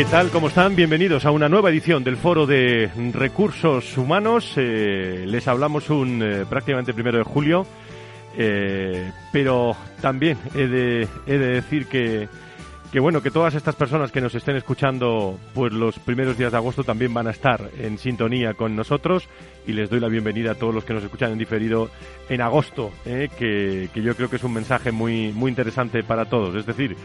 ¿Qué 0.00 0.06
tal? 0.06 0.30
¿Cómo 0.30 0.48
están? 0.48 0.74
Bienvenidos 0.74 1.26
a 1.26 1.30
una 1.30 1.50
nueva 1.50 1.68
edición 1.68 2.02
del 2.02 2.16
Foro 2.16 2.46
de 2.46 2.90
Recursos 3.12 3.98
Humanos. 3.98 4.54
Eh, 4.56 5.26
les 5.26 5.46
hablamos 5.46 5.90
un 5.90 6.22
eh, 6.22 6.46
prácticamente 6.48 6.94
primero 6.94 7.18
de 7.18 7.24
julio, 7.24 7.66
eh, 8.34 9.12
pero 9.30 9.76
también 10.00 10.38
he 10.54 10.66
de, 10.68 11.06
he 11.26 11.36
de 11.36 11.48
decir 11.48 11.86
que 11.86 12.30
que 12.92 12.98
bueno, 12.98 13.22
que 13.22 13.30
todas 13.30 13.54
estas 13.54 13.76
personas 13.76 14.10
que 14.10 14.20
nos 14.20 14.34
estén 14.34 14.56
escuchando 14.56 15.38
pues 15.54 15.72
los 15.72 15.98
primeros 16.00 16.36
días 16.36 16.50
de 16.50 16.58
agosto 16.58 16.82
también 16.82 17.14
van 17.14 17.28
a 17.28 17.30
estar 17.30 17.70
en 17.78 17.98
sintonía 17.98 18.54
con 18.54 18.74
nosotros 18.74 19.28
y 19.66 19.72
les 19.72 19.88
doy 19.88 20.00
la 20.00 20.08
bienvenida 20.08 20.52
a 20.52 20.54
todos 20.56 20.74
los 20.74 20.84
que 20.84 20.94
nos 20.94 21.04
escuchan 21.04 21.30
en 21.30 21.38
diferido 21.38 21.88
en 22.28 22.40
agosto, 22.40 22.90
¿eh? 23.06 23.28
que, 23.38 23.90
que, 23.94 24.02
yo 24.02 24.16
creo 24.16 24.28
que 24.28 24.36
es 24.36 24.44
un 24.44 24.54
mensaje 24.54 24.90
muy, 24.90 25.32
muy 25.32 25.50
interesante 25.50 26.02
para 26.02 26.24
todos. 26.24 26.56
Es 26.56 26.66
decir, 26.66 26.96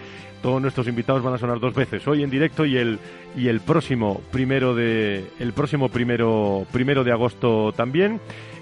todos 0.42 0.60
nuestros 0.60 0.88
invitados 0.88 1.22
van 1.22 1.36
a 1.36 1.38
sonar 1.38 1.60
dos 1.60 1.76
veces, 1.76 2.08
hoy 2.08 2.24
en 2.24 2.32
directo 2.32 2.66
y 2.66 2.78
el, 2.78 2.98
y 3.36 3.48
el 3.48 3.62
próximo 3.62 4.22
primero 4.32 4.74
de, 4.74 5.26
el 5.40 5.54
próximo 5.54 5.90
primero, 5.90 6.66
primero 6.72 7.04
de 7.04 7.12
agosto 7.12 7.74
también. 7.74 8.20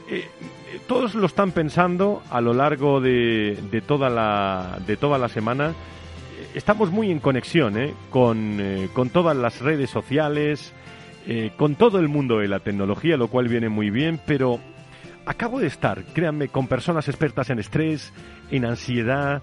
Eh, 0.09 0.27
todos 0.87 1.15
lo 1.15 1.27
están 1.27 1.51
pensando 1.51 2.21
a 2.29 2.41
lo 2.41 2.53
largo 2.53 2.99
de, 2.99 3.57
de, 3.71 3.79
toda, 3.79 4.09
la, 4.09 4.79
de 4.85 4.97
toda 4.97 5.17
la 5.17 5.29
semana 5.29 5.73
estamos 6.53 6.91
muy 6.91 7.11
en 7.11 7.19
conexión 7.19 7.77
¿eh? 7.77 7.93
con, 8.09 8.59
eh, 8.59 8.89
con, 8.93 9.09
todas 9.09 9.35
las 9.35 9.61
redes 9.61 9.89
sociales, 9.89 10.73
eh, 11.27 11.51
con 11.57 11.75
todo 11.75 11.99
el 11.99 12.07
mundo 12.07 12.39
de 12.39 12.47
la 12.47 12.59
tecnología, 12.59 13.17
lo 13.17 13.27
cual 13.27 13.47
viene 13.47 13.69
muy 13.69 13.89
bien, 13.89 14.19
pero 14.25 14.59
acabo 15.25 15.59
de 15.59 15.67
estar, 15.67 16.03
créanme, 16.13 16.49
con 16.49 16.67
personas 16.67 17.07
expertas 17.07 17.49
en 17.49 17.59
estrés, 17.59 18.13
en 18.51 18.65
ansiedad, 18.65 19.41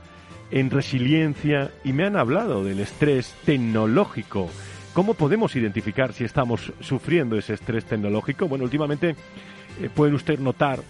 en 0.50 0.70
resiliencia, 0.70 1.70
y 1.84 1.92
me 1.92 2.04
han 2.04 2.16
hablado 2.16 2.64
del 2.64 2.80
estrés 2.80 3.34
tecnológico. 3.44 4.48
¿Cómo 4.94 5.14
podemos 5.14 5.54
identificar 5.54 6.12
si 6.12 6.24
estamos 6.24 6.72
sufriendo 6.80 7.36
ese 7.36 7.54
estrés 7.54 7.84
tecnológico? 7.84 8.48
Bueno, 8.48 8.64
últimamente 8.64 9.14
pueden 9.94 10.14
usted 10.16 10.40
notar 10.40 10.80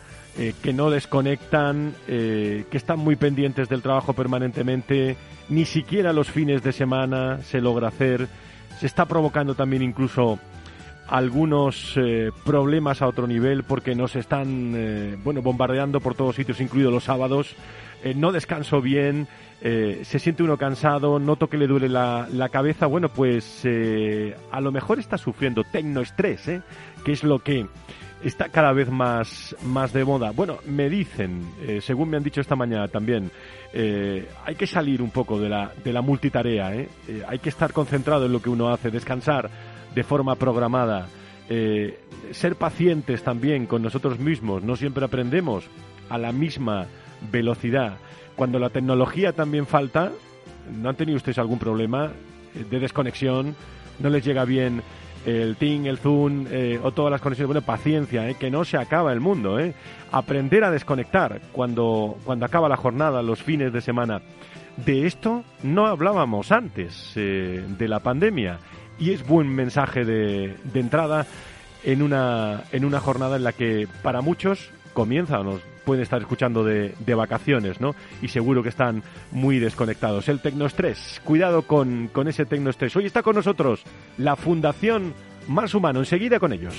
que 0.62 0.72
no 0.72 0.88
desconectan, 0.88 1.92
que 2.06 2.66
están 2.72 2.98
muy 2.98 3.16
pendientes 3.16 3.69
del 3.69 3.82
trabajo 3.82 4.14
permanentemente, 4.14 5.19
ni 5.50 5.64
siquiera 5.64 6.12
los 6.12 6.30
fines 6.30 6.62
de 6.62 6.72
semana 6.72 7.42
se 7.42 7.60
logra 7.60 7.88
hacer. 7.88 8.28
Se 8.78 8.86
está 8.86 9.04
provocando 9.04 9.54
también 9.54 9.82
incluso 9.82 10.38
algunos 11.10 11.94
eh, 11.96 12.30
problemas 12.44 13.02
a 13.02 13.08
otro 13.08 13.26
nivel 13.26 13.64
porque 13.64 13.96
nos 13.96 14.14
están 14.14 14.72
eh, 14.76 15.16
bueno 15.22 15.42
bombardeando 15.42 16.00
por 16.00 16.14
todos 16.14 16.36
sitios, 16.36 16.60
incluidos 16.60 16.92
los 16.92 17.04
sábados. 17.04 17.56
Eh, 18.04 18.14
no 18.14 18.32
descanso 18.32 18.80
bien, 18.80 19.28
se 19.60 20.18
siente 20.18 20.42
uno 20.42 20.56
cansado, 20.56 21.18
noto 21.18 21.50
que 21.50 21.58
le 21.58 21.66
duele 21.66 21.90
la, 21.90 22.48
cabeza. 22.50 22.86
Bueno, 22.86 23.10
pues 23.10 23.62
a 24.50 24.60
lo 24.62 24.72
mejor 24.72 24.98
está 24.98 25.18
sufriendo 25.18 25.64
tecnoestrés, 25.64 26.48
¿eh? 26.48 26.62
que 27.04 27.12
es 27.12 27.24
lo 27.24 27.40
que 27.40 27.66
está 28.24 28.48
cada 28.48 28.72
vez 28.72 28.88
más, 28.88 29.54
más 29.62 29.92
de 29.92 30.06
moda. 30.06 30.30
Bueno, 30.30 30.60
me 30.66 30.88
dicen, 30.88 31.42
según 31.82 32.08
me 32.08 32.16
han 32.16 32.22
dicho 32.22 32.40
esta 32.40 32.56
mañana 32.56 32.88
también, 32.88 33.30
eh, 33.72 34.28
hay 34.44 34.54
que 34.56 34.66
salir 34.66 35.00
un 35.00 35.10
poco 35.10 35.38
de 35.38 35.48
la, 35.48 35.72
de 35.82 35.92
la 35.92 36.03
multitarea, 36.03 36.75
¿eh? 36.75 36.88
¿eh? 37.06 37.22
hay 37.26 37.38
que 37.38 37.48
estar 37.48 37.72
concentrado 37.72 38.26
en 38.26 38.32
lo 38.32 38.42
que 38.42 38.50
uno 38.50 38.69
hace, 38.69 38.91
descansar 38.91 39.48
de 39.94 40.03
forma 40.03 40.36
programada, 40.36 41.08
ser 42.30 42.54
pacientes 42.54 43.25
también 43.25 43.66
con 43.66 43.82
nosotros 43.82 44.20
mismos, 44.20 44.62
no 44.62 44.76
siempre 44.76 45.04
aprendemos 45.04 45.64
a 46.09 46.16
la 46.16 46.30
misma 46.30 46.86
velocidad. 47.32 47.97
Cuando 48.36 48.60
la 48.60 48.70
tecnología 48.70 49.32
también 49.32 49.66
falta, 49.66 50.12
¿no 50.80 50.88
han 50.88 50.94
tenido 50.94 51.16
ustedes 51.16 51.38
algún 51.38 51.59
problema 51.59 52.12
de 52.54 52.78
desconexión? 52.78 53.56
¿No 53.98 54.10
les 54.10 54.25
llega 54.25 54.44
bien 54.44 54.80
el 55.26 55.56
Ting, 55.56 55.86
el 55.86 55.98
Zoom 55.98 56.47
eh, 56.50 56.81
o 56.82 56.92
todas 56.92 57.10
las 57.10 57.20
conexiones. 57.20 57.48
Bueno, 57.48 57.66
paciencia, 57.66 58.28
eh, 58.28 58.36
que 58.38 58.50
no 58.50 58.64
se 58.64 58.76
acaba 58.76 59.12
el 59.12 59.20
mundo. 59.20 59.58
Eh. 59.58 59.75
Aprender 60.12 60.64
a 60.64 60.70
desconectar 60.70 61.41
cuando, 61.53 62.19
cuando 62.25 62.47
acaba 62.47 62.69
la 62.69 62.76
jornada, 62.76 63.22
los 63.22 63.42
fines 63.42 63.72
de 63.72 63.80
semana. 63.80 64.22
De 64.76 65.06
esto 65.06 65.44
no 65.62 65.86
hablábamos 65.86 66.53
antes 66.53 67.12
eh, 67.16 67.62
de 67.78 67.88
la 67.88 68.00
pandemia 68.00 68.59
y 68.98 69.10
es 69.10 69.26
buen 69.26 69.48
mensaje 69.48 70.04
de, 70.04 70.56
de 70.72 70.80
entrada 70.80 71.26
en 71.84 72.03
una, 72.03 72.64
en 72.72 72.84
una 72.84 73.00
jornada 73.00 73.36
en 73.36 73.44
la 73.44 73.53
que 73.53 73.88
para 74.03 74.20
muchos 74.20 74.70
comienza 74.92 75.42
nos 75.42 75.60
pueden 75.84 76.02
estar 76.02 76.20
escuchando 76.20 76.64
de, 76.64 76.94
de, 76.98 77.14
vacaciones, 77.14 77.80
¿no? 77.80 77.94
Y 78.22 78.28
seguro 78.28 78.62
que 78.62 78.68
están 78.68 79.02
muy 79.32 79.58
desconectados. 79.58 80.28
El 80.28 80.40
tecnoestrés, 80.40 81.20
cuidado 81.24 81.62
con, 81.62 82.08
con 82.08 82.28
ese 82.28 82.46
tecnoestrés. 82.46 82.94
Hoy 82.96 83.06
está 83.06 83.22
con 83.22 83.36
nosotros 83.36 83.82
la 84.18 84.36
Fundación 84.36 85.14
Más 85.48 85.74
Humano. 85.74 86.00
Enseguida 86.00 86.38
con 86.38 86.52
ellos. 86.52 86.74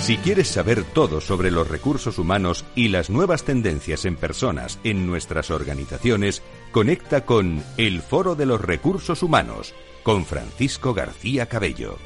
Si 0.00 0.16
quieres 0.16 0.48
saber 0.48 0.82
todo 0.82 1.20
sobre 1.20 1.50
los 1.50 1.68
recursos 1.68 2.18
humanos 2.18 2.64
y 2.74 2.88
las 2.88 3.10
nuevas 3.10 3.44
tendencias 3.44 4.06
en 4.06 4.16
personas 4.16 4.80
en 4.82 5.06
nuestras 5.06 5.50
organizaciones, 5.50 6.42
conecta 6.72 7.26
con 7.26 7.62
El 7.76 8.00
Foro 8.00 8.34
de 8.34 8.46
los 8.46 8.60
Recursos 8.60 9.22
Humanos 9.22 9.74
con 10.02 10.24
Francisco 10.24 10.94
García 10.94 11.46
Cabello. 11.46 11.98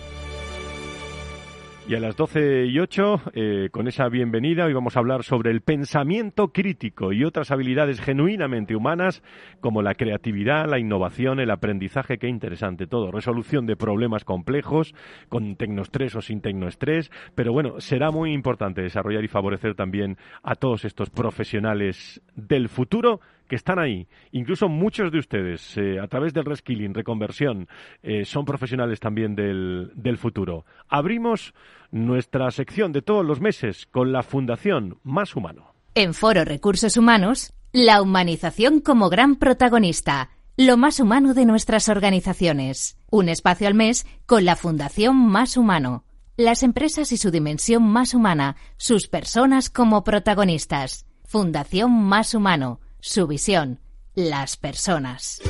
Y 1.86 1.94
a 1.94 2.00
las 2.00 2.16
12 2.16 2.64
y 2.64 2.78
8, 2.78 3.20
eh, 3.34 3.68
con 3.70 3.88
esa 3.88 4.08
bienvenida, 4.08 4.64
hoy 4.64 4.72
vamos 4.72 4.96
a 4.96 5.00
hablar 5.00 5.22
sobre 5.22 5.50
el 5.50 5.60
pensamiento 5.60 6.48
crítico 6.48 7.12
y 7.12 7.24
otras 7.24 7.50
habilidades 7.50 8.00
genuinamente 8.00 8.74
humanas, 8.74 9.22
como 9.60 9.82
la 9.82 9.94
creatividad, 9.94 10.66
la 10.66 10.78
innovación, 10.78 11.40
el 11.40 11.50
aprendizaje, 11.50 12.16
qué 12.16 12.26
interesante 12.26 12.86
todo, 12.86 13.10
resolución 13.10 13.66
de 13.66 13.76
problemas 13.76 14.24
complejos, 14.24 14.94
con 15.28 15.56
tecnoestrés 15.56 16.16
o 16.16 16.22
sin 16.22 16.40
tecnoestrés, 16.40 17.10
pero 17.34 17.52
bueno, 17.52 17.78
será 17.80 18.10
muy 18.10 18.32
importante 18.32 18.80
desarrollar 18.80 19.22
y 19.22 19.28
favorecer 19.28 19.74
también 19.74 20.16
a 20.42 20.54
todos 20.54 20.86
estos 20.86 21.10
profesionales 21.10 22.22
del 22.34 22.70
futuro 22.70 23.20
que 23.48 23.56
están 23.56 23.78
ahí. 23.78 24.06
Incluso 24.32 24.68
muchos 24.68 25.12
de 25.12 25.18
ustedes, 25.18 25.76
eh, 25.76 25.98
a 26.00 26.08
través 26.08 26.32
del 26.32 26.44
reskilling, 26.44 26.94
reconversión, 26.94 27.68
eh, 28.02 28.24
son 28.24 28.44
profesionales 28.44 29.00
también 29.00 29.34
del, 29.34 29.90
del 29.94 30.18
futuro. 30.18 30.64
Abrimos 30.88 31.54
nuestra 31.90 32.50
sección 32.50 32.92
de 32.92 33.02
todos 33.02 33.24
los 33.24 33.40
meses 33.40 33.86
con 33.86 34.12
la 34.12 34.22
Fundación 34.22 34.98
Más 35.02 35.36
Humano. 35.36 35.74
En 35.94 36.14
Foro 36.14 36.44
Recursos 36.44 36.96
Humanos, 36.96 37.52
la 37.72 38.02
humanización 38.02 38.80
como 38.80 39.10
gran 39.10 39.36
protagonista. 39.36 40.30
Lo 40.56 40.76
más 40.76 41.00
humano 41.00 41.34
de 41.34 41.44
nuestras 41.44 41.88
organizaciones. 41.88 42.96
Un 43.10 43.28
espacio 43.28 43.66
al 43.66 43.74
mes 43.74 44.06
con 44.26 44.44
la 44.44 44.56
Fundación 44.56 45.16
Más 45.16 45.56
Humano. 45.56 46.04
Las 46.36 46.62
empresas 46.62 47.12
y 47.12 47.16
su 47.16 47.30
dimensión 47.30 47.84
más 47.84 48.12
humana, 48.12 48.56
sus 48.76 49.06
personas 49.06 49.70
como 49.70 50.02
protagonistas. 50.02 51.06
Fundación 51.24 51.92
Más 51.92 52.34
Humano 52.34 52.80
su 53.06 53.26
visión, 53.26 53.80
las 54.14 54.56
personas. 54.56 55.42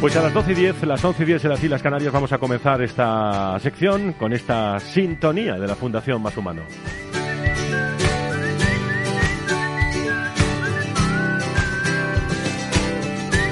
Pues 0.00 0.14
a 0.16 0.22
las 0.22 0.32
12 0.32 0.52
y 0.52 0.54
10, 0.54 0.82
las 0.84 1.04
11 1.04 1.22
y 1.24 1.26
10 1.26 1.44
en 1.44 1.50
las 1.50 1.62
Islas 1.64 1.82
Canarias 1.82 2.12
vamos 2.12 2.32
a 2.32 2.38
comenzar 2.38 2.80
esta 2.82 3.58
sección 3.58 4.12
con 4.12 4.32
esta 4.32 4.78
sintonía 4.78 5.54
de 5.58 5.66
la 5.66 5.74
Fundación 5.74 6.22
Más 6.22 6.36
Humano. 6.36 6.62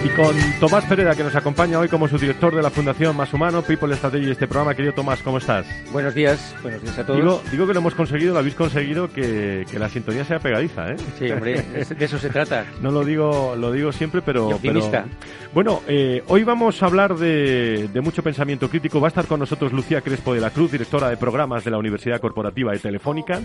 Y 0.04 0.08
con 0.10 0.36
Tomás 0.60 0.84
Pereda, 0.84 1.16
que 1.16 1.24
nos 1.24 1.34
acompaña 1.34 1.80
hoy 1.80 1.88
como 1.88 2.06
su 2.06 2.16
director 2.16 2.54
de 2.54 2.62
la 2.62 2.70
Fundación 2.70 3.16
Más 3.16 3.32
Humano, 3.34 3.62
People 3.62 3.92
Strategy, 3.96 4.30
este 4.30 4.46
programa. 4.46 4.72
Querido 4.72 4.94
Tomás, 4.94 5.20
¿cómo 5.20 5.38
estás? 5.38 5.66
Buenos 5.90 6.14
días, 6.14 6.54
buenos 6.62 6.80
días 6.80 6.96
a 7.00 7.04
todos. 7.04 7.18
Digo, 7.18 7.42
digo 7.50 7.66
que 7.66 7.72
lo 7.74 7.80
hemos 7.80 7.94
conseguido, 7.96 8.32
lo 8.32 8.38
habéis 8.38 8.54
conseguido, 8.54 9.10
que, 9.12 9.66
que 9.68 9.78
la 9.80 9.88
sintonía 9.88 10.24
sea 10.24 10.38
pegadiza, 10.38 10.92
¿eh? 10.92 10.96
Sí, 11.18 11.28
hombre, 11.32 11.60
de 11.60 12.04
eso 12.04 12.18
se 12.18 12.28
trata. 12.30 12.64
no 12.80 12.92
lo 12.92 13.04
digo, 13.04 13.56
lo 13.58 13.72
digo 13.72 13.90
siempre, 13.90 14.22
pero... 14.22 14.50
Y 14.50 14.54
optimista. 14.54 15.06
pero- 15.06 15.45
bueno, 15.52 15.82
eh, 15.88 16.22
hoy 16.28 16.44
vamos 16.44 16.82
a 16.82 16.86
hablar 16.86 17.16
de, 17.16 17.88
mucho 18.02 18.22
pensamiento 18.22 18.68
crítico. 18.68 19.00
Va 19.00 19.08
a 19.08 19.10
estar 19.10 19.26
con 19.26 19.40
nosotros 19.40 19.72
Lucía 19.72 20.00
Crespo 20.00 20.34
de 20.34 20.40
la 20.40 20.50
Cruz, 20.50 20.72
directora 20.72 21.08
de 21.08 21.16
programas 21.16 21.64
de 21.64 21.70
la 21.70 21.78
Universidad 21.78 22.20
Corporativa 22.20 22.72
de 22.72 22.78
Telefónica 22.78 23.40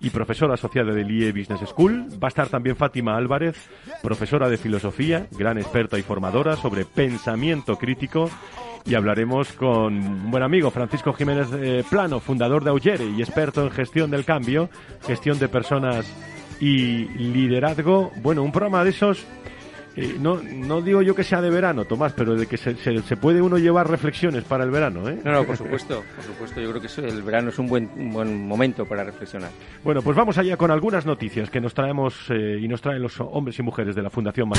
y 0.00 0.10
profesora 0.10 0.54
asociada 0.54 0.92
del 0.92 1.10
IE 1.10 1.32
Business 1.32 1.68
School. 1.68 2.08
Va 2.22 2.28
a 2.28 2.28
estar 2.28 2.48
también 2.48 2.76
Fátima 2.76 3.16
Álvarez, 3.16 3.56
profesora 4.02 4.48
de 4.48 4.58
filosofía, 4.58 5.26
gran 5.32 5.58
experta 5.58 5.98
y 5.98 6.02
formadora 6.02 6.56
sobre 6.56 6.84
pensamiento 6.84 7.76
crítico. 7.76 8.30
Y 8.84 8.94
hablaremos 8.94 9.52
con 9.52 9.94
un 9.94 10.30
buen 10.30 10.44
amigo, 10.44 10.70
Francisco 10.70 11.12
Jiménez 11.12 11.48
eh, 11.54 11.82
Plano, 11.90 12.20
fundador 12.20 12.62
de 12.62 12.70
Augere 12.70 13.04
y 13.04 13.20
experto 13.20 13.64
en 13.64 13.70
gestión 13.72 14.12
del 14.12 14.24
cambio, 14.24 14.70
gestión 15.06 15.38
de 15.40 15.48
personas 15.48 16.06
y 16.60 17.06
liderazgo. 17.18 18.12
Bueno, 18.22 18.42
un 18.42 18.52
programa 18.52 18.84
de 18.84 18.90
esos 18.90 19.26
eh, 19.96 20.16
no, 20.20 20.40
no 20.42 20.82
digo 20.82 21.02
yo 21.02 21.14
que 21.14 21.24
sea 21.24 21.40
de 21.40 21.50
verano, 21.50 21.84
Tomás, 21.84 22.12
pero 22.12 22.34
de 22.36 22.46
que 22.46 22.56
se, 22.56 22.74
se- 22.76 23.02
se 23.02 23.16
puede 23.16 23.40
uno 23.42 23.58
llevar 23.58 23.88
reflexiones 23.90 24.44
para 24.44 24.64
el 24.64 24.70
verano, 24.70 25.08
¿eh? 25.08 25.18
No, 25.24 25.32
no, 25.32 25.44
por 25.44 25.56
supuesto, 25.56 26.04
por 26.14 26.24
supuesto. 26.24 26.60
Yo 26.60 26.68
creo 26.70 26.80
que 26.80 26.86
eso, 26.88 27.04
el 27.04 27.22
verano 27.22 27.48
es 27.50 27.58
un 27.58 27.66
buen, 27.66 27.90
un 27.96 28.12
buen 28.12 28.46
momento 28.46 28.84
para 28.86 29.04
reflexionar. 29.04 29.50
Bueno, 29.82 30.02
pues 30.02 30.16
vamos 30.16 30.36
allá 30.38 30.56
con 30.56 30.70
algunas 30.70 31.06
noticias 31.06 31.50
que 31.50 31.60
nos 31.60 31.74
traemos 31.74 32.14
eh, 32.30 32.58
y 32.60 32.68
nos 32.68 32.80
traen 32.82 33.02
los 33.02 33.18
hombres 33.20 33.58
y 33.58 33.62
mujeres 33.62 33.94
de 33.94 34.02
la 34.02 34.10
Fundación 34.10 34.48
Más 34.48 34.58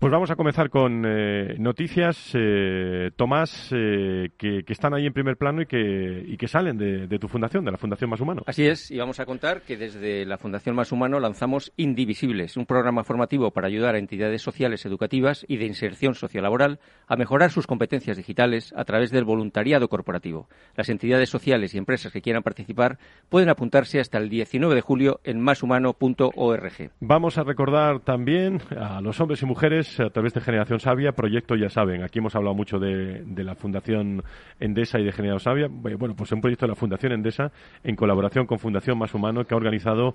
Pues 0.00 0.10
vamos 0.10 0.30
a 0.30 0.36
comenzar 0.36 0.70
con 0.70 1.04
eh, 1.06 1.56
noticias, 1.58 2.30
eh, 2.32 3.10
Tomás, 3.16 3.68
eh, 3.70 4.30
que, 4.38 4.62
que 4.64 4.72
están 4.72 4.94
ahí 4.94 5.04
en 5.04 5.12
primer 5.12 5.36
plano 5.36 5.60
y 5.60 5.66
que, 5.66 6.24
y 6.26 6.38
que 6.38 6.48
salen 6.48 6.78
de, 6.78 7.06
de 7.06 7.18
tu 7.18 7.28
fundación, 7.28 7.66
de 7.66 7.70
la 7.70 7.76
Fundación 7.76 8.08
Más 8.08 8.18
Humano. 8.18 8.42
Así 8.46 8.66
es, 8.66 8.90
y 8.90 8.96
vamos 8.96 9.20
a 9.20 9.26
contar 9.26 9.60
que 9.60 9.76
desde 9.76 10.24
la 10.24 10.38
Fundación 10.38 10.74
Más 10.74 10.90
Humano 10.90 11.20
lanzamos 11.20 11.74
Indivisibles, 11.76 12.56
un 12.56 12.64
programa 12.64 13.04
formativo 13.04 13.50
para 13.50 13.66
ayudar 13.66 13.94
a 13.94 13.98
entidades 13.98 14.40
sociales 14.40 14.86
educativas 14.86 15.44
y 15.46 15.58
de 15.58 15.66
inserción 15.66 16.14
sociolaboral 16.14 16.80
a 17.06 17.16
mejorar 17.16 17.50
sus 17.50 17.66
competencias 17.66 18.16
digitales 18.16 18.72
a 18.74 18.86
través 18.86 19.10
del 19.10 19.24
voluntariado 19.24 19.88
corporativo. 19.88 20.48
Las 20.76 20.88
entidades 20.88 21.28
sociales 21.28 21.74
y 21.74 21.78
empresas 21.78 22.10
que 22.10 22.22
quieran 22.22 22.42
participar 22.42 22.96
pueden 23.28 23.50
apuntarse 23.50 24.00
hasta 24.00 24.16
el 24.16 24.30
19 24.30 24.74
de 24.74 24.80
julio 24.80 25.20
en 25.24 25.40
máshumano.org. 25.40 26.90
Vamos 27.00 27.36
a 27.36 27.42
recordar 27.42 28.00
también 28.00 28.62
a 28.78 29.02
los 29.02 29.20
hombres 29.20 29.42
y 29.42 29.44
mujeres 29.44 29.89
a 29.98 30.10
través 30.10 30.34
de 30.34 30.40
Generación 30.40 30.78
Sabia, 30.78 31.12
proyecto 31.12 31.56
ya 31.56 31.68
saben, 31.68 32.02
aquí 32.02 32.20
hemos 32.20 32.36
hablado 32.36 32.54
mucho 32.54 32.78
de, 32.78 33.24
de 33.24 33.44
la 33.44 33.54
Fundación 33.54 34.22
Endesa 34.60 35.00
y 35.00 35.04
de 35.04 35.12
Generación 35.12 35.40
Sabia, 35.40 35.68
bueno, 35.68 36.14
pues 36.14 36.30
un 36.32 36.40
proyecto 36.40 36.66
de 36.66 36.70
la 36.70 36.76
Fundación 36.76 37.12
Endesa 37.12 37.50
en 37.82 37.96
colaboración 37.96 38.46
con 38.46 38.58
Fundación 38.58 38.98
Más 38.98 39.14
Humano 39.14 39.44
que 39.44 39.54
ha 39.54 39.56
organizado 39.56 40.14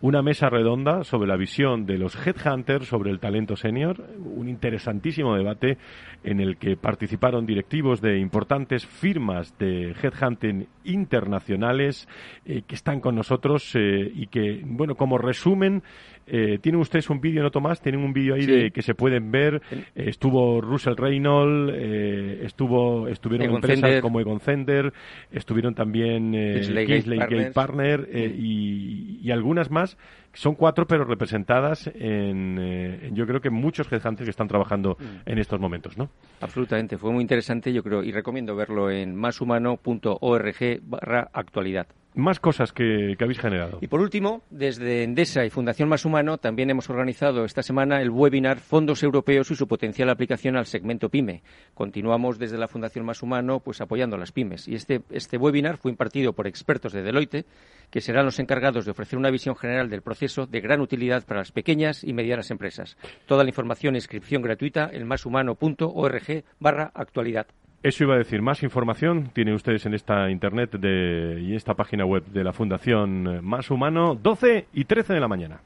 una 0.00 0.20
mesa 0.20 0.50
redonda 0.50 1.04
sobre 1.04 1.26
la 1.26 1.36
visión 1.36 1.86
de 1.86 1.96
los 1.96 2.14
headhunters 2.14 2.86
sobre 2.86 3.10
el 3.10 3.18
talento 3.18 3.56
senior, 3.56 4.04
un 4.18 4.48
interesantísimo 4.48 5.34
debate 5.34 5.78
en 6.22 6.40
el 6.40 6.58
que 6.58 6.76
participaron 6.76 7.46
directivos 7.46 8.02
de 8.02 8.18
importantes 8.18 8.84
firmas 8.84 9.56
de 9.58 9.92
headhunting 9.92 10.68
internacionales 10.84 12.08
eh, 12.44 12.62
que 12.66 12.74
están 12.74 13.00
con 13.00 13.14
nosotros 13.14 13.74
eh, 13.74 14.10
y 14.14 14.26
que, 14.26 14.60
bueno, 14.66 14.96
como 14.96 15.16
resumen, 15.16 15.82
eh, 16.26 16.58
tienen 16.60 16.80
ustedes 16.80 17.08
un 17.10 17.20
vídeo, 17.20 17.42
¿no, 17.42 17.50
Tomás? 17.50 17.80
Tienen 17.80 18.02
un 18.02 18.12
vídeo 18.12 18.34
ahí 18.34 18.42
Sí. 18.42 18.50
de, 18.50 18.70
que 18.70 18.82
se 18.82 18.94
pueden 18.94 19.30
ver. 19.30 19.62
Eh, 19.72 19.80
estuvo 20.08 20.60
Russell 20.60 20.94
Reynolds, 20.96 21.72
eh, 21.76 22.40
estuvo, 22.44 23.08
estuvieron 23.08 23.46
Egon 23.46 23.56
empresas 23.56 24.00
como 24.00 24.20
Egon 24.20 24.40
Zehnder, 24.40 24.92
estuvieron 25.30 25.74
también 25.74 26.32
Kingsley 26.32 27.18
Gate 27.18 27.52
Partner 27.52 28.08
y, 28.12 29.20
y 29.22 29.30
algunas 29.30 29.70
más. 29.70 29.96
Son 30.32 30.54
cuatro, 30.54 30.86
pero 30.86 31.04
representadas 31.04 31.86
en, 31.94 32.58
eh, 32.60 33.06
en, 33.06 33.14
yo 33.16 33.26
creo 33.26 33.40
que 33.40 33.48
muchos 33.48 33.90
headhunters 33.90 34.26
que 34.26 34.30
están 34.30 34.48
trabajando 34.48 34.96
Mm. 35.00 35.30
en 35.30 35.38
estos 35.38 35.58
momentos, 35.60 35.96
¿no? 35.96 36.10
Absolutamente, 36.42 36.98
fue 36.98 37.10
muy 37.10 37.22
interesante, 37.22 37.72
yo 37.72 37.82
creo, 37.82 38.02
y 38.02 38.12
recomiendo 38.12 38.54
verlo 38.54 38.90
en 38.90 39.14
máshumano.org 39.16 40.80
barra 40.82 41.30
actualidad. 41.32 41.86
Más 42.16 42.40
cosas 42.40 42.72
que, 42.72 43.14
habéis 43.20 43.38
generado. 43.38 43.76
Y 43.82 43.88
por 43.88 44.00
último, 44.00 44.40
desde 44.48 45.02
Endesa 45.02 45.44
y 45.44 45.50
Fundación 45.50 45.90
Más 45.90 46.06
Humano 46.06 46.38
también 46.38 46.70
hemos 46.70 46.88
organizado 46.88 47.44
esta 47.44 47.62
semana 47.62 48.00
el 48.00 48.08
webinar 48.08 48.58
Fondos 48.58 49.02
Europeos 49.02 49.50
y 49.50 49.54
su 49.54 49.68
potencial 49.68 50.08
aplicación 50.08 50.56
al 50.56 50.64
segmento 50.64 51.10
PYME. 51.10 51.42
Continuamos 51.74 52.38
desde 52.38 52.56
la 52.56 52.68
Fundación 52.68 53.04
Más 53.04 53.22
Humano 53.22 53.60
pues 53.60 53.82
apoyando 53.82 54.16
a 54.16 54.18
las 54.18 54.32
pymes. 54.32 54.66
Y 54.66 54.76
este, 54.76 55.02
este 55.10 55.36
webinar 55.36 55.76
fue 55.76 55.90
impartido 55.90 56.32
por 56.32 56.46
expertos 56.46 56.94
de 56.94 57.02
Deloitte, 57.02 57.44
que 57.90 58.00
serán 58.00 58.24
los 58.24 58.38
encargados 58.38 58.86
de 58.86 58.92
ofrecer 58.92 59.18
una 59.18 59.30
visión 59.30 59.54
general 59.54 59.90
del 59.90 60.00
proceso 60.00 60.46
de 60.46 60.62
gran 60.62 60.80
utilidad 60.80 61.26
para 61.26 61.40
las 61.40 61.52
pequeñas 61.52 62.02
y 62.02 62.14
medianas 62.14 62.50
empresas. 62.50 62.96
Toda 63.26 63.44
la 63.44 63.50
información 63.50 63.94
e 63.94 63.98
inscripción 63.98 64.40
gratuita 64.40 64.88
en 64.90 65.06
máshumano.org 65.06 66.44
barra 66.60 66.90
actualidad. 66.94 67.46
Eso 67.86 68.02
iba 68.02 68.16
a 68.16 68.18
decir, 68.18 68.42
más 68.42 68.64
información 68.64 69.30
tienen 69.32 69.54
ustedes 69.54 69.86
en 69.86 69.94
esta 69.94 70.28
internet 70.28 70.72
de, 70.72 71.40
y 71.40 71.54
esta 71.54 71.74
página 71.74 72.04
web 72.04 72.24
de 72.26 72.42
la 72.42 72.52
Fundación 72.52 73.46
Más 73.46 73.70
Humano, 73.70 74.16
12 74.20 74.66
y 74.72 74.86
13 74.86 75.12
de 75.12 75.20
la 75.20 75.28
mañana. 75.28 75.60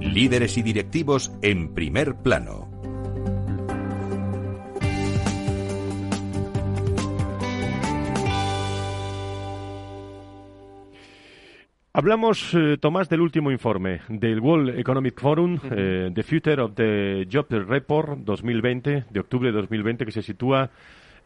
Líderes 0.00 0.56
y 0.56 0.62
directivos 0.62 1.32
en 1.42 1.74
primer 1.74 2.14
plano. 2.14 2.77
Hablamos, 11.98 12.54
eh, 12.54 12.76
Tomás, 12.80 13.08
del 13.08 13.20
último 13.20 13.50
informe 13.50 14.02
del 14.08 14.38
World 14.38 14.78
Economic 14.78 15.20
Forum, 15.20 15.58
eh, 15.68 16.12
The 16.14 16.22
Future 16.22 16.62
of 16.62 16.74
the 16.76 17.26
Job 17.28 17.46
Report 17.50 18.20
2020, 18.20 19.06
de 19.10 19.18
octubre 19.18 19.50
de 19.50 19.56
2020, 19.58 20.04
que 20.04 20.12
se 20.12 20.22
sitúa, 20.22 20.70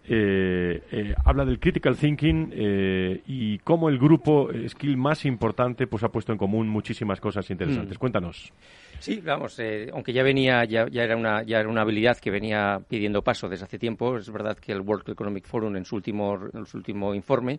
eh, 0.09 0.83
eh, 0.91 1.15
habla 1.27 1.45
del 1.45 1.61
critical 1.61 1.97
thinking 1.97 2.53
eh, 2.55 3.21
y 3.27 3.59
cómo 3.59 3.89
el 3.89 3.99
grupo 3.99 4.49
skill 4.69 4.97
más 4.97 5.25
importante 5.27 5.87
pues 5.87 6.03
ha 6.03 6.09
puesto 6.09 6.33
en 6.33 6.39
común 6.39 6.69
muchísimas 6.69 7.21
cosas 7.21 7.49
interesantes. 7.51 7.99
Mm. 7.99 8.01
Cuéntanos. 8.01 8.53
Sí, 8.99 9.21
vamos, 9.21 9.59
eh, 9.59 9.91
aunque 9.93 10.13
ya 10.13 10.23
venía, 10.23 10.65
ya, 10.65 10.87
ya, 10.89 11.03
era 11.03 11.17
una, 11.17 11.43
ya 11.43 11.61
era 11.61 11.69
una 11.69 11.83
habilidad 11.83 12.19
que 12.19 12.31
venía 12.31 12.81
pidiendo 12.89 13.23
paso 13.23 13.49
desde 13.49 13.65
hace 13.65 13.79
tiempo, 13.79 14.17
es 14.17 14.31
verdad 14.31 14.57
que 14.57 14.73
el 14.73 14.81
World 14.81 15.11
Economic 15.11 15.45
Forum 15.45 15.77
en 15.77 15.85
su 15.85 15.97
último, 15.97 16.39
en 16.53 16.67
su 16.67 16.77
último 16.77 17.15
informe, 17.15 17.59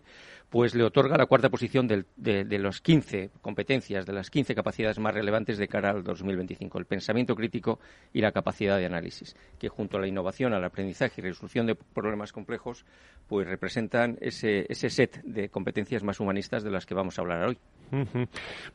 pues 0.54 0.72
le 0.76 0.84
otorga 0.84 1.16
la 1.16 1.26
cuarta 1.26 1.50
posición 1.50 1.88
del, 1.88 2.06
de, 2.14 2.44
de 2.44 2.58
las 2.60 2.80
15 2.80 3.30
competencias, 3.42 4.06
de 4.06 4.12
las 4.12 4.30
15 4.30 4.54
capacidades 4.54 5.00
más 5.00 5.12
relevantes 5.12 5.58
de 5.58 5.66
cara 5.66 5.90
al 5.90 6.04
2025, 6.04 6.78
el 6.78 6.84
pensamiento 6.84 7.34
crítico 7.34 7.80
y 8.12 8.20
la 8.20 8.30
capacidad 8.30 8.78
de 8.78 8.86
análisis, 8.86 9.34
que 9.58 9.68
junto 9.68 9.96
a 9.96 10.00
la 10.00 10.06
innovación, 10.06 10.54
al 10.54 10.62
aprendizaje 10.62 11.20
y 11.20 11.24
resolución 11.24 11.66
de 11.66 11.74
problemas 11.74 12.30
complejos, 12.30 12.86
pues 13.26 13.48
representan 13.48 14.16
ese, 14.20 14.66
ese 14.68 14.90
set 14.90 15.24
de 15.24 15.48
competencias 15.48 16.04
más 16.04 16.20
humanistas 16.20 16.62
de 16.62 16.70
las 16.70 16.86
que 16.86 16.94
vamos 16.94 17.18
a 17.18 17.22
hablar 17.22 17.48
hoy. 17.48 17.58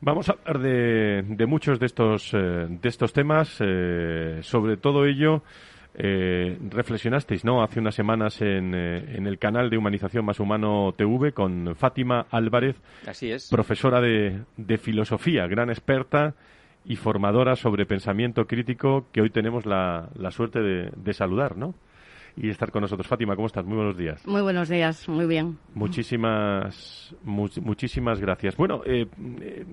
Vamos 0.02 0.28
a 0.28 0.32
hablar 0.32 0.58
de, 0.58 1.22
de 1.26 1.46
muchos 1.46 1.80
de 1.80 1.86
estos, 1.86 2.34
eh, 2.34 2.66
de 2.68 2.88
estos 2.90 3.14
temas. 3.14 3.56
Eh, 3.60 4.40
sobre 4.42 4.76
todo 4.76 5.06
ello, 5.06 5.44
eh, 5.94 6.58
reflexionasteis 6.70 7.44
¿no? 7.44 7.62
hace 7.62 7.80
unas 7.80 7.94
semanas 7.94 8.40
en, 8.40 8.74
eh, 8.74 9.16
en, 9.16 9.26
el 9.26 9.38
canal 9.38 9.70
de 9.70 9.78
Humanización 9.78 10.24
Más 10.24 10.40
Humano 10.40 10.94
TV 10.96 11.32
con 11.32 11.74
Fátima 11.76 12.26
Álvarez, 12.30 12.76
Así 13.06 13.30
es. 13.30 13.48
profesora 13.50 14.00
de, 14.00 14.42
de 14.56 14.78
filosofía, 14.78 15.46
gran 15.46 15.70
experta 15.70 16.34
y 16.84 16.96
formadora 16.96 17.56
sobre 17.56 17.86
pensamiento 17.86 18.46
crítico 18.46 19.06
que 19.12 19.20
hoy 19.20 19.30
tenemos 19.30 19.66
la, 19.66 20.08
la 20.14 20.30
suerte 20.30 20.60
de, 20.60 20.90
de 20.96 21.12
saludar, 21.12 21.56
¿no? 21.56 21.74
y 22.36 22.48
estar 22.48 22.70
con 22.70 22.82
nosotros. 22.82 23.06
Fátima, 23.06 23.36
¿cómo 23.36 23.46
estás? 23.46 23.64
Muy 23.64 23.76
buenos 23.76 23.96
días. 23.96 24.26
Muy 24.26 24.42
buenos 24.42 24.68
días, 24.68 25.08
muy 25.08 25.26
bien. 25.26 25.58
Muchísimas, 25.74 27.14
mu 27.22 27.48
muchísimas 27.62 28.20
gracias. 28.20 28.56
Bueno, 28.56 28.82
eh, 28.86 29.06
eh, 29.40 29.66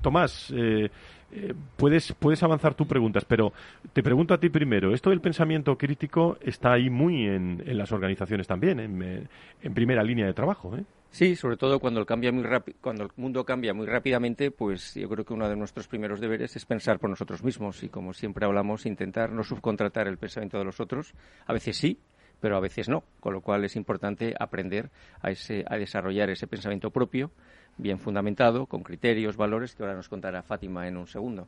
Tomás, 0.00 0.52
eh, 0.56 0.90
eh, 1.30 1.54
puedes, 1.76 2.12
puedes 2.14 2.42
avanzar 2.42 2.74
tus 2.74 2.86
preguntas, 2.86 3.24
pero 3.24 3.52
te 3.92 4.02
pregunto 4.02 4.34
a 4.34 4.40
ti 4.40 4.48
primero. 4.48 4.94
Esto 4.94 5.10
del 5.10 5.20
pensamiento 5.20 5.76
crítico 5.76 6.38
está 6.40 6.72
ahí 6.72 6.88
muy 6.88 7.26
en, 7.26 7.62
las 7.76 7.92
organizaciones 7.92 8.46
también, 8.46 8.80
en, 8.80 9.28
en, 9.62 9.74
primera 9.74 10.02
línea 10.02 10.26
de 10.26 10.32
trabajo. 10.32 10.76
¿eh? 10.76 10.84
Sí, 11.10 11.36
sobre 11.36 11.56
todo 11.56 11.80
cuando 11.80 12.00
el, 12.00 12.06
cambia 12.06 12.32
muy 12.32 12.44
cuando 12.80 13.04
el 13.04 13.10
mundo 13.16 13.44
cambia 13.44 13.74
muy 13.74 13.86
rápidamente, 13.86 14.50
pues 14.50 14.94
yo 14.94 15.08
creo 15.08 15.24
que 15.24 15.34
uno 15.34 15.48
de 15.48 15.56
nuestros 15.56 15.88
primeros 15.88 16.20
deberes 16.20 16.54
es 16.56 16.64
pensar 16.64 16.98
por 16.98 17.10
nosotros 17.10 17.42
mismos 17.42 17.82
y, 17.82 17.88
como 17.88 18.12
siempre 18.12 18.44
hablamos, 18.44 18.86
intentar 18.86 19.30
no 19.30 19.42
subcontratar 19.44 20.06
el 20.06 20.18
pensamiento 20.18 20.58
de 20.58 20.64
los 20.64 20.80
otros. 20.80 21.14
A 21.46 21.52
veces 21.52 21.76
sí, 21.76 21.98
pero 22.40 22.56
a 22.56 22.60
veces 22.60 22.88
no, 22.88 23.04
con 23.20 23.32
lo 23.32 23.40
cual 23.40 23.64
es 23.64 23.76
importante 23.76 24.34
aprender 24.38 24.90
a, 25.20 25.30
ese, 25.30 25.64
a 25.68 25.76
desarrollar 25.76 26.30
ese 26.30 26.46
pensamiento 26.46 26.90
propio 26.90 27.30
bien 27.78 27.98
fundamentado, 27.98 28.66
con 28.66 28.82
criterios, 28.82 29.36
valores, 29.36 29.74
que 29.74 29.82
ahora 29.82 29.94
nos 29.94 30.08
contará 30.08 30.42
Fátima 30.42 30.86
en 30.86 30.96
un 30.96 31.06
segundo. 31.06 31.46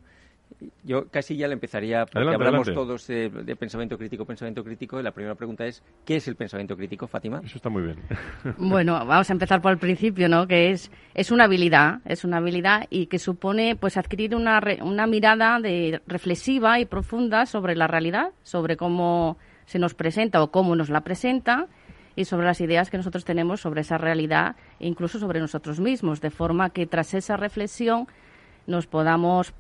Yo 0.83 1.07
casi 1.09 1.37
ya 1.37 1.47
le 1.47 1.55
empezaría, 1.55 2.07
porque 2.07 2.35
hablamos 2.35 2.73
todos 2.73 3.07
de, 3.07 3.57
pensamiento 3.59 3.97
crítico, 3.97 4.25
pensamiento 4.25 4.65
crítico, 4.65 4.99
y 4.99 5.03
la 5.03 5.13
primera 5.13 5.35
pregunta 5.35 5.65
es, 5.65 5.83
¿qué 6.05 6.17
es 6.17 6.27
el 6.27 6.35
pensamiento 6.35 6.77
crítico, 6.77 7.07
Fátima? 7.07 7.41
Eso 7.45 7.57
está 7.57 7.69
muy 7.69 7.83
bien. 7.83 7.97
bueno, 8.59 8.95
vamos 9.07 9.31
a 9.31 9.33
empezar 9.33 9.63
por 9.63 9.73
el 9.73 9.79
principio, 9.79 10.29
¿no? 10.29 10.47
Que 10.49 10.71
es, 10.71 10.91
es 11.15 11.31
una 11.31 11.45
habilidad, 11.45 12.01
es 12.05 12.25
una 12.25 12.39
habilidad 12.39 12.87
y 12.91 13.07
que 13.07 13.19
supone, 13.19 13.77
pues, 13.77 13.97
adquirir 13.97 14.35
una, 14.35 14.61
una 14.83 15.07
mirada 15.07 15.61
de, 15.61 16.03
reflexiva 16.07 16.81
y 16.81 16.85
profunda 16.85 17.47
sobre 17.47 17.77
la 17.77 17.87
realidad, 17.87 18.31
sobre 18.43 18.77
cómo 18.77 19.39
se 19.67 19.79
nos 19.79 19.95
presenta 19.95 20.43
o 20.43 20.51
cómo 20.51 20.75
nos 20.75 20.91
la 20.91 21.03
presenta, 21.03 21.69
y 22.17 22.25
sobre 22.25 22.47
las 22.47 22.61
ideas 22.61 22.91
que 22.91 22.97
nosotros 22.97 23.25
tenemos 23.25 23.61
sobre 23.61 23.83
esa 23.83 23.99
realidad 23.99 24.57
e 24.79 24.87
incluso 24.87 25.19
sobre 25.19 25.41
nosotros 25.41 25.81
mismos, 25.81 26.21
de 26.21 26.31
forma 26.31 26.71
que 26.71 26.87
tras 26.87 27.15
esa 27.15 27.37
reflexión 27.37 28.07
nos 28.67 28.87
podamos 28.87 29.53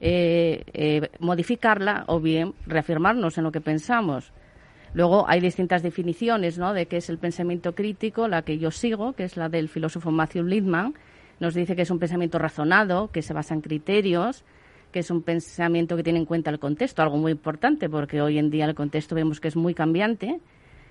eh, 0.00 0.64
eh, 0.72 1.10
modificarla 1.20 2.04
o 2.06 2.20
bien 2.20 2.54
reafirmarnos 2.66 3.38
en 3.38 3.44
lo 3.44 3.52
que 3.52 3.60
pensamos. 3.60 4.32
Luego 4.94 5.28
hay 5.28 5.40
distintas 5.40 5.82
definiciones 5.82 6.58
¿no? 6.58 6.72
de 6.72 6.86
qué 6.86 6.98
es 6.98 7.10
el 7.10 7.18
pensamiento 7.18 7.74
crítico, 7.74 8.28
la 8.28 8.42
que 8.42 8.58
yo 8.58 8.70
sigo, 8.70 9.12
que 9.12 9.24
es 9.24 9.36
la 9.36 9.48
del 9.48 9.68
filósofo 9.68 10.10
Matthew 10.10 10.44
Littman, 10.44 10.94
nos 11.38 11.54
dice 11.54 11.76
que 11.76 11.82
es 11.82 11.90
un 11.90 11.98
pensamiento 11.98 12.38
razonado, 12.38 13.10
que 13.10 13.20
se 13.20 13.34
basa 13.34 13.52
en 13.52 13.60
criterios, 13.60 14.44
que 14.92 15.00
es 15.00 15.10
un 15.10 15.22
pensamiento 15.22 15.96
que 15.96 16.02
tiene 16.02 16.20
en 16.20 16.24
cuenta 16.24 16.50
el 16.50 16.58
contexto, 16.58 17.02
algo 17.02 17.18
muy 17.18 17.32
importante 17.32 17.90
porque 17.90 18.22
hoy 18.22 18.38
en 18.38 18.48
día 18.48 18.64
el 18.64 18.74
contexto 18.74 19.14
vemos 19.14 19.40
que 19.40 19.48
es 19.48 19.56
muy 19.56 19.74
cambiante 19.74 20.40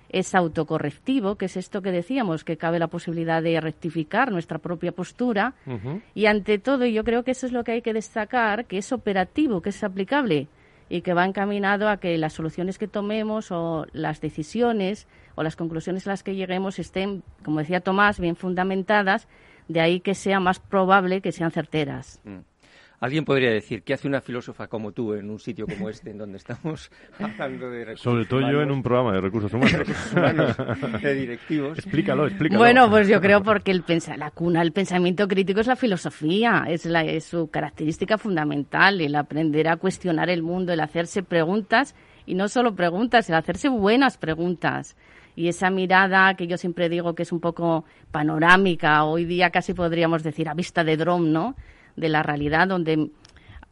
es 0.08 0.34
autocorrectivo, 0.34 1.36
que 1.36 1.46
es 1.46 1.56
esto 1.56 1.82
que 1.82 1.90
decíamos, 1.90 2.44
que 2.44 2.56
cabe 2.56 2.78
la 2.78 2.88
posibilidad 2.88 3.42
de 3.42 3.60
rectificar 3.60 4.30
nuestra 4.30 4.58
propia 4.58 4.92
postura. 4.92 5.54
Y 6.14 6.26
ante 6.26 6.58
todo, 6.58 6.86
yo 6.86 7.04
creo 7.04 7.22
que 7.24 7.32
eso 7.32 7.46
es 7.46 7.52
lo 7.52 7.64
que 7.64 7.72
hay 7.72 7.82
que 7.82 7.92
destacar, 7.92 8.66
que 8.66 8.78
es 8.78 8.92
operativo, 8.92 9.60
que 9.62 9.70
es 9.70 9.82
aplicable 9.82 10.48
y 10.88 11.00
que 11.00 11.14
va 11.14 11.24
encaminado 11.24 11.88
a 11.88 11.96
que 11.96 12.16
las 12.16 12.32
soluciones 12.32 12.78
que 12.78 12.86
tomemos 12.86 13.50
o 13.50 13.86
las 13.92 14.20
decisiones 14.20 15.08
o 15.34 15.42
las 15.42 15.56
conclusiones 15.56 16.06
a 16.06 16.10
las 16.10 16.22
que 16.22 16.34
lleguemos 16.34 16.78
estén, 16.78 17.22
como 17.44 17.58
decía 17.58 17.80
Tomás, 17.80 18.20
bien 18.20 18.36
fundamentadas, 18.36 19.26
de 19.68 19.80
ahí 19.80 20.00
que 20.00 20.14
sea 20.14 20.38
más 20.38 20.60
probable 20.60 21.20
que 21.20 21.32
sean 21.32 21.50
certeras. 21.50 22.20
Mm. 22.24 22.38
Alguien 23.00 23.24
podría 23.24 23.50
decir, 23.50 23.82
¿qué 23.82 23.94
hace 23.94 24.08
una 24.08 24.20
filósofa 24.20 24.68
como 24.68 24.92
tú 24.92 25.14
en 25.14 25.28
un 25.28 25.38
sitio 25.38 25.66
como 25.66 25.90
este, 25.90 26.10
en 26.10 26.18
donde 26.18 26.38
estamos 26.38 26.90
hablando 27.18 27.70
de 27.70 27.84
recursos 27.84 28.02
Sobre 28.02 28.24
todo 28.24 28.40
yo 28.50 28.62
en 28.62 28.70
un 28.70 28.82
programa 28.82 29.12
de 29.12 29.20
recursos 29.20 29.52
humanos. 29.52 29.86
de 31.02 31.14
directivos. 31.14 31.78
Explícalo, 31.78 32.26
explícalo. 32.26 32.58
Bueno, 32.58 32.88
pues 32.88 33.08
yo 33.08 33.20
creo 33.20 33.42
porque 33.42 33.70
el 33.70 33.84
la 34.16 34.30
cuna 34.30 34.60
del 34.60 34.72
pensamiento 34.72 35.28
crítico 35.28 35.60
es 35.60 35.66
la 35.66 35.76
filosofía, 35.76 36.64
es, 36.68 36.86
la, 36.86 37.04
es 37.04 37.24
su 37.24 37.48
característica 37.50 38.18
fundamental, 38.18 39.00
el 39.00 39.14
aprender 39.14 39.68
a 39.68 39.76
cuestionar 39.76 40.30
el 40.30 40.42
mundo, 40.42 40.72
el 40.72 40.80
hacerse 40.80 41.22
preguntas, 41.22 41.94
y 42.24 42.34
no 42.34 42.48
solo 42.48 42.74
preguntas, 42.74 43.28
el 43.28 43.36
hacerse 43.36 43.68
buenas 43.68 44.18
preguntas 44.18 44.96
y 45.36 45.48
esa 45.48 45.70
mirada 45.70 46.34
que 46.34 46.46
yo 46.46 46.56
siempre 46.56 46.88
digo 46.88 47.14
que 47.14 47.22
es 47.22 47.30
un 47.30 47.40
poco 47.40 47.84
panorámica, 48.10 49.04
hoy 49.04 49.26
día 49.26 49.50
casi 49.50 49.74
podríamos 49.74 50.22
decir 50.22 50.48
a 50.48 50.54
vista 50.54 50.82
de 50.82 50.96
dron, 50.96 51.32
¿no? 51.32 51.54
De 51.96 52.08
la 52.08 52.22
realidad 52.22 52.68
donde 52.68 53.10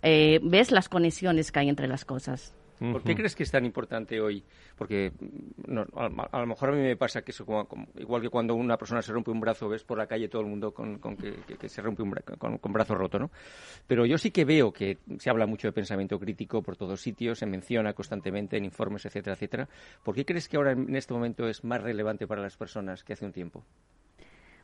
eh, 0.02 0.40
ves 0.42 0.70
las 0.70 0.88
conexiones 0.88 1.52
que 1.52 1.60
hay 1.60 1.68
entre 1.68 1.88
las 1.88 2.04
cosas. 2.04 2.54
¿Por 2.78 3.02
qué 3.02 3.14
crees 3.14 3.34
que 3.34 3.44
es 3.44 3.50
tan 3.50 3.64
importante 3.64 4.20
hoy? 4.20 4.42
Porque 4.76 5.12
a, 5.94 6.38
lo 6.40 6.46
mejor 6.46 6.70
a 6.70 6.72
mí 6.72 6.82
me 6.82 6.96
pasa 6.96 7.22
que 7.22 7.30
eso, 7.30 7.46
como, 7.46 7.86
igual 7.96 8.20
que 8.20 8.28
cuando 8.28 8.54
una 8.54 8.76
persona 8.76 9.00
se 9.00 9.12
rompe 9.12 9.30
un 9.30 9.40
brazo, 9.40 9.68
ves 9.68 9.84
por 9.84 9.96
la 9.96 10.06
calle 10.06 10.28
todo 10.28 10.42
el 10.42 10.48
mundo 10.48 10.72
con, 10.74 10.98
que, 11.16 11.68
se 11.68 11.80
rompe 11.80 12.02
un 12.02 12.10
con, 12.38 12.58
con, 12.58 12.72
brazo 12.72 12.94
roto, 12.94 13.18
¿no? 13.18 13.30
Pero 13.86 14.04
yo 14.06 14.18
sí 14.18 14.30
que 14.30 14.44
veo 14.44 14.72
que 14.72 14.98
se 15.18 15.30
habla 15.30 15.46
mucho 15.46 15.68
de 15.68 15.72
pensamiento 15.72 16.18
crítico 16.18 16.62
por 16.62 16.76
todos 16.76 17.00
sitios, 17.00 17.38
se 17.38 17.46
menciona 17.46 17.92
constantemente 17.92 18.56
en 18.56 18.64
informes, 18.64 19.06
etcétera, 19.06 19.34
etcétera. 19.34 19.68
¿Por 20.02 20.14
qué 20.14 20.24
crees 20.24 20.48
que 20.48 20.56
ahora 20.56 20.72
en 20.72 20.96
este 20.96 21.14
momento 21.14 21.48
es 21.48 21.64
más 21.64 21.82
relevante 21.82 22.26
para 22.26 22.42
las 22.42 22.56
personas 22.56 23.04
que 23.04 23.12
hace 23.12 23.24
un 23.24 23.32
tiempo? 23.32 23.64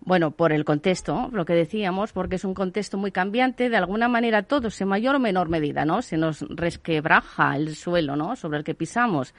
Bueno, 0.03 0.31
por 0.31 0.53
el 0.53 0.65
contexto, 0.65 1.29
lo 1.31 1.45
que 1.45 1.53
decíamos, 1.53 2.13
porque 2.13 2.37
es 2.37 2.45
un 2.45 2.55
contexto 2.55 2.97
muy 2.97 3.13
cambiante, 3.13 3.69
de 3.69 3.77
alguna 3.77 4.09
manera 4.09 4.43
todos, 4.43 4.81
en 4.81 4.89
mayor 4.89 5.17
o 5.17 5.19
menor 5.19 5.51
medida, 5.51 5.85
¿no? 5.85 6.01
Se 6.01 6.17
nos 6.17 6.41
resquebraja 6.49 7.55
el 7.57 7.77
suelo, 7.77 8.17
¿no? 8.17 8.35
Sobre 8.35 8.59
el 8.59 8.65
que 8.65 8.75
pisamos, 8.75 9.35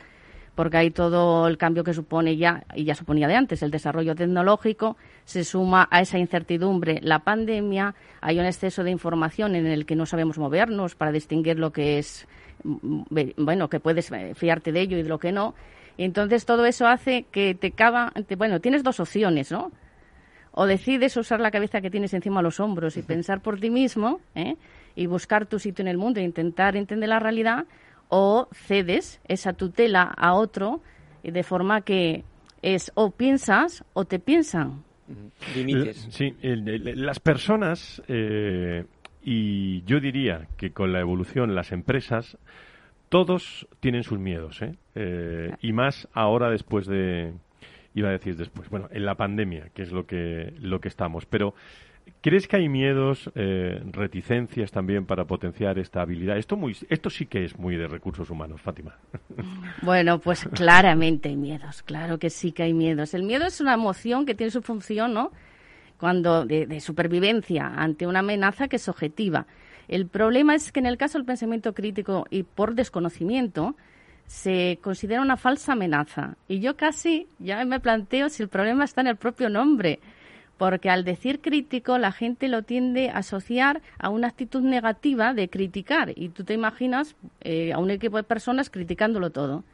porque 0.54 0.78
hay 0.78 0.92
todo 0.92 1.48
el 1.48 1.58
cambio 1.58 1.84
que 1.84 1.96
supone 1.96 2.38
ya, 2.38 2.64
y 2.76 2.84
ya 2.84 2.94
suponía 2.94 3.28
de 3.28 3.36
antes, 3.36 3.64
el 3.64 3.72
desarrollo 3.72 4.14
tecnológico, 4.14 4.98
se 5.26 5.44
suma 5.44 5.88
a 5.90 6.02
esa 6.02 6.20
incertidumbre 6.20 7.00
la 7.02 7.20
pandemia, 7.20 7.96
hay 8.22 8.38
un 8.38 8.46
exceso 8.46 8.84
de 8.84 8.92
información 8.92 9.56
en 9.56 9.66
el 9.66 9.88
que 9.88 9.96
no 9.96 10.06
sabemos 10.06 10.38
movernos 10.38 10.94
para 10.94 11.12
distinguir 11.12 11.58
lo 11.58 11.72
que 11.72 11.98
es, 11.98 12.28
mm, 12.64 13.02
bueno, 13.38 13.68
que 13.68 13.80
puedes 13.80 14.12
eh, 14.12 14.36
fiarte 14.36 14.72
de 14.72 14.82
ello 14.82 14.98
y 15.00 15.04
de 15.04 15.10
lo 15.10 15.18
que 15.18 15.32
no. 15.32 15.56
entonces 15.98 16.46
todo 16.46 16.66
eso 16.66 16.88
hace 16.88 17.26
que 17.32 17.56
te 17.56 17.72
cava, 17.72 18.14
bueno, 18.38 18.60
tienes 18.60 18.84
dos 18.84 19.00
opciones, 19.00 19.52
¿no? 19.52 19.72
O 20.52 20.66
decides 20.66 21.16
usar 21.18 21.40
la 21.40 21.52
cabeza 21.52 21.82
que 21.82 21.90
tienes 21.90 22.14
encima 22.14 22.42
de 22.42 22.44
los 22.44 22.60
hombros 22.60 22.98
y 22.98 23.04
pensar 23.04 23.42
por 23.42 23.60
ti 23.60 23.70
mismo 23.70 24.20
¿eh? 24.36 24.56
y 24.96 25.06
buscar 25.06 25.46
tu 25.46 25.60
sitio 25.60 25.84
en 25.84 25.88
el 25.88 25.98
mundo 25.98 26.20
e 26.20 26.24
intentar 26.24 26.76
entender 26.76 27.10
la 27.10 27.20
realidad, 27.20 27.66
o 28.10 28.50
cedes 28.52 29.22
esa 29.28 29.54
tutela 29.54 30.04
a 30.04 30.34
otro 30.34 30.82
de 31.24 31.44
forma 31.44 31.82
que 31.82 32.26
es 32.62 32.92
o 32.96 33.12
piensas 33.12 33.86
o 33.94 34.04
te 34.06 34.20
piensan. 34.20 34.84
Límites. 35.56 36.08
Sí, 36.10 36.36
las 36.42 37.20
personas, 37.20 38.02
eh, 38.08 38.86
y 39.24 39.82
yo 39.84 40.00
diría 40.00 40.48
que 40.58 40.72
con 40.72 40.92
la 40.92 41.00
evolución, 41.00 41.56
las 41.56 41.72
empresas, 41.72 42.38
todos 43.10 43.68
tienen 43.80 44.04
sus 44.04 44.20
miedos, 44.20 44.62
¿eh? 44.62 44.76
eh 44.96 45.56
y 45.62 45.74
más 45.74 46.08
ahora 46.14 46.50
después 46.50 46.88
de, 46.88 47.34
iba 47.94 48.10
a 48.10 48.12
decir 48.12 48.36
después, 48.36 48.70
bueno, 48.70 48.88
en 48.92 49.06
la 49.06 49.16
pandemia, 49.16 49.70
que 49.74 49.82
es 49.82 49.92
lo 49.92 50.06
que, 50.06 50.54
lo 50.60 50.80
que 50.80 50.88
estamos. 50.88 51.26
Pero, 51.26 51.54
¿crees 52.22 52.48
que 52.48 52.58
hay 52.58 52.70
miedos, 52.70 53.30
eh, 53.36 53.82
reticencias 53.92 54.72
también 54.72 55.06
para 55.06 55.26
potenciar 55.26 55.78
esta 55.78 56.02
habilidad? 56.02 56.38
Esto, 56.38 56.56
muy, 56.56 56.76
esto 56.90 57.10
sí 57.10 57.26
que 57.26 57.44
es 57.44 57.58
muy 57.58 57.76
de 57.76 57.88
recursos 57.88 58.30
humanos, 58.30 58.62
Fátima. 58.62 58.96
Bueno, 59.82 60.20
pues 60.20 60.48
claramente 60.54 61.30
hay 61.30 61.36
miedos, 61.36 61.82
claro 61.82 62.20
que 62.20 62.30
sí 62.30 62.52
que 62.52 62.64
hay 62.64 62.74
miedos. 62.74 63.14
El 63.14 63.24
miedo 63.24 63.46
es 63.46 63.60
una 63.62 63.74
emoción 63.74 64.26
que 64.26 64.36
tiene 64.36 64.52
su 64.52 64.62
función, 64.62 65.14
¿no? 65.14 65.32
Cuando 65.98 66.46
de, 66.46 66.68
de 66.68 66.80
supervivencia 66.80 67.68
ante 67.68 68.06
una 68.06 68.20
amenaza 68.20 68.68
que 68.68 68.76
es 68.76 68.88
objetiva. 68.88 69.48
El 69.88 70.08
problema 70.08 70.56
es 70.56 70.72
que 70.72 70.80
en 70.80 70.86
el 70.86 70.98
caso 70.98 71.18
del 71.18 71.26
pensamiento 71.26 71.74
crítico 71.74 72.26
y 72.30 72.44
por 72.44 72.76
desconocimiento, 72.76 73.76
se 74.32 74.80
considera 74.82 75.22
una 75.22 75.36
falsa 75.36 75.74
amenaza. 75.74 76.38
Y 76.48 76.62
yo 76.62 76.78
casi 76.78 77.28
ya 77.38 77.64
me 77.66 77.82
planteo 77.82 78.30
si 78.30 78.42
el 78.42 78.48
problema 78.50 78.86
está 78.86 79.02
en 79.02 79.08
el 79.08 79.18
propio 79.18 79.50
nombre, 79.50 80.00
porque 80.58 80.90
al 80.90 81.04
decir 81.04 81.42
crítico 81.42 81.98
la 81.98 82.14
gente 82.14 82.48
lo 82.48 82.64
tiende 82.64 83.10
a 83.10 83.18
asociar 83.18 83.82
a 84.00 84.10
una 84.10 84.30
actitud 84.30 84.62
negativa 84.62 85.34
de 85.34 85.50
criticar. 85.50 86.14
Y 86.16 86.30
tú 86.30 86.46
te 86.46 86.54
imaginas 86.54 87.14
eh, 87.42 87.74
a 87.74 87.80
un 87.80 87.92
equipo 87.92 88.16
de 88.16 88.24
personas 88.24 88.70
criticándolo 88.70 89.32
todo. 89.32 89.66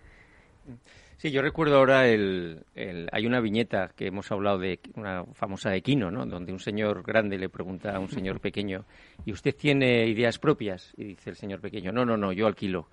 Sí, 1.17 1.29
yo 1.31 1.43
recuerdo 1.43 1.77
ahora 1.77 2.07
el, 2.07 2.63
hay 3.11 3.27
una 3.27 3.39
viñeta 3.39 3.91
que 3.95 4.07
hemos 4.07 4.31
hablado 4.31 4.57
de 4.57 4.79
una 4.95 5.23
famosa 5.33 5.69
de 5.69 5.81
Quino, 5.81 6.09
¿no? 6.09 6.25
Donde 6.25 6.51
un 6.51 6.59
señor 6.59 7.03
grande 7.03 7.37
le 7.37 7.47
pregunta 7.47 7.95
a 7.95 7.99
un 7.99 8.09
señor 8.09 8.39
pequeño, 8.41 8.85
¿y 9.23 9.33
usted 9.33 9.55
tiene 9.55 10.07
ideas 10.07 10.39
propias? 10.39 10.93
Y 10.97 11.03
dice 11.03 11.29
el 11.29 11.35
señor 11.35 11.61
pequeño, 11.61 11.91
no, 11.91 12.05
no, 12.05 12.17
no, 12.17 12.33
yo 12.33 12.47
alquilo. 12.47 12.87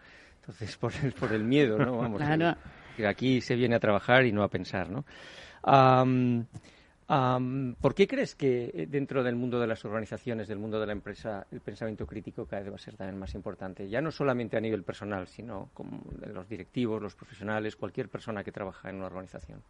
Entonces, 0.45 0.77
por 0.81 0.93
el, 1.03 1.13
por 1.13 1.33
el 1.33 1.45
miedo, 1.45 1.79
¿no? 1.79 1.99
Vamos, 1.99 2.21
que 2.97 3.07
aquí 3.07 3.41
se 3.41 3.57
viene 3.57 3.75
a 3.75 3.81
trabajar 3.81 4.25
y 4.25 4.33
no 4.33 4.43
a 4.43 4.49
pensar, 4.49 4.89
¿no? 4.89 5.05
¿Por 7.07 7.95
qué 7.95 8.07
crees 8.07 8.35
que 8.35 8.71
eh, 8.73 8.87
dentro 8.89 9.23
del 9.23 9.37
mundo 9.37 9.59
de 9.59 9.67
las 9.67 9.85
organizaciones, 9.85 10.49
del 10.49 10.59
mundo 10.59 10.79
de 10.79 10.87
la 10.87 10.93
empresa, 10.93 11.47
el 11.51 11.61
pensamiento 11.61 12.07
crítico 12.07 12.47
cada 12.47 12.63
vez 12.63 12.73
va 12.73 12.77
a 12.77 12.79
ser 12.79 12.97
también 12.97 13.19
más 13.19 13.35
importante? 13.35 13.89
Ya 13.89 14.01
no 14.01 14.11
solamente 14.11 14.57
a 14.57 14.61
nivel 14.61 14.83
personal, 14.85 15.27
sino 15.27 15.71
como 15.75 16.03
los 16.33 16.49
directivos, 16.49 17.03
los 17.03 17.15
profesionales, 17.15 17.77
cualquier 17.77 18.09
persona 18.09 18.45
que 18.45 18.53
trabaja 18.53 18.91
en 18.91 18.97
una 18.97 19.07
organización. 19.07 19.61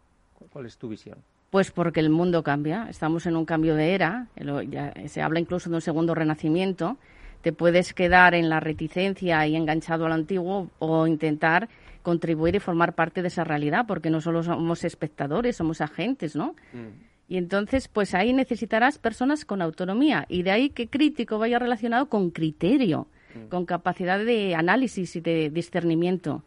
¿Cuál 0.51 0.65
es 0.65 0.77
tu 0.77 0.89
visión? 0.89 1.17
Pues 1.49 1.71
porque 1.71 2.01
el 2.01 2.09
mundo 2.09 2.43
cambia, 2.43 2.87
estamos 2.89 3.25
en 3.25 3.37
un 3.37 3.45
cambio 3.45 3.75
de 3.75 3.93
era, 3.93 4.27
se 5.07 5.21
habla 5.21 5.39
incluso 5.39 5.69
de 5.69 5.75
un 5.75 5.81
segundo 5.81 6.13
renacimiento 6.13 6.97
te 7.45 7.53
puedes 7.53 7.93
quedar 7.93 8.33
en 8.33 8.49
la 8.49 8.59
reticencia 8.59 9.45
y 9.45 9.55
enganchado 9.55 10.07
al 10.07 10.13
antiguo 10.13 10.71
o 10.79 11.05
intentar 11.05 11.69
contribuir 12.01 12.55
y 12.55 12.59
formar 12.59 12.95
parte 12.95 13.21
de 13.21 13.27
esa 13.27 13.43
realidad, 13.43 13.85
porque 13.87 14.09
no 14.09 14.19
solo 14.19 14.41
somos 14.41 14.83
espectadores, 14.83 15.55
somos 15.55 15.79
agentes, 15.79 16.35
¿no? 16.35 16.55
Mm. 16.73 17.03
Y 17.27 17.37
entonces, 17.37 17.87
pues 17.87 18.15
ahí 18.15 18.33
necesitarás 18.33 18.97
personas 18.97 19.45
con 19.45 19.61
autonomía 19.61 20.25
y 20.27 20.41
de 20.41 20.49
ahí 20.49 20.69
que 20.71 20.87
crítico 20.87 21.37
vaya 21.37 21.59
relacionado 21.59 22.09
con 22.09 22.31
criterio, 22.31 23.05
mm. 23.35 23.49
con 23.49 23.67
capacidad 23.67 24.17
de 24.17 24.55
análisis 24.55 25.15
y 25.15 25.21
de 25.21 25.51
discernimiento. 25.51 26.41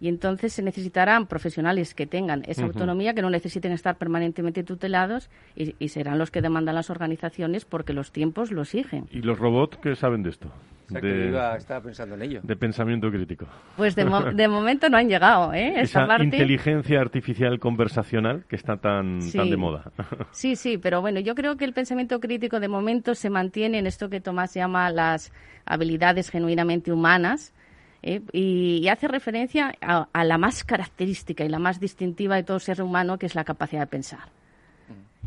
Y 0.00 0.08
entonces 0.08 0.52
se 0.52 0.62
necesitarán 0.62 1.26
profesionales 1.26 1.94
que 1.94 2.06
tengan 2.06 2.42
esa 2.46 2.64
autonomía, 2.64 3.14
que 3.14 3.22
no 3.22 3.30
necesiten 3.30 3.72
estar 3.72 3.96
permanentemente 3.96 4.64
tutelados 4.64 5.30
y, 5.54 5.88
serán 5.88 6.18
los 6.18 6.30
que 6.30 6.40
demandan 6.40 6.74
las 6.74 6.88
organizaciones 6.88 7.64
porque 7.64 7.92
los 7.92 8.10
tiempos 8.10 8.50
lo 8.50 8.62
exigen. 8.62 9.06
¿Y 9.10 9.20
los 9.20 9.38
robots 9.38 9.76
qué 9.82 9.94
saben 9.94 10.22
de 10.22 10.30
esto? 10.30 10.50
de, 10.88 11.56
estaba 11.56 11.80
pensando 11.80 12.14
en 12.14 12.22
ello. 12.22 12.40
De 12.42 12.56
pensamiento 12.56 13.10
crítico. 13.10 13.46
Pues 13.76 13.94
de, 13.94 14.04
momento 14.48 14.88
no 14.88 14.96
han 14.96 15.08
llegado, 15.08 15.52
¿eh? 15.52 15.80
Esa, 15.80 16.06
inteligencia 16.22 17.00
artificial 17.00 17.58
conversacional 17.60 18.44
que 18.48 18.56
está 18.56 18.76
tan, 18.76 19.20
tan 19.30 19.50
de 19.50 19.56
moda. 19.56 19.92
sí, 20.32 20.56
sí, 20.56 20.78
pero 20.78 21.00
bueno, 21.00 21.20
yo 21.20 21.34
creo 21.34 21.56
que 21.56 21.64
el 21.64 21.72
pensamiento 21.72 22.20
crítico 22.20 22.60
de 22.60 22.68
momento 22.68 23.14
se 23.14 23.30
mantiene 23.30 23.78
en 23.78 23.86
esto 23.86 24.08
que 24.08 24.20
Tomás 24.20 24.54
llama 24.54 24.90
las 24.90 25.32
habilidades 25.64 26.30
genuinamente 26.30 26.92
humanas, 26.92 27.54
¿eh? 28.02 28.20
y, 28.32 28.88
hace 28.88 29.08
referencia 29.08 29.74
a, 29.80 30.24
la 30.24 30.38
más 30.38 30.64
característica 30.64 31.44
y 31.44 31.48
la 31.48 31.58
más 31.58 31.80
distintiva 31.80 32.36
de 32.36 32.42
todo 32.42 32.58
ser 32.58 32.82
humano, 32.82 33.18
que 33.18 33.26
es 33.26 33.34
la 33.34 33.44
capacidad 33.44 33.82
de 33.82 33.86
pensar. 33.86 34.28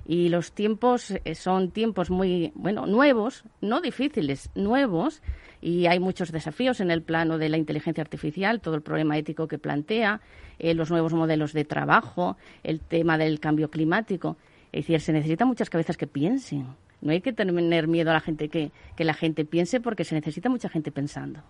Y 0.05 0.29
los 0.29 0.51
tiempos 0.51 1.11
eh, 1.11 1.35
son 1.35 1.71
tiempos 1.71 2.09
muy, 2.09 2.51
bueno, 2.55 2.85
nuevos, 2.85 3.45
no 3.61 3.79
difíciles, 3.79 4.49
nuevos, 4.53 5.21
y 5.61 5.85
hay 5.85 5.99
muchos 5.99 6.33
desafíos 6.33 6.81
en 6.81 6.91
el 6.91 7.01
plano 7.01 7.37
de 7.37 7.47
la 7.47 7.57
inteligencia 7.57 8.01
artificial, 8.01 8.59
todo 8.59 8.75
el 8.75 8.81
problema 8.81 9.17
ético 9.17 9.47
que 9.47 9.57
plantea, 9.57 10.19
eh, 10.59 10.73
los 10.73 10.91
nuevos 10.91 11.13
modelos 11.13 11.53
de 11.53 11.63
trabajo, 11.63 12.35
el 12.63 12.81
tema 12.81 13.17
del 13.17 13.39
cambio 13.39 13.69
climático. 13.69 14.35
Es 14.73 14.81
decir, 14.81 14.99
se 14.99 15.13
necesitan 15.13 15.47
muchas 15.47 15.69
cabezas 15.69 15.95
que 15.95 16.07
piensen. 16.07 16.67
No 17.03 17.11
hay 17.11 17.21
que 17.21 17.33
tener 17.33 17.87
miedo 17.87 18.11
a 18.11 18.13
la 18.13 18.21
gente 18.21 18.47
que, 18.47 18.71
que 18.95 19.03
la 19.03 19.13
gente 19.13 19.43
piense 19.43 19.81
porque 19.81 20.05
se 20.05 20.15
necesita 20.15 20.49
mucha 20.49 20.69
gente 20.69 20.89
pensando. 20.89 21.41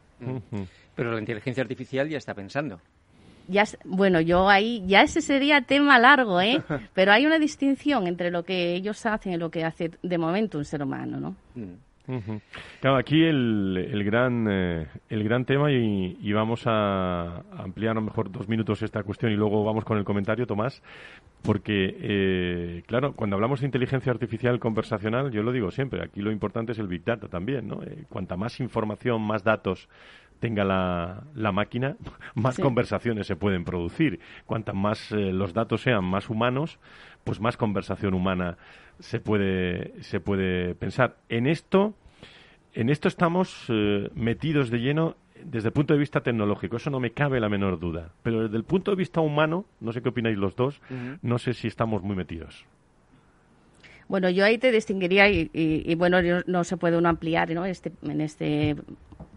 Pero 0.95 1.11
la 1.11 1.19
inteligencia 1.19 1.61
artificial 1.61 2.09
ya 2.09 2.17
está 2.17 2.33
pensando. 2.33 2.81
Ya, 3.47 3.65
bueno, 3.83 4.19
yo 4.19 4.49
ahí, 4.49 4.83
ya 4.87 5.03
ese 5.03 5.21
sería 5.21 5.61
tema 5.61 5.99
largo, 5.99 6.41
¿eh? 6.41 6.61
Pero 6.93 7.11
hay 7.11 7.25
una 7.25 7.37
distinción 7.37 8.07
entre 8.07 8.31
lo 8.31 8.43
que 8.43 8.73
ellos 8.73 9.05
hacen 9.05 9.33
y 9.33 9.37
lo 9.37 9.51
que 9.51 9.63
hace 9.63 9.91
de 10.01 10.17
momento 10.17 10.57
un 10.57 10.65
ser 10.65 10.81
humano, 10.81 11.19
¿no? 11.19 11.35
Claro, 12.81 12.97
aquí 12.97 13.23
el, 13.23 13.89
el 13.91 14.03
gran 14.03 14.45
eh, 14.49 14.87
el 15.07 15.23
gran 15.23 15.45
tema 15.45 15.71
y, 15.71 16.17
y, 16.21 16.33
vamos 16.33 16.63
a 16.65 17.43
ampliar 17.57 17.91
a 17.91 17.95
lo 17.95 18.01
mejor 18.01 18.29
dos 18.29 18.49
minutos 18.49 18.81
esta 18.81 19.03
cuestión 19.03 19.31
y 19.31 19.35
luego 19.35 19.63
vamos 19.63 19.85
con 19.85 19.97
el 19.97 20.03
comentario, 20.03 20.45
Tomás, 20.45 20.83
porque 21.43 21.95
eh, 22.01 22.83
claro, 22.87 23.13
cuando 23.13 23.37
hablamos 23.37 23.61
de 23.61 23.67
inteligencia 23.67 24.11
artificial 24.11 24.59
conversacional, 24.59 25.31
yo 25.31 25.43
lo 25.43 25.53
digo 25.53 25.71
siempre, 25.71 26.03
aquí 26.03 26.19
lo 26.21 26.31
importante 26.31 26.73
es 26.73 26.79
el 26.79 26.87
big 26.87 27.05
data 27.05 27.29
también, 27.29 27.69
¿no? 27.69 27.81
Eh, 27.83 28.03
cuanta 28.09 28.35
más 28.35 28.59
información, 28.59 29.21
más 29.21 29.45
datos 29.45 29.87
tenga 30.41 30.65
la, 30.65 31.23
la 31.35 31.53
máquina, 31.53 31.95
más 32.35 32.59
conversaciones 32.59 33.27
se 33.27 33.37
pueden 33.37 33.63
producir. 33.63 34.19
Cuantas 34.45 34.75
más 34.75 35.09
los 35.11 35.53
datos 35.53 35.81
sean 35.81 36.03
más 36.03 36.29
humanos, 36.29 36.79
pues 37.23 37.39
más 37.39 37.55
conversación 37.55 38.13
humana 38.13 38.57
se 38.99 39.19
puede, 39.19 39.93
se 40.01 40.19
puede 40.19 40.75
pensar. 40.75 41.17
En 41.29 41.47
esto, 41.47 41.93
en 42.73 42.89
esto 42.89 43.07
estamos 43.07 43.65
eh, 43.69 44.09
metidos 44.15 44.69
de 44.69 44.79
lleno 44.79 45.15
desde 45.45 45.69
el 45.69 45.73
punto 45.73 45.93
de 45.93 45.99
vista 45.99 46.21
tecnológico, 46.21 46.77
eso 46.77 46.89
no 46.89 46.99
me 46.99 47.11
cabe 47.11 47.39
la 47.39 47.49
menor 47.49 47.79
duda. 47.79 48.11
Pero 48.23 48.43
desde 48.43 48.57
el 48.57 48.63
punto 48.63 48.91
de 48.91 48.97
vista 48.97 49.21
humano, 49.21 49.65
no 49.79 49.91
sé 49.91 50.01
qué 50.01 50.09
opináis 50.09 50.37
los 50.37 50.55
dos, 50.55 50.81
no 51.21 51.37
sé 51.37 51.53
si 51.53 51.67
estamos 51.67 52.01
muy 52.01 52.15
metidos. 52.15 52.65
Bueno, 54.07 54.29
yo 54.29 54.45
ahí 54.45 54.57
te 54.57 54.71
distinguiría 54.71 55.29
y, 55.29 55.95
bueno, 55.95 56.17
no 56.45 56.63
se 56.63 56.77
puede 56.77 56.97
uno 56.97 57.09
ampliar 57.09 57.49
¿no? 57.51 57.65
este, 57.65 57.91
en 58.03 58.21
este 58.21 58.75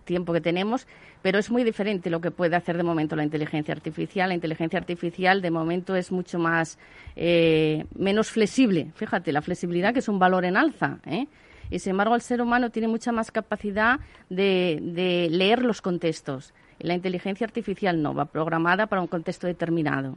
tiempo 0.07 0.33
que 0.33 0.41
tenemos, 0.41 0.87
pero 1.21 1.39
es 1.39 1.51
muy 1.51 1.65
diferente 1.65 2.09
lo 2.09 2.23
que 2.23 2.31
puede 2.31 2.57
hacer 2.57 2.79
de 2.79 2.83
momento 2.83 3.15
la 3.15 3.25
inteligencia 3.25 3.75
artificial. 3.75 4.31
La 4.31 4.35
inteligencia 4.35 4.79
artificial 4.79 5.43
de 5.43 5.51
momento 5.51 5.95
es 5.95 6.11
mucho 6.11 6.39
más 6.39 6.79
eh, 7.15 7.85
menos 7.95 8.31
flexible. 8.31 8.93
Fíjate, 8.95 9.33
la 9.33 9.43
flexibilidad 9.43 9.93
que 9.93 9.99
es 9.99 10.09
un 10.09 10.19
valor 10.19 10.47
en 10.47 10.57
alza. 10.57 11.01
¿eh? 11.05 11.27
Y 11.69 11.81
sin 11.81 11.91
embargo, 11.91 12.15
el 12.15 12.23
ser 12.23 12.41
humano 12.41 12.71
tiene 12.71 12.89
mucha 12.89 13.13
más 13.13 13.31
capacidad 13.31 14.01
de, 14.31 14.79
de 14.81 15.29
leer 15.31 15.63
los 15.63 15.83
contextos. 15.83 16.55
la 16.79 16.95
inteligencia 16.95 17.45
artificial 17.45 18.01
no, 18.01 18.15
va 18.15 18.27
programada 18.27 18.87
para 18.87 19.03
un 19.03 19.09
contexto 19.09 19.47
determinado. 19.47 20.17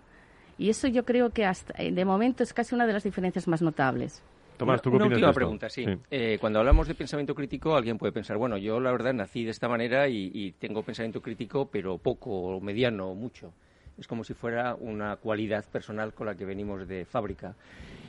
Y 0.57 0.69
eso 0.69 0.87
yo 0.87 1.05
creo 1.05 1.31
que 1.31 1.45
hasta, 1.45 1.73
eh, 1.81 1.91
de 1.91 2.05
momento 2.05 2.43
es 2.43 2.53
casi 2.53 2.75
una 2.75 2.85
de 2.85 2.93
las 2.93 3.03
diferencias 3.03 3.47
más 3.47 3.61
notables. 3.61 4.21
Tomás, 4.59 4.81
¿tú 4.81 4.91
qué 4.91 4.97
una 4.97 5.05
última 5.05 5.31
pregunta, 5.31 5.69
sí. 5.69 5.85
Eh, 6.11 6.37
cuando 6.41 6.59
hablamos 6.59 6.85
de 6.85 6.93
pensamiento 6.93 7.33
crítico, 7.33 7.77
alguien 7.77 7.97
puede 7.97 8.11
pensar, 8.11 8.35
bueno, 8.35 8.57
yo 8.57 8.81
la 8.81 8.91
verdad 8.91 9.13
nací 9.13 9.45
de 9.45 9.51
esta 9.51 9.69
manera 9.69 10.09
y, 10.09 10.53
tengo 10.59 10.83
pensamiento 10.83 11.21
crítico, 11.21 11.69
pero 11.71 11.97
poco, 11.97 12.59
mediano, 12.59 13.11
o 13.11 13.15
mucho. 13.15 13.53
Es 13.97 14.05
como 14.05 14.25
si 14.25 14.33
fuera 14.33 14.75
una 14.75 15.15
cualidad 15.15 15.63
personal 15.63 16.13
con 16.13 16.27
la 16.27 16.35
que 16.35 16.43
venimos 16.43 16.85
de 16.89 17.05
fábrica. 17.05 17.55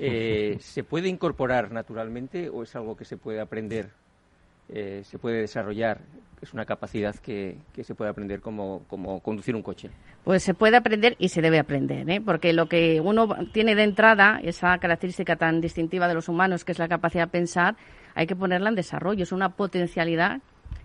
Eh, 0.01 0.57
¿Se 0.61 0.83
puede 0.83 1.09
incorporar 1.09 1.71
naturalmente 1.71 2.49
o 2.49 2.65
es 2.65 2.75
algo 2.75 2.97
que 2.97 3.05
se 3.05 3.17
puede 3.17 3.39
aprender 3.39 3.91
eh, 4.73 5.03
se 5.05 5.19
puede 5.19 5.41
desarrollar? 5.41 6.01
Es 6.41 6.55
una 6.55 6.65
capacidad 6.65 7.15
que, 7.17 7.59
que 7.75 7.85
se 7.85 7.95
puede 7.95 8.11
aprender 8.11 8.41
como, 8.41 8.83
como, 8.89 9.21
conducir 9.21 9.55
un 9.55 9.63
coche. 9.63 9.91
Pues 10.25 10.43
se 10.43 10.55
puede 10.55 10.77
aprender 10.77 11.17
y 11.19 11.29
se 11.29 11.43
debe 11.43 11.59
aprender, 11.59 12.09
¿eh? 12.09 12.23
porque 12.25 12.53
lo 12.55 12.67
que 12.67 13.01
uno 13.01 13.29
tiene 13.53 13.75
de 13.75 13.83
entrada, 13.83 14.41
esa 14.43 14.79
característica 14.79 15.37
tan 15.37 15.61
distintiva 15.61 16.09
de 16.09 16.15
los 16.15 16.29
humanos, 16.29 16.65
que 16.65 16.73
es 16.73 16.79
la 16.79 16.89
capacidad 16.89 17.25
de 17.25 17.31
pensar, 17.31 17.77
hay 18.15 18.27
que 18.27 18.37
ponerla 18.37 18.71
en 18.71 18.75
desarrollo. 18.75 19.23
Es 19.23 19.33
una 19.33 19.51
potencialidad 19.51 20.41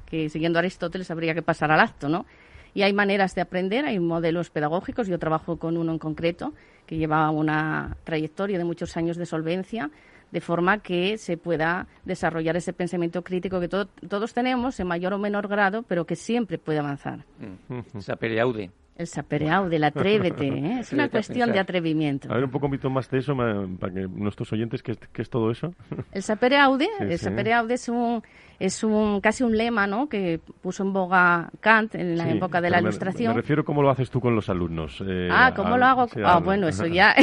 que, 0.06 0.30
siguiendo 0.30 0.60
Aristóteles, 0.60 1.10
habría 1.10 1.34
que 1.34 1.42
pasar 1.42 1.72
al 1.72 1.80
acto, 1.80 2.10
¿no? 2.10 2.26
Y 2.74 2.84
hay 2.84 2.92
maneras 2.92 3.34
de 3.36 3.42
aprender, 3.42 3.86
hay 3.86 4.00
modelos 4.00 4.50
pedagógicos. 4.50 5.08
Yo 5.08 5.18
trabajo 5.18 5.58
con 5.58 5.78
uno 5.78 5.94
en 5.94 6.00
concreto 6.00 6.54
que 6.86 6.98
lleva 6.98 7.30
una 7.30 7.96
trayectoria 8.04 8.58
de 8.58 8.66
muchos 8.66 8.98
años 8.98 9.16
de 9.16 9.26
solvencia 9.26 9.90
de 10.36 10.42
forma 10.42 10.80
que 10.80 11.18
se 11.18 11.38
pueda 11.38 11.88
desarrollar 12.04 12.58
ese 12.58 12.74
pensamiento 12.74 13.24
crítico 13.24 13.62
que 13.62 13.70
todos 13.70 14.34
tenemos 14.34 14.78
en 14.82 14.88
mayor 14.88 15.14
o 15.14 15.18
menor 15.18 15.48
grado, 15.48 15.84
pero 15.84 16.04
que 16.04 16.18
siempre 16.18 16.58
puede 16.58 16.80
avanzar. 16.80 17.24
Mm. 17.70 18.00
Sapere 18.02 18.42
aude. 18.42 18.70
El 18.98 19.08
sapere 19.08 19.50
aude, 19.50 19.78
el 19.78 19.84
atrévete, 19.86 20.48
¿eh? 20.48 20.80
es 20.80 20.92
una 20.92 21.08
cuestión 21.08 21.54
de 21.54 21.60
atrevimiento. 21.60 22.30
A 22.30 22.36
ver, 22.36 22.44
un 22.44 22.52
poco 22.52 22.68
más 22.90 23.10
de 23.10 23.20
eso 23.20 23.34
para 23.36 23.94
que 23.94 24.08
nuestros 24.10 24.52
oyentes, 24.52 24.84
¿qué, 24.84 24.98
es 25.16 25.30
todo 25.30 25.52
eso? 25.52 25.74
El 26.12 26.22
sapere 26.22 26.58
aude, 26.58 26.90
el 27.00 27.18
sapere 27.18 27.54
aude 27.54 27.76
es 27.76 27.88
un, 27.88 28.22
es 28.60 28.84
un 28.84 29.22
casi 29.22 29.44
un 29.44 29.58
lema 29.58 29.88
¿no? 29.88 30.08
que 30.10 30.42
puso 30.62 30.84
en 30.84 30.92
boga 30.92 31.50
Kant 31.62 31.96
en 31.96 32.18
la 32.18 32.30
época 32.30 32.60
de 32.60 32.70
la 32.70 32.82
Ilustración. 32.82 33.34
Me 33.34 33.42
refiero 33.42 33.64
cómo 33.64 33.82
lo 33.82 33.90
haces 33.90 34.10
tú 34.10 34.20
con 34.20 34.36
los 34.36 34.50
alumnos. 34.50 35.02
Eh, 35.06 35.30
ah, 35.32 35.54
¿cómo 35.56 35.78
lo 35.78 35.86
hago? 35.86 36.08
ah, 36.26 36.40
bueno, 36.40 36.68
eso 36.68 36.86
ya... 36.88 37.16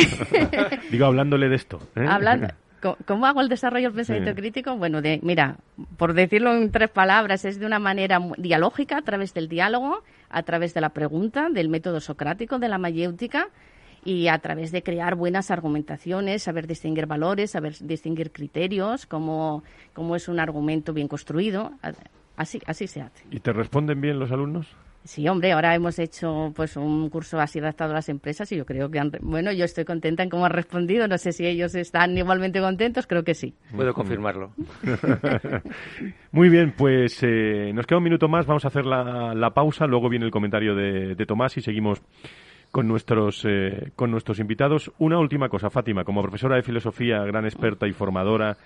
Digo, 0.91 1.07
hablándole 1.07 1.51
de 1.51 1.57
esto. 1.57 1.79
¿eh? 1.97 2.07
Hablando... 2.09 2.49
¿Cómo 3.07 3.27
hago 3.27 3.41
el 3.41 3.49
desarrollo 3.49 3.89
del 3.89 3.97
pensamiento 3.97 4.35
crítico? 4.35 4.77
Bueno, 4.77 5.01
de, 5.01 5.21
mira, 5.23 5.57
por 5.97 6.15
decirlo 6.15 6.53
en 6.53 6.71
tres 6.71 6.91
palabras, 6.91 7.45
es 7.45 7.59
de 7.59 7.67
una 7.67 7.79
manera 7.79 8.21
dialógica, 8.39 8.99
a 8.99 9.03
través 9.03 9.33
del 9.35 9.49
diálogo, 9.49 10.03
a 10.31 10.43
través 10.43 10.75
de 10.75 10.81
la 10.81 10.91
pregunta, 10.91 11.49
del 11.49 11.69
método 11.69 12.01
socrático, 12.01 12.59
de 12.59 12.69
la 12.69 12.79
mayéutica, 12.79 13.49
y 14.05 14.27
a 14.29 14.39
través 14.39 14.73
de 14.73 14.83
crear 14.83 15.15
buenas 15.15 15.51
argumentaciones, 15.51 16.43
saber 16.43 16.67
distinguir 16.67 17.07
valores, 17.07 17.53
saber 17.53 17.75
distinguir 17.81 18.33
criterios, 18.33 19.07
cómo, 19.07 19.63
cómo 19.93 20.17
es 20.17 20.29
un 20.29 20.41
argumento 20.41 20.93
bien 20.93 21.07
construido. 21.07 21.73
Así, 22.37 22.61
así 22.67 22.89
se 22.89 23.03
hace. 23.03 23.25
¿Y 23.31 23.39
te 23.39 23.53
responden 23.53 24.01
bien 24.01 24.19
los 24.19 24.33
alumnos? 24.33 24.67
Sí, 25.05 25.29
hombre, 25.29 25.53
ahora 25.53 25.75
hemos 25.75 25.99
hecho 25.99 26.53
pues 26.55 26.77
un 26.77 27.11
curso 27.11 27.41
así 27.41 27.59
adaptado 27.59 27.91
a 27.91 27.95
las 27.95 28.09
empresas 28.09 28.51
y 28.53 28.57
yo 28.57 28.65
creo 28.65 28.89
que 28.89 29.01
han, 29.01 29.11
bueno, 29.21 29.51
yo 29.51 29.65
estoy 29.65 29.85
contenta 29.85 30.23
en 30.23 30.31
cómo 30.31 30.47
han 30.47 30.53
respondido, 30.53 31.09
no 31.09 31.19
sé 31.19 31.33
si 31.33 31.45
ellos 31.45 31.75
están 31.75 32.17
igualmente 32.17 32.61
contentos, 32.61 33.09
creo 33.09 33.25
que 33.25 33.35
sí. 33.35 33.55
Puedo 33.75 33.93
confirmarlo. 33.95 34.53
Muy 36.33 36.49
bien, 36.49 36.73
pues 36.77 37.19
eh, 37.23 37.73
nos 37.75 37.87
queda 37.87 37.99
un 37.99 38.05
minuto 38.05 38.29
más, 38.29 38.47
vamos 38.47 38.65
a 38.65 38.69
hacer 38.69 38.87
la, 38.87 39.51
pausa, 39.53 39.87
luego 39.87 40.09
viene 40.09 40.25
el 40.25 40.31
comentario 40.31 40.75
de, 40.75 41.27
Tomás 41.27 41.57
y 41.57 41.63
seguimos 41.63 42.01
con 42.71 42.89
nuestros 42.89 43.45
eh, 43.45 43.91
con 43.97 44.11
nuestros 44.11 44.39
invitados. 44.39 44.93
Una 44.99 45.19
última 45.19 45.49
cosa, 45.49 45.69
Fátima, 45.69 46.05
como 46.05 46.23
profesora 46.23 46.57
de 46.57 46.63
filosofía, 46.63 47.23
gran 47.25 47.45
experta 47.45 47.87
y 47.87 47.93
formadora, 47.93 48.57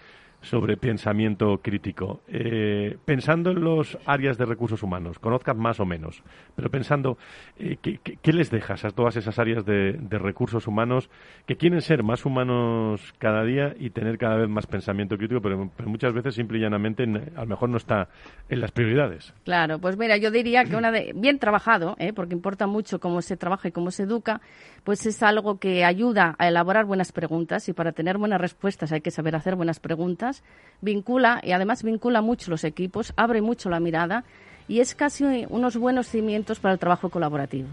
sobre 0.43 0.77
pensamiento 0.77 1.59
crítico. 1.59 2.21
Eh, 2.29 2.97
pensando 3.05 3.51
en 3.51 3.61
los 3.63 3.99
áreas 4.07 4.39
de 4.39 4.45
recursos 4.45 4.83
humanos, 4.83 5.19
conozcas 5.19 5.57
más 5.57 5.81
o 5.81 5.87
menos, 5.87 6.23
pero 6.55 6.71
pensando, 6.71 7.19
eh, 7.59 7.77
¿qué, 7.81 8.33
les 8.33 8.51
dejas 8.51 8.85
a 8.85 8.91
todas 8.91 9.17
esas 9.17 9.39
áreas 9.39 9.65
de, 9.65 9.97
recursos 10.11 10.67
humanos 10.67 11.11
que 11.47 11.57
quieren 11.57 11.81
ser 11.83 12.03
más 12.03 12.25
humanos 12.25 13.15
cada 13.19 13.45
día 13.45 13.75
y 13.79 13.91
tener 13.91 14.19
cada 14.19 14.37
vez 14.37 14.49
más 14.49 14.67
pensamiento 14.67 15.17
crítico, 15.19 15.41
pero, 15.41 15.71
muchas 15.85 16.13
veces 16.13 16.35
simple 16.35 16.59
y 16.59 16.63
llanamente 16.63 17.05
a 17.37 17.41
lo 17.41 17.47
mejor 17.47 17.69
no 17.69 17.77
está 17.77 18.09
en 18.49 18.61
las 18.61 18.73
prioridades? 18.73 19.35
Claro, 19.45 19.79
pues 19.79 19.97
mira, 19.97 20.17
yo 20.17 20.31
diría 20.31 20.65
que 20.65 20.77
una 20.77 20.91
de, 20.91 21.13
bien 21.15 21.39
trabajado, 21.39 21.97
¿eh? 21.99 22.13
porque 22.13 22.35
importa 22.35 22.67
mucho 22.67 22.99
cómo 22.99 23.23
se 23.23 23.37
trabaja 23.37 23.69
y 23.69 23.73
cómo 23.73 23.91
se 23.91 24.05
educa, 24.05 24.41
pues 24.87 25.05
es 25.05 25.21
algo 25.25 25.59
que 25.59 25.85
ayuda 25.85 26.37
a 26.39 26.47
elaborar 26.47 26.85
buenas 26.85 27.11
preguntas 27.11 27.69
y 27.69 27.73
para 27.73 27.91
tener 27.91 28.19
buenas 28.19 28.41
respuestas 28.41 28.93
hay 28.93 29.01
que 29.01 29.11
saber 29.11 29.35
hacer 29.35 29.57
buenas 29.57 29.81
preguntas, 29.81 30.45
vincula 30.81 31.41
y 31.43 31.51
además 31.51 31.83
vincula 31.83 32.23
mucho 32.23 32.53
los 32.53 32.63
equipos, 32.63 33.13
abre 33.17 33.43
mucho 33.43 33.69
la 33.69 33.81
mirada 33.81 34.23
y 34.69 34.79
es 34.79 34.95
casi 34.95 35.45
unos 35.49 35.77
buenos 35.77 36.07
cimientos 36.07 36.61
para 36.61 36.75
el 36.75 36.79
trabajo 36.79 37.11
colaborativo. 37.11 37.67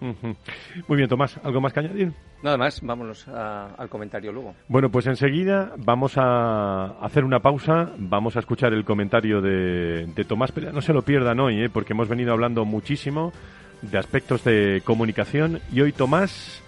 Muy 0.00 0.96
bien, 0.96 1.08
Tomás, 1.08 1.38
¿algo 1.42 1.60
más 1.60 1.74
que 1.74 1.80
añadir? 1.80 2.12
Nada 2.42 2.56
más, 2.56 2.80
vámonos 2.80 3.28
al 3.28 3.88
comentario 3.90 4.32
luego. 4.32 4.54
Bueno, 4.68 4.90
pues 4.90 5.06
enseguida 5.06 5.72
vamos 5.76 6.14
a 6.16 6.98
hacer 7.04 7.24
una 7.24 7.40
pausa, 7.40 7.90
vamos 7.98 8.36
a 8.36 8.38
escuchar 8.38 8.72
el 8.72 8.86
comentario 8.86 9.42
de, 9.42 10.24
Tomás, 10.26 10.52
pero 10.52 10.72
no 10.72 10.80
se 10.80 10.94
lo 10.94 11.02
pierdan 11.02 11.40
hoy, 11.40 11.64
¿eh? 11.64 11.68
porque 11.68 11.92
hemos 11.92 12.08
venido 12.08 12.32
hablando 12.32 12.64
muchísimo 12.64 13.32
de 13.82 13.98
aspectos 13.98 14.44
de 14.44 14.82
comunicación 14.84 15.60
y 15.72 15.80
hoy 15.80 15.92
Tomás 15.92 16.62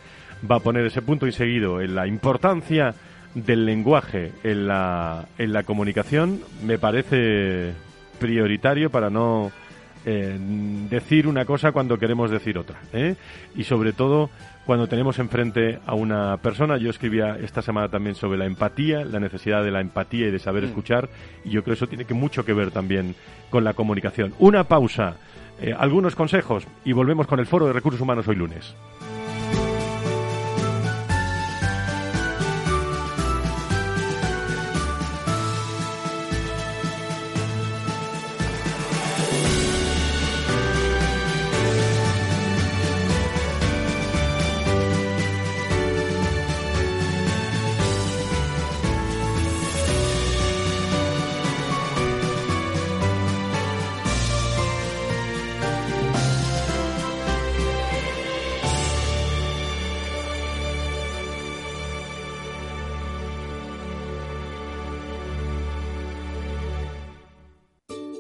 va 0.49 0.57
a 0.57 0.61
poner 0.61 0.87
ese 0.87 1.03
punto 1.03 1.27
y 1.27 1.33
seguido 1.33 1.81
en 1.81 1.95
la 1.95 2.07
importancia 2.07 2.95
del 3.35 3.67
lenguaje 3.67 4.33
en 4.43 4.67
la, 4.67 5.27
en 5.39 5.53
la 5.53 5.63
comunicación. 5.63 6.41
Me 6.65 6.79
parece 6.79 7.73
prioritario 8.19 8.91
para 8.91 9.11
no 9.11 9.53
eh, 10.05 10.37
decir 10.89 11.27
una 11.27 11.45
cosa 11.45 11.73
cuando 11.73 11.99
queremos 11.99 12.31
decir 12.31 12.59
otra. 12.59 12.81
¿eh? 12.93 13.17
Y 13.55 13.65
sobre 13.65 13.93
todo 13.93 14.31
cuando 14.65 14.87
tenemos 14.87 15.19
enfrente 15.19 15.79
a 15.87 15.95
una 15.95 16.37
persona. 16.37 16.79
Yo 16.79 16.91
escribía 16.91 17.37
esta 17.41 17.63
semana 17.63 17.89
también 17.89 18.15
sobre 18.15 18.39
la 18.39 18.47
empatía, 18.47 19.05
la 19.05 19.19
necesidad 19.19 19.65
de 19.65 19.71
la 19.71 19.81
empatía 19.81 20.29
y 20.29 20.31
de 20.31 20.39
saber 20.39 20.63
mm. 20.63 20.67
escuchar. 20.67 21.09
Y 21.45 21.51
yo 21.51 21.63
creo 21.63 21.75
que 21.75 21.79
eso 21.79 21.89
tiene 21.89 22.05
que 22.05 22.15
mucho 22.15 22.45
que 22.45 22.53
ver 22.53 22.71
también 22.71 23.15
con 23.51 23.65
la 23.65 23.75
comunicación. 23.75 24.33
Una 24.39 24.65
pausa 24.65 25.17
eh, 25.61 25.75
algunos 25.79 26.15
consejos 26.15 26.67
y 26.85 26.93
volvemos 26.93 27.27
con 27.27 27.39
el 27.39 27.47
Foro 27.47 27.67
de 27.67 27.73
Recursos 27.73 28.01
Humanos 28.01 28.29
hoy 28.29 28.37
lunes. 28.37 28.75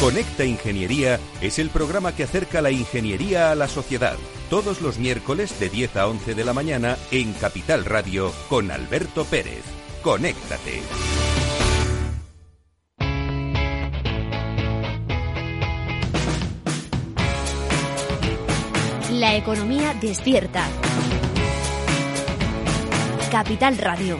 Conecta 0.00 0.46
Ingeniería 0.46 1.20
es 1.42 1.58
el 1.58 1.68
programa 1.68 2.16
que 2.16 2.22
acerca 2.22 2.62
la 2.62 2.70
ingeniería 2.70 3.50
a 3.50 3.54
la 3.54 3.68
sociedad. 3.68 4.16
Todos 4.48 4.80
los 4.80 4.98
miércoles 4.98 5.60
de 5.60 5.68
10 5.68 5.96
a 5.96 6.06
11 6.08 6.34
de 6.34 6.42
la 6.42 6.54
mañana 6.54 6.96
en 7.10 7.34
Capital 7.34 7.84
Radio 7.84 8.32
con 8.48 8.70
Alberto 8.70 9.26
Pérez. 9.26 9.62
Conéctate. 10.02 10.80
La 19.12 19.36
economía 19.36 19.92
despierta. 20.00 20.66
Capital 23.30 23.76
Radio. 23.76 24.18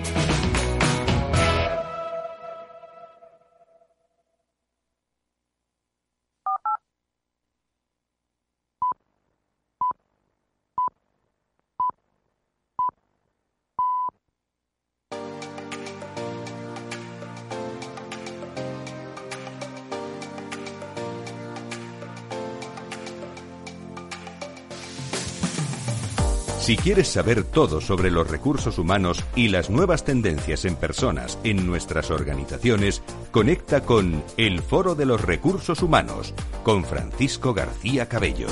Si 26.70 26.76
quieres 26.76 27.08
saber 27.08 27.42
todo 27.42 27.80
sobre 27.80 28.12
los 28.12 28.30
recursos 28.30 28.78
humanos 28.78 29.24
y 29.34 29.48
las 29.48 29.70
nuevas 29.70 30.04
tendencias 30.04 30.64
en 30.64 30.76
personas 30.76 31.36
en 31.42 31.66
nuestras 31.66 32.12
organizaciones, 32.12 33.02
conecta 33.32 33.80
con 33.80 34.22
El 34.36 34.62
Foro 34.62 34.94
de 34.94 35.04
los 35.04 35.20
Recursos 35.20 35.82
Humanos 35.82 36.32
con 36.62 36.84
Francisco 36.84 37.54
García 37.54 38.08
Cabello. 38.08 38.46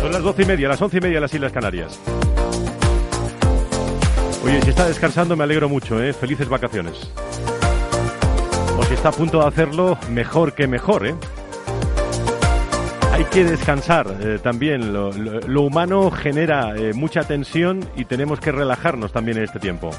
Son 0.00 0.10
las 0.10 0.24
doce 0.24 0.42
y 0.42 0.46
media, 0.46 0.66
las 0.66 0.82
once 0.82 0.96
y 0.96 1.00
media 1.00 1.18
en 1.18 1.22
las 1.22 1.32
Islas 1.32 1.52
Canarias. 1.52 2.00
Oye, 4.44 4.60
si 4.62 4.70
está 4.70 4.88
descansando 4.88 5.36
me 5.36 5.44
alegro 5.44 5.68
mucho, 5.68 6.02
¿eh? 6.02 6.12
Felices 6.12 6.48
vacaciones. 6.48 7.12
O 8.76 8.82
si 8.82 8.94
está 8.94 9.10
a 9.10 9.12
punto 9.12 9.38
de 9.38 9.46
hacerlo, 9.46 9.96
mejor 10.10 10.52
que 10.54 10.66
mejor, 10.66 11.06
¿eh? 11.06 11.14
Hay 13.14 13.26
que 13.26 13.44
descansar 13.44 14.12
eh, 14.20 14.40
también. 14.42 14.92
Lo, 14.92 15.62
humano 15.62 16.10
genera 16.10 16.74
eh, 16.76 16.92
mucha 16.94 17.22
tensión 17.22 17.78
y 17.94 18.06
tenemos 18.06 18.40
que 18.40 18.50
relajarnos 18.50 19.12
también 19.12 19.38
en 19.38 19.44
este 19.44 19.60
tiempo. 19.60 19.92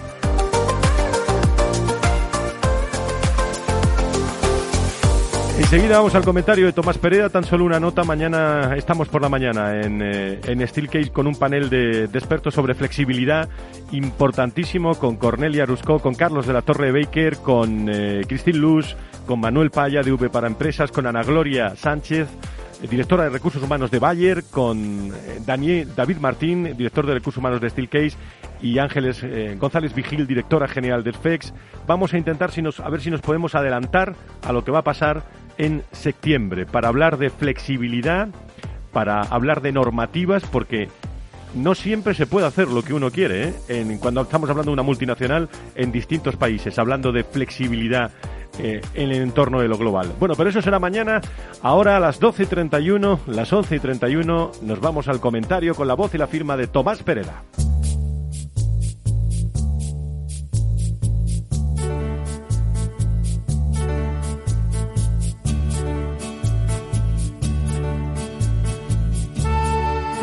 Enseguida 5.58 5.99
vamos 5.99 6.13
al 6.13 6.25
comentario 6.25 6.65
de 6.65 6.73
Tomás 6.73 6.97
Pereda, 6.97 7.30
tan 7.30 7.45
solo 7.45 7.63
una 7.63 7.80
nota. 7.80 8.04
Mañana 8.04 8.75
estamos 8.75 9.08
por 9.08 9.21
la 9.21 9.30
mañana 9.30 9.80
en, 9.80 10.01
eh, 10.01 10.41
en 10.45 10.67
Steelcase 10.67 11.12
con 11.12 11.25
un 11.25 11.36
panel 11.36 11.69
de, 11.69 12.04
expertos 12.04 12.54
sobre 12.54 12.73
flexibilidad 12.73 13.47
importantísimo 13.93 14.95
con 14.95 15.15
Cornelia 15.15 15.65
Ruscó, 15.65 15.99
con 15.99 16.15
Carlos 16.15 16.45
de 16.47 16.51
la 16.51 16.62
Torre 16.62 16.91
Baker, 16.91 17.38
con 17.38 17.88
eh, 17.88 18.23
Cristín 18.28 18.60
Luz, 18.60 18.97
con 19.25 19.39
Manuel 19.39 19.71
Paya 19.71 20.01
de 20.01 20.12
V 20.12 20.30
para 20.30 20.47
Empresas, 20.47 20.91
con 20.91 21.08
Ana 21.08 21.23
Gloria 21.23 21.78
Sánchez 21.78 22.28
directora 22.90 23.24
de 23.24 23.30
Recursos 23.30 23.62
Humanos 23.62 23.92
de 23.92 24.00
Bayer, 24.00 24.44
con 24.52 25.12
eh, 25.14 25.40
Daniel, 25.46 25.90
David 25.96 26.18
Martín, 26.18 26.76
director 26.78 27.06
de 27.06 27.14
Recursos 27.14 27.40
Humanos 27.40 27.62
de 27.62 27.70
Steelcase, 27.70 28.18
y 28.62 28.80
Ángeles 28.80 29.22
eh, 29.24 29.56
González 29.60 29.94
Vigil, 29.94 30.28
directora 30.28 30.68
general 30.68 31.04
de 31.04 31.14
FEX. 31.14 31.54
Vamos 31.88 32.14
a 32.14 32.18
intentar 32.18 32.52
si 32.52 32.62
nos, 32.62 32.80
a 32.80 32.90
ver 32.90 33.02
si 33.02 33.12
nos 33.12 33.22
podemos 33.22 33.56
adelantar 33.56 34.16
a 34.44 34.52
lo 34.52 34.64
que 34.64 34.72
va 34.72 34.80
a 34.80 34.84
pasar 34.84 35.24
en 35.58 35.84
septiembre 35.92 36.66
para 36.66 36.88
hablar 36.88 37.18
de 37.18 37.30
flexibilidad, 37.30 38.30
para 38.92 39.22
hablar 39.22 39.62
de 39.62 39.72
normativas, 39.72 40.44
porque 40.44 40.90
no 41.54 41.74
siempre 41.74 42.14
se 42.14 42.28
puede 42.28 42.46
hacer 42.46 42.68
lo 42.68 42.84
que 42.84 42.94
uno 42.94 43.12
quiere, 43.12 43.50
¿eh? 43.50 43.54
en, 43.70 43.98
cuando 43.98 44.22
estamos 44.22 44.50
hablando 44.50 44.72
de 44.72 44.74
una 44.74 44.84
multinacional 44.84 45.50
en 45.76 45.92
distintos 45.92 46.36
países, 46.36 46.78
hablando 46.78 47.12
de 47.12 47.24
flexibilidad 47.24 48.12
eh, 48.60 48.82
en 48.94 49.12
el 49.12 49.22
entorno 49.22 49.62
de 49.62 49.68
lo 49.68 49.78
global. 49.78 50.13
Bueno, 50.20 50.36
pero 50.36 50.50
eso 50.50 50.62
será 50.62 50.80
mañana. 50.80 51.22
Ahora 51.62 51.98
a 51.98 52.00
las 52.00 52.22
12.31, 52.22 53.20
las 53.28 53.52
11.31, 53.52 54.62
nos 54.62 54.80
vamos 54.80 55.08
al 55.08 55.20
comentario 55.20 55.76
con 55.76 55.88
la 55.88 55.94
voz 55.94 56.13
y 56.15 56.18
la 56.18 56.28
firma 56.28 56.58
de 56.58 56.68
Tomás 56.68 57.04
Pereda. 57.04 57.44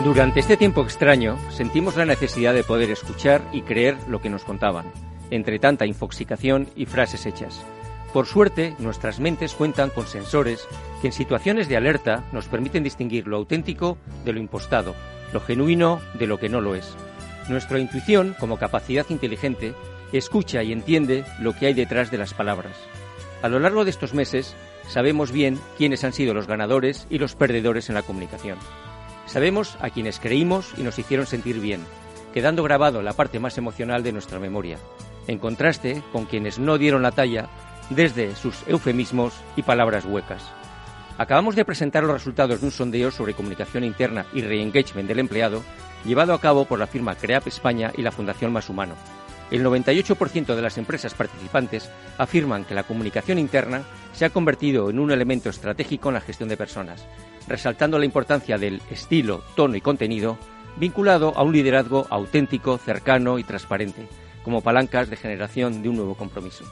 Durante 0.05 0.41
este 0.41 0.57
tiempo 0.57 0.83
extraño 0.83 1.39
sentimos 1.51 1.97
la 1.97 2.05
necesidad 2.05 2.55
de 2.55 2.65
poder 2.65 2.91
escuchar 2.91 3.41
y 3.53 3.63
creer 3.63 3.97
lo 4.09 4.21
que 4.21 4.31
nos 4.31 4.43
contaban, 4.43 4.87
entre 5.31 5.61
tanta 5.61 5.87
infoxicación 5.87 6.69
y 6.75 6.87
frases 6.87 7.25
hechas. 7.25 7.65
Por 8.13 8.27
suerte, 8.27 8.77
nuestras 8.79 9.21
mentes 9.21 9.55
cuentan 9.55 9.89
con 9.89 10.07
sensores 10.07 10.69
que 11.01 11.07
en 11.09 11.13
situaciones 11.13 11.69
de 11.69 11.79
alerta 11.79 12.25
nos 12.33 12.47
permiten 12.47 12.85
distinguir 12.85 13.27
lo 13.27 13.39
auténtico 13.39 13.97
de 14.25 14.35
lo 14.35 14.41
impostado, 14.41 14.95
lo 15.33 15.41
genuino 15.41 16.01
de 16.19 16.27
lo 16.27 16.39
que 16.39 16.51
no 16.51 16.61
lo 16.61 16.75
es. 16.75 16.95
Nuestra 17.49 17.79
intuición, 17.79 18.37
como 18.39 18.59
capacidad 18.59 19.07
inteligente, 19.09 19.73
escucha 20.13 20.63
y 20.63 20.73
entiende 20.73 21.25
lo 21.41 21.55
que 21.55 21.67
hay 21.67 21.75
detrás 21.75 22.11
de 22.11 22.19
las 22.19 22.35
palabras. 22.35 22.77
A 23.41 23.49
lo 23.49 23.59
largo 23.59 23.85
de 23.85 23.91
estos 23.91 24.13
meses, 24.13 24.55
sabemos 24.89 25.33
bien 25.33 25.59
quiénes 25.79 26.05
han 26.05 26.13
sido 26.13 26.35
los 26.35 26.47
ganadores 26.47 27.07
y 27.09 27.19
los 27.19 27.35
perdedores 27.35 27.89
en 27.89 27.95
la 27.95 28.03
comunicación. 28.03 28.59
Sabemos 29.25 29.79
a 29.81 29.89
quienes 29.89 30.21
creímos 30.21 30.75
y 30.77 30.83
nos 30.83 30.99
hicieron 30.99 31.27
sentir 31.27 31.61
bien, 31.61 31.81
quedando 32.35 32.63
grabado 32.63 33.01
la 33.01 33.15
parte 33.15 33.41
más 33.41 33.57
emocional 33.57 34.03
de 34.03 34.13
nuestra 34.13 34.39
memoria, 34.39 34.79
en 35.27 35.39
contraste 35.39 36.03
con 36.13 36.27
quienes 36.27 36.59
no 36.59 36.77
dieron 36.77 37.03
la 37.03 37.13
talla 37.13 37.49
desde 37.91 38.35
sus 38.37 38.67
eufemismos 38.67 39.35
y 39.57 39.63
palabras 39.63 40.05
huecas. 40.05 40.45
Acabamos 41.19 41.57
de 41.57 41.65
presentar 41.65 42.05
los 42.05 42.15
resultados 42.15 42.61
de 42.61 42.67
un 42.67 42.73
sondeo 42.73 43.11
sobre 43.11 43.35
comunicación 43.35 43.85
interna 43.85 44.27
y 44.33 44.41
re-engagement 44.41 45.09
del 45.09 45.19
empleado 45.19 45.63
llevado 46.05 46.35
a 46.35 46.41
cabo 46.41 46.65
por 46.65 46.79
la 46.79 46.87
firma 46.87 47.15
CREAP 47.15 47.47
España 47.47 47.93
y 47.97 48.03
la 48.03 48.13
Fundación 48.13 48.53
Más 48.53 48.69
Humano. 48.69 48.95
El 49.51 49.65
98% 49.65 50.55
de 50.55 50.63
las 50.63 50.79
empresas 50.79 51.15
participantes 51.15 51.91
afirman 52.17 52.65
que 52.65 52.75
la 52.75 52.85
comunicación 52.85 53.39
interna 53.39 53.83
se 54.13 54.25
ha 54.25 54.31
convertido 54.31 54.89
en 54.89 54.99
un 54.99 55.11
elemento 55.11 55.51
estratégico 55.51 56.09
en 56.09 56.15
la 56.15 56.21
gestión 56.23 56.49
de 56.49 56.57
personas, 56.57 57.07
resaltando 57.47 57.99
la 57.99 58.07
importancia 58.07 58.57
del 58.57 58.81
estilo, 58.91 59.45
tono 59.55 59.77
y 59.77 59.81
contenido 59.83 60.39
vinculado 60.77 61.35
a 61.37 61.43
un 61.43 61.53
liderazgo 61.53 62.07
auténtico, 62.09 62.79
cercano 62.79 63.39
y 63.39 63.45
transparente, 63.45 64.09
como 64.43 64.63
palancas 64.63 65.11
de 65.11 65.17
generación 65.17 65.83
de 65.83 65.91
un 65.91 65.97
nuevo 65.97 66.15
compromiso. 66.15 66.65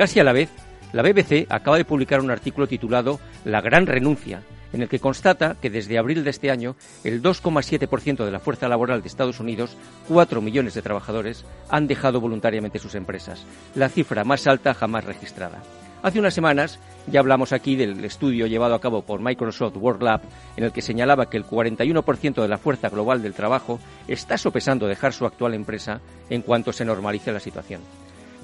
Casi 0.00 0.18
a 0.18 0.24
la 0.24 0.32
vez, 0.32 0.48
la 0.94 1.02
BBC 1.02 1.44
acaba 1.50 1.76
de 1.76 1.84
publicar 1.84 2.20
un 2.20 2.30
artículo 2.30 2.66
titulado 2.66 3.20
La 3.44 3.60
gran 3.60 3.86
renuncia, 3.86 4.40
en 4.72 4.80
el 4.80 4.88
que 4.88 4.98
constata 4.98 5.56
que 5.60 5.68
desde 5.68 5.98
abril 5.98 6.24
de 6.24 6.30
este 6.30 6.50
año 6.50 6.74
el 7.04 7.22
2,7% 7.22 8.24
de 8.24 8.30
la 8.30 8.40
fuerza 8.40 8.66
laboral 8.66 9.02
de 9.02 9.08
Estados 9.08 9.40
Unidos, 9.40 9.76
4 10.08 10.40
millones 10.40 10.72
de 10.72 10.80
trabajadores, 10.80 11.44
han 11.68 11.86
dejado 11.86 12.18
voluntariamente 12.18 12.78
sus 12.78 12.94
empresas, 12.94 13.44
la 13.74 13.90
cifra 13.90 14.24
más 14.24 14.46
alta 14.46 14.72
jamás 14.72 15.04
registrada. 15.04 15.62
Hace 16.02 16.18
unas 16.18 16.32
semanas 16.32 16.78
ya 17.06 17.20
hablamos 17.20 17.52
aquí 17.52 17.76
del 17.76 18.02
estudio 18.02 18.46
llevado 18.46 18.74
a 18.74 18.80
cabo 18.80 19.02
por 19.02 19.20
Microsoft 19.20 19.76
World 19.76 20.02
Lab, 20.02 20.22
en 20.56 20.64
el 20.64 20.72
que 20.72 20.80
señalaba 20.80 21.28
que 21.28 21.36
el 21.36 21.44
41% 21.44 22.40
de 22.40 22.48
la 22.48 22.56
fuerza 22.56 22.88
global 22.88 23.20
del 23.20 23.34
trabajo 23.34 23.78
está 24.08 24.38
sopesando 24.38 24.86
dejar 24.86 25.12
su 25.12 25.26
actual 25.26 25.52
empresa 25.52 26.00
en 26.30 26.40
cuanto 26.40 26.72
se 26.72 26.86
normalice 26.86 27.32
la 27.32 27.40
situación. 27.40 27.82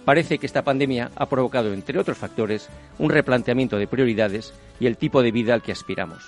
Parece 0.07 0.39
que 0.39 0.47
esta 0.47 0.63
pandemia 0.63 1.11
ha 1.17 1.27
provocado, 1.27 1.73
entre 1.75 1.99
otros 1.99 2.17
factores, 2.17 2.69
un 2.97 3.11
replanteamiento 3.11 3.77
de 3.77 3.89
prioridades 3.89 4.55
y 4.79 4.87
el 4.87 4.97
tipo 4.97 5.21
de 5.21 5.33
vida 5.33 5.53
al 5.53 5.63
que 5.63 5.73
aspiramos. 5.73 6.23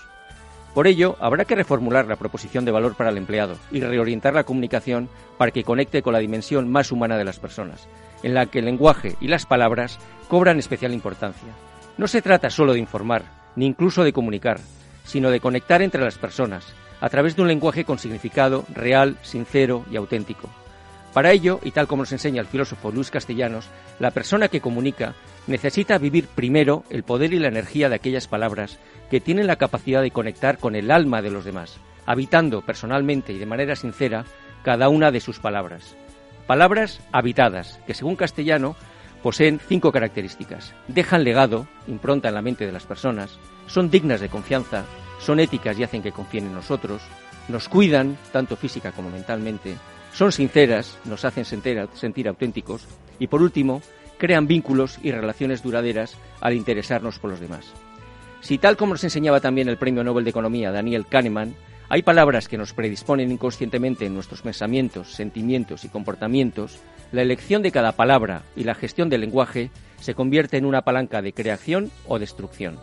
Por 0.75 0.89
ello, 0.89 1.17
habrá 1.21 1.45
que 1.45 1.55
reformular 1.55 2.09
la 2.09 2.17
proposición 2.17 2.65
de 2.65 2.73
valor 2.73 2.97
para 2.97 3.11
el 3.11 3.17
empleado 3.17 3.57
y 3.71 3.79
reorientar 3.79 4.35
la 4.35 4.43
comunicación 4.43 5.09
para 5.39 5.53
que 5.53 5.63
conecte 5.63 6.03
con 6.03 6.13
la 6.13 6.19
dimensión 6.19 6.69
más 6.69 6.91
humana 6.91 7.17
de 7.17 7.25
las 7.25 7.39
personas, 7.39 7.87
en 8.25 8.35
la 8.35 8.47
que 8.47 8.59
el 8.59 8.65
lenguaje 8.65 9.15
y 9.21 9.29
las 9.29 9.47
palabras 9.47 10.01
cobran 10.27 10.59
especial 10.59 10.93
importancia. 10.93 11.53
No 11.99 12.09
se 12.09 12.21
trata 12.21 12.51
solo 12.51 12.73
de 12.73 12.81
informar, 12.81 13.27
ni 13.55 13.67
incluso 13.67 14.03
de 14.03 14.13
comunicar, 14.13 14.59
sino 15.05 15.31
de 15.31 15.39
conectar 15.39 15.83
entre 15.83 16.03
las 16.03 16.19
personas, 16.19 16.67
a 17.01 17.09
través 17.11 17.37
de 17.37 17.43
un 17.43 17.49
lenguaje 17.49 17.85
con 17.85 18.01
significado 18.01 18.65
real, 18.75 19.17
sincero 19.23 19.85
y 19.89 19.95
auténtico. 19.95 20.51
Para 21.13 21.33
ello, 21.33 21.61
y 21.65 21.71
tal 21.71 21.89
como 21.89 22.03
nos 22.03 22.13
enseña 22.13 22.41
el 22.41 22.47
filósofo 22.47 22.93
Luis 22.93 23.11
Castellanos, 23.11 23.69
la 23.99 24.11
persona 24.11 24.49
que 24.49 24.61
comunica 24.61 25.15
necesita 25.47 25.99
vivir 25.99 26.27
primero 26.27 26.85
el 26.91 27.03
poder 27.03 27.33
y 27.33 27.39
la 27.39 27.49
energía 27.49 27.89
de 27.89 27.97
aquellas 27.97 28.29
palabras 28.29 28.79
que 29.11 29.21
tienen 29.21 29.47
la 29.47 29.57
capacidad 29.57 30.03
de 30.03 30.11
conectar 30.11 30.59
con 30.59 30.77
el 30.77 30.91
alma 30.91 31.23
de 31.23 31.31
los 31.31 31.45
demás, 31.45 31.79
habitando 32.07 32.61
personalmente 32.63 33.33
y 33.33 33.39
de 33.39 33.47
manera 33.47 33.75
sincera 33.75 34.25
cada 34.63 34.89
una 34.89 35.11
de 35.11 35.21
sus 35.21 35.41
palabras. 35.41 35.97
Palabras 36.47 37.01
habitadas, 37.13 37.81
que 37.87 37.95
según 37.95 38.17
Castellano 38.17 38.77
poseen 39.23 39.61
cinco 39.67 39.93
características. 39.93 40.75
Dejan 40.89 41.25
legado, 41.25 41.67
impronta 41.87 42.29
en 42.29 42.35
la 42.35 42.43
mente 42.43 42.67
de 42.67 42.73
las 42.73 42.87
personas, 42.87 43.39
son 43.67 43.91
dignas 43.91 44.21
de 44.21 44.29
confianza, 44.29 44.85
son 45.21 45.41
éticas 45.41 45.79
y 45.79 45.85
hacen 45.85 46.03
que 46.03 46.13
confíen 46.13 46.47
en 46.47 46.55
nosotros, 46.55 47.03
nos 47.49 47.69
cuidan, 47.69 48.17
tanto 48.33 48.57
física 48.57 48.93
como 48.93 49.11
mentalmente, 49.11 49.77
son 50.19 50.33
sinceras, 50.33 50.99
nos 51.05 51.25
hacen 51.25 51.45
sentir, 51.45 51.79
auténticos 52.29 52.89
y, 53.21 53.29
por 53.29 53.41
último, 53.41 53.83
crean 54.19 54.49
vínculos 54.49 54.99
y 55.01 55.13
relaciones 55.13 55.63
duraderas 55.63 56.17
al 56.41 56.55
interesarnos 56.55 57.21
por 57.21 57.31
los 57.31 57.39
demás. 57.39 57.73
Si 58.41 58.59
tal 58.59 58.77
como 58.77 58.95
nos 58.95 59.05
enseñaba 59.05 59.41
también 59.41 59.69
el 59.69 59.77
Premio 59.77 60.03
Nobel 60.03 60.25
de 60.25 60.31
Economía 60.31 60.73
Daniel 60.73 61.07
Kahneman, 61.07 61.55
hay 61.89 62.03
palabras 62.03 62.49
que 62.49 62.59
nos 62.59 62.73
predisponen 62.73 63.31
inconscientemente 63.31 64.07
en 64.07 64.15
nuestros 64.15 64.43
pensamientos, 64.43 65.13
sentimientos 65.13 65.85
y 65.85 65.89
comportamientos, 65.89 66.81
la 67.13 67.23
elección 67.23 67.63
de 67.63 67.71
cada 67.71 67.93
palabra 67.93 68.43
y 68.57 68.65
la 68.65 68.75
gestión 68.75 69.09
del 69.09 69.21
lenguaje 69.21 69.71
se 70.01 70.15
convierte 70.17 70.57
en 70.57 70.65
una 70.65 70.83
palanca 70.83 71.23
de 71.23 71.33
creación 71.33 71.93
o 72.09 72.19
destrucción. 72.19 72.77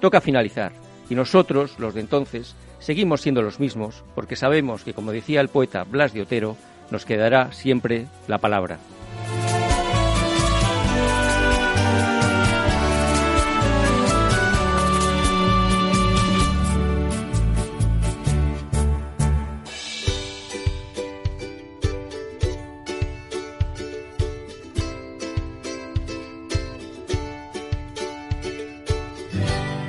Toca 0.00 0.20
finalizar, 0.20 0.70
y 1.10 1.16
nosotros, 1.16 1.80
los 1.80 1.94
de 1.94 2.02
entonces, 2.02 2.54
seguimos 2.78 3.22
siendo 3.22 3.42
los 3.42 3.58
mismos, 3.58 4.04
porque 4.14 4.36
sabemos 4.36 4.84
que, 4.84 4.94
como 4.94 5.10
decía 5.10 5.40
el 5.40 5.48
poeta 5.48 5.82
Blas 5.82 6.14
de 6.14 6.22
Otero, 6.22 6.56
nos 6.90 7.04
quedará 7.04 7.52
siempre 7.52 8.06
la 8.28 8.38
palabra. 8.38 8.78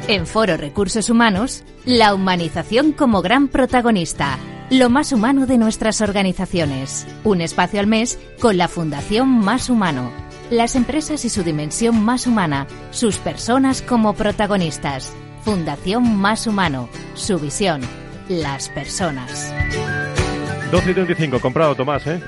En 0.10 0.26
Foro 0.26 0.56
Recursos 0.56 1.10
Humanos, 1.10 1.64
la 1.86 2.14
humanización 2.14 2.94
como 2.94 3.22
gran 3.22 3.50
protagonista 3.50 4.40
lo 4.70 4.90
más 4.90 5.14
humano 5.14 5.46
de 5.46 5.58
nuestras 5.58 6.02
organizaciones. 6.02 7.08
Un 7.24 7.42
espacio 7.42 7.80
al 7.80 7.88
mes 7.88 8.20
con 8.40 8.58
la 8.58 8.68
Fundación 8.68 9.30
Más 9.30 9.70
Humano. 9.70 10.12
Las 10.50 10.76
empresas 10.76 11.26
y 11.26 11.30
su 11.30 11.44
dimensión 11.44 12.04
más 12.04 12.28
humana, 12.28 12.68
sus 12.92 13.18
personas 13.18 13.82
como 13.82 14.14
protagonistas. 14.14 15.14
Fundación 15.44 16.18
Más 16.18 16.48
Humano, 16.48 16.90
su 17.14 17.40
visión, 17.40 17.82
las 18.28 18.70
personas. 18.70 19.54
12 20.72 20.92
y 20.92 20.94
35, 20.94 21.40
comprado 21.40 21.76
Tomás, 21.76 22.06
¿eh? 22.08 22.20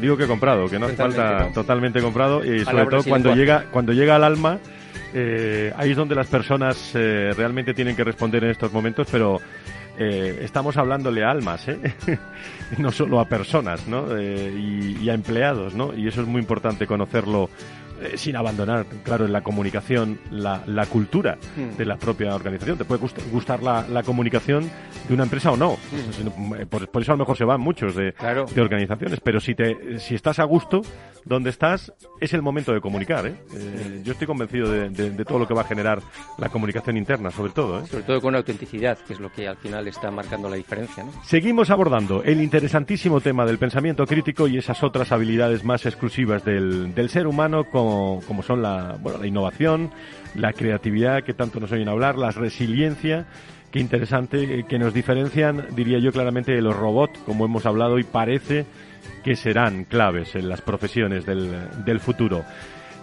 Digo 0.00 0.16
que 0.16 0.26
comprado, 0.26 0.68
que 0.68 0.78
no 0.78 0.86
hace 0.86 0.96
falta 0.96 1.50
totalmente 1.52 2.00
comprado 2.00 2.44
y 2.44 2.64
sobre 2.64 2.86
todo 2.86 3.04
cuando 3.04 3.34
llega, 3.34 3.66
cuando 3.70 3.92
llega 3.92 4.16
al 4.16 4.24
alma 4.24 4.58
eh, 5.12 5.72
ahí 5.76 5.90
es 5.90 5.96
donde 5.96 6.14
las 6.14 6.28
personas 6.28 6.92
eh, 6.94 7.32
realmente 7.36 7.74
tienen 7.74 7.96
que 7.96 8.04
responder 8.04 8.44
en 8.44 8.50
estos 8.50 8.72
momentos, 8.72 9.08
pero 9.10 9.40
eh, 10.02 10.38
estamos 10.40 10.78
hablándole 10.78 11.22
a 11.22 11.30
almas, 11.30 11.68
¿eh? 11.68 11.78
no 12.78 12.90
solo 12.90 13.20
a 13.20 13.26
personas, 13.26 13.86
¿no? 13.86 14.18
Y, 14.18 14.96
y, 15.02 15.10
a 15.10 15.14
empleados, 15.14 15.74
¿no? 15.74 15.94
Y 15.94 16.08
eso 16.08 16.22
es 16.22 16.26
muy 16.26 16.40
importante 16.40 16.86
conocerlo 16.86 17.50
eh, 18.00 18.16
sin 18.16 18.36
abandonar, 18.36 18.86
claro, 19.04 19.26
en 19.26 19.32
la 19.32 19.42
comunicación 19.42 20.18
la, 20.30 20.62
la 20.66 20.86
cultura 20.86 21.36
hmm. 21.56 21.76
de 21.76 21.84
la 21.84 21.96
propia 21.96 22.34
organización. 22.34 22.78
Te 22.78 22.84
puede 22.84 23.02
gustar 23.30 23.62
la, 23.62 23.86
la 23.88 24.02
comunicación 24.02 24.70
de 25.08 25.14
una 25.14 25.24
empresa 25.24 25.52
o 25.52 25.56
no. 25.56 25.72
Hmm. 25.72 26.66
Por, 26.68 27.02
eso 27.02 27.12
a 27.12 27.14
lo 27.14 27.20
mejor 27.20 27.36
se 27.36 27.44
van 27.44 27.60
muchos 27.60 27.94
de, 27.94 28.14
de, 28.54 28.60
organizaciones. 28.60 29.20
Pero 29.20 29.40
si, 29.40 29.54
te, 29.54 29.98
si 29.98 30.14
estás 30.14 30.38
a 30.38 30.44
gusto 30.44 30.82
donde 31.24 31.50
estás, 31.50 31.92
es 32.20 32.32
el 32.32 32.42
momento 32.42 32.72
de 32.72 32.80
comunicar. 32.80 33.26
¿eh? 33.26 33.34
Eh, 33.54 34.00
yo 34.02 34.12
estoy 34.12 34.26
convencido 34.26 34.70
de, 34.70 34.88
de, 34.88 35.24
todo 35.24 35.38
lo 35.38 35.46
que 35.46 35.54
va 35.54 35.62
a 35.62 35.66
generar 35.66 36.00
la 36.38 36.48
comunicación 36.48 36.96
interna, 36.96 37.30
sobre 37.30 37.52
todo. 37.52 37.86
Sobre 37.86 38.04
todo 38.04 38.20
con 38.20 38.34
autenticidad, 38.34 38.98
que 38.98 39.12
es 39.12 39.20
lo 39.20 39.30
que 39.30 39.46
al 39.46 39.56
final 39.56 39.86
está 39.88 40.10
marcando 40.10 40.48
la 40.48 40.56
diferencia. 40.56 41.04
¿no? 41.04 41.12
Seguimos 41.24 41.70
abordando 41.70 42.22
el 42.22 42.40
interesantísimo 42.40 43.20
tema 43.20 43.44
del 43.44 43.58
pensamiento 43.58 44.06
crítico 44.06 44.48
y 44.48 44.56
esas 44.56 44.82
otras 44.82 45.12
habilidades 45.12 45.64
más 45.64 45.84
exclusivas 45.86 46.44
del, 46.44 46.94
del 46.94 47.10
ser 47.10 47.26
humano 47.26 47.64
con 47.64 47.89
como, 48.26 48.42
son 48.42 48.62
la, 48.62 48.96
bueno, 49.00 49.18
la 49.18 49.26
innovación, 49.26 49.90
la 50.34 50.52
creatividad 50.52 51.22
que 51.22 51.34
tanto 51.34 51.60
nos 51.60 51.72
oyen 51.72 51.88
hablar, 51.88 52.16
la 52.16 52.30
resiliencia, 52.30 53.26
qué 53.70 53.80
interesante, 53.80 54.60
eh, 54.60 54.64
que 54.68 54.78
nos 54.78 54.94
diferencian, 54.94 55.66
diría 55.74 55.98
yo 55.98 56.12
claramente, 56.12 56.52
de 56.52 56.62
los 56.62 56.76
robots, 56.76 57.18
como 57.26 57.44
hemos 57.44 57.66
hablado, 57.66 57.98
y 57.98 58.04
parece 58.04 58.66
que 59.24 59.36
serán 59.36 59.84
claves 59.84 60.34
en 60.34 60.48
las 60.48 60.60
profesiones 60.60 61.26
del, 61.26 61.50
del 61.84 62.00
futuro. 62.00 62.44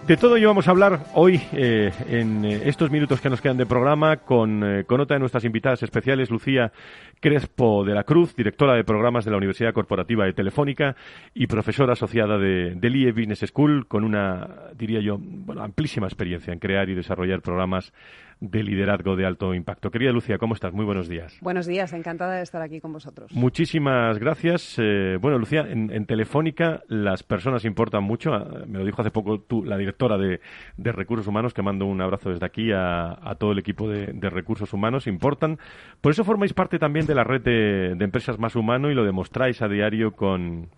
De 0.08 0.16
todo 0.16 0.36
ello 0.36 0.48
vamos 0.48 0.66
a 0.66 0.70
hablar 0.70 1.00
hoy 1.12 1.38
eh, 1.52 1.92
en 2.08 2.42
eh, 2.42 2.62
estos 2.64 2.90
minutos 2.90 3.20
que 3.20 3.28
nos 3.28 3.42
quedan 3.42 3.58
de 3.58 3.66
programa 3.66 4.16
con, 4.16 4.64
eh, 4.64 4.84
con 4.84 5.02
otra 5.02 5.16
de 5.16 5.20
nuestras 5.20 5.44
invitadas 5.44 5.82
especiales, 5.82 6.30
Lucía 6.30 6.72
Crespo 7.20 7.84
de 7.84 7.92
la 7.92 8.04
Cruz, 8.04 8.34
directora 8.34 8.72
de 8.72 8.84
programas 8.84 9.26
de 9.26 9.32
la 9.32 9.36
Universidad 9.36 9.74
Corporativa 9.74 10.24
de 10.24 10.32
Telefónica 10.32 10.96
y 11.34 11.46
profesora 11.46 11.92
asociada 11.92 12.38
de, 12.38 12.74
del 12.74 12.96
IE 12.96 13.12
Business 13.12 13.40
School, 13.40 13.86
con 13.86 14.02
una, 14.02 14.48
diría 14.74 15.00
yo, 15.02 15.18
bueno, 15.20 15.62
amplísima 15.62 16.06
experiencia 16.06 16.54
en 16.54 16.58
crear 16.58 16.88
y 16.88 16.94
desarrollar 16.94 17.42
programas 17.42 17.92
de 18.40 18.62
liderazgo 18.62 19.16
de 19.16 19.26
alto 19.26 19.54
impacto. 19.54 19.90
Querida 19.90 20.12
Lucía, 20.12 20.38
¿cómo 20.38 20.54
estás? 20.54 20.72
Muy 20.72 20.84
buenos 20.84 21.08
días. 21.08 21.36
Buenos 21.40 21.66
días, 21.66 21.92
encantada 21.92 22.36
de 22.36 22.42
estar 22.42 22.62
aquí 22.62 22.80
con 22.80 22.92
vosotros. 22.92 23.32
Muchísimas 23.32 24.18
gracias. 24.18 24.76
Eh, 24.78 25.18
bueno, 25.20 25.38
Lucía, 25.38 25.66
en, 25.68 26.06
Telefónica 26.06 26.82
las 26.88 27.22
personas 27.22 27.64
importan 27.64 28.04
mucho. 28.04 28.32
Ah, 28.32 28.64
me 28.66 28.78
lo 28.78 28.84
dijo 28.84 29.00
hace 29.02 29.10
poco 29.10 29.40
tú, 29.40 29.64
la 29.64 29.76
directora 29.76 30.16
de, 30.16 30.40
Recursos 30.76 31.26
Humanos, 31.26 31.52
que 31.52 31.62
mando 31.62 31.86
un 31.86 32.00
abrazo 32.00 32.30
desde 32.30 32.46
aquí 32.46 32.70
a, 32.72 33.16
todo 33.38 33.52
el 33.52 33.58
equipo 33.58 33.88
de, 33.88 34.30
Recursos 34.30 34.72
Humanos. 34.72 35.06
Importan. 35.06 35.58
Por 36.00 36.12
eso 36.12 36.24
formáis 36.24 36.52
parte 36.52 36.78
también 36.78 37.06
de 37.06 37.14
la 37.14 37.24
red 37.24 37.42
de, 37.42 37.96
empresas 37.98 38.38
más 38.38 38.56
humano 38.56 38.90
y 38.90 38.94
lo 38.94 39.04
demostráis 39.04 39.60
a 39.62 39.68
diario 39.68 40.12
con 40.12 40.68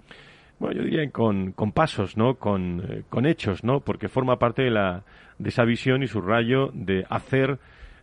bueno, 0.60 0.76
yo 0.76 0.84
diría 0.84 1.10
con, 1.10 1.52
con 1.52 1.72
pasos, 1.72 2.16
¿no? 2.16 2.36
Con, 2.36 2.84
eh, 2.88 3.02
con 3.08 3.26
hechos, 3.26 3.64
¿no? 3.64 3.80
Porque 3.80 4.08
forma 4.08 4.38
parte 4.38 4.62
de 4.62 4.70
la, 4.70 5.02
de 5.38 5.48
esa 5.48 5.64
visión 5.64 6.02
y 6.04 6.06
su 6.06 6.20
rayo 6.20 6.70
de 6.72 7.04
hacer 7.10 7.58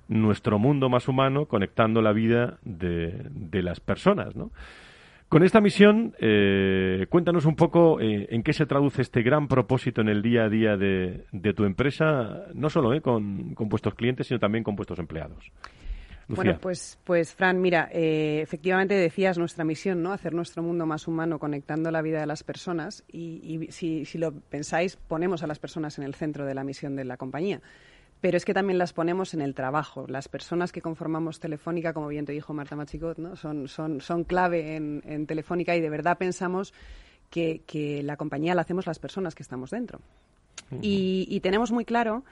nuestro 0.09 0.59
mundo 0.59 0.89
más 0.89 1.07
humano 1.07 1.45
conectando 1.45 2.01
la 2.01 2.11
vida 2.11 2.57
de, 2.63 3.27
de 3.29 3.61
las 3.61 3.79
personas, 3.79 4.35
¿no? 4.35 4.51
Con 5.29 5.43
esta 5.43 5.59
misión, 5.59 6.13
eh, 6.19 7.05
cuéntanos 7.09 7.45
un 7.45 7.57
poco 7.57 7.99
eh, 7.99 8.27
en 8.29 8.43
qué 8.43 8.53
se 8.53 8.65
traduce 8.65 9.01
este 9.01 9.21
gran 9.23 9.49
propósito 9.49 9.99
en 9.99 10.07
el 10.07 10.21
día 10.21 10.45
a 10.45 10.49
día 10.49 10.77
de, 10.77 11.25
de 11.33 11.53
tu 11.53 11.65
empresa, 11.65 12.45
no 12.53 12.69
solo 12.69 12.93
eh, 12.93 13.01
con, 13.01 13.53
con 13.53 13.67
vuestros 13.67 13.93
clientes, 13.93 14.27
sino 14.27 14.39
también 14.39 14.63
con 14.63 14.77
vuestros 14.77 14.99
empleados. 14.99 15.51
Bueno, 16.27 16.57
pues, 16.59 16.99
pues 17.05 17.33
Fran, 17.33 17.61
mira, 17.61 17.89
eh, 17.91 18.41
efectivamente 18.41 18.95
decías 18.95 19.37
nuestra 19.37 19.63
misión, 19.63 20.03
¿no? 20.03 20.11
Hacer 20.11 20.33
nuestro 20.33 20.61
mundo 20.61 20.85
más 20.85 21.07
humano 21.07 21.39
conectando 21.39 21.89
la 21.89 22.01
vida 22.01 22.19
de 22.19 22.25
las 22.25 22.43
personas 22.43 23.03
y, 23.07 23.67
si, 23.71 24.03
si, 24.03 24.17
lo 24.17 24.33
pensáis, 24.33 24.97
ponemos 24.97 25.43
a 25.43 25.47
las 25.47 25.59
personas 25.59 25.97
en 25.97 26.03
el 26.03 26.15
centro 26.15 26.45
de 26.45 26.53
la 26.53 26.65
misión 26.65 26.95
de 26.97 27.05
la 27.05 27.15
compañía. 27.15 27.61
Pero 28.19 28.35
es 28.35 28.43
que 28.43 28.53
también 28.53 28.77
las 28.77 28.93
ponemos 28.93 29.33
en 29.33 29.41
el 29.41 29.53
trabajo. 29.53 30.05
Las 30.07 30.27
personas 30.27 30.71
que 30.71 30.81
conformamos 30.81 31.39
Telefónica, 31.39 31.93
como 31.93 32.07
bien 32.07 32.25
te 32.25 32.33
dijo 32.33 32.53
Marta 32.53 32.75
Machicot, 32.75 33.19
¿no? 33.19 33.35
son, 33.35 33.67
son, 33.69 34.01
son 34.01 34.23
clave 34.23 34.75
en, 34.75 35.03
en 35.05 35.27
Telefónica 35.27 35.75
y 35.75 35.81
de 35.81 35.89
verdad 35.89 36.17
pensamos 36.17 36.73
que, 37.29 37.61
que, 37.65 38.03
la 38.03 38.17
compañía 38.17 38.55
la 38.55 38.61
hacemos 38.61 38.85
las 38.85 38.99
personas 38.99 39.35
que 39.35 39.43
estamos 39.43 39.69
dentro. 39.69 40.01
y, 40.81 41.27
y 41.29 41.39
tenemos 41.39 41.71
muy 41.71 41.85
claro 41.85 42.23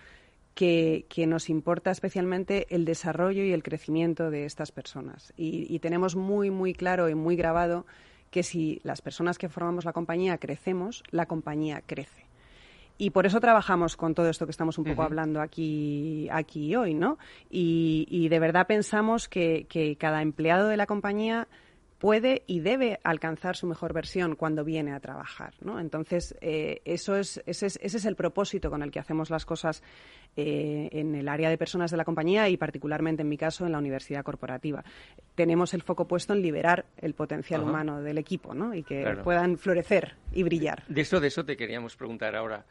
que, 0.55 1.25
nos 1.27 1.49
importa 1.49 1.91
especialmente 1.91 2.65
el 2.73 2.85
desarrollo 2.85 3.43
y 3.43 3.51
el 3.51 3.61
crecimiento 3.61 4.31
de 4.31 4.45
estas 4.45 4.71
personas. 4.71 5.33
Y, 5.37 5.77
tenemos 5.79 6.15
muy, 6.15 6.49
muy 6.49 6.73
claro 6.73 7.09
y 7.09 7.15
muy 7.15 7.35
grabado 7.35 7.85
que 8.31 8.41
si 8.41 8.79
las 8.83 9.01
personas 9.01 9.37
que 9.37 9.49
formamos 9.49 9.85
la 9.85 9.93
compañía 9.93 10.37
crecemos, 10.37 11.03
la 11.11 11.25
compañía 11.25 11.83
crece. 11.85 12.25
Y 12.97 13.09
por 13.09 13.25
eso 13.25 13.41
trabajamos 13.41 13.97
con 13.97 14.15
todo 14.15 14.29
esto 14.29 14.45
que 14.45 14.51
estamos 14.51 14.77
un 14.77 14.85
poco 14.85 15.03
hablando 15.03 15.41
aquí, 15.41 16.29
aquí 16.31 16.73
hoy, 16.77 16.93
¿no? 16.93 17.17
Y, 17.49 18.29
de 18.29 18.39
verdad 18.39 18.67
pensamos 18.67 19.27
que, 19.27 19.65
que 19.67 19.97
cada 19.97 20.21
empleado 20.21 20.69
de 20.69 20.77
la 20.77 20.85
compañía 20.85 21.49
puede 21.97 22.43
y 22.47 22.59
debe 22.59 22.99
alcanzar 23.03 23.55
su 23.55 23.67
mejor 23.67 23.93
versión 23.93 24.35
cuando 24.35 24.63
viene 24.63 24.93
a 24.93 24.99
trabajar. 24.99 25.53
¿no? 25.61 25.79
Entonces, 25.79 26.35
eh, 26.41 26.81
eso 26.85 27.15
es, 27.15 27.41
ese, 27.45 27.67
es, 27.67 27.79
ese, 27.81 27.97
es, 27.97 28.05
el 28.05 28.15
propósito 28.15 28.69
con 28.69 28.81
el 28.83 28.91
que 28.91 28.99
hacemos 28.99 29.29
las 29.29 29.45
cosas 29.45 29.81
eh, 30.35 30.89
en 30.91 31.15
el 31.15 31.27
área 31.29 31.49
de 31.49 31.57
personas 31.57 31.91
de 31.91 31.97
la 31.97 32.05
compañía 32.05 32.49
y 32.49 32.57
particularmente, 32.57 33.21
en 33.21 33.29
mi 33.29 33.37
caso, 33.37 33.65
en 33.65 33.71
la 33.71 33.77
universidad 33.77 34.23
corporativa. 34.23 34.83
Tenemos 35.35 35.73
el 35.73 35.81
foco 35.81 36.07
puesto 36.07 36.33
en 36.33 36.41
liberar 36.41 36.85
el 36.97 37.13
potencial 37.13 37.61
humano 37.63 38.01
del 38.01 38.17
equipo 38.17 38.53
¿no? 38.53 38.73
y 38.73 38.83
que 38.83 39.17
puedan 39.23 39.57
florecer 39.57 40.15
y 40.31 40.43
brillar. 40.43 40.83
De 40.87 41.01
eso, 41.01 41.19
de 41.19 41.27
eso 41.27 41.45
te 41.45 41.55
queríamos 41.55 41.95
preguntar 41.95 42.35
ahora 42.35 42.65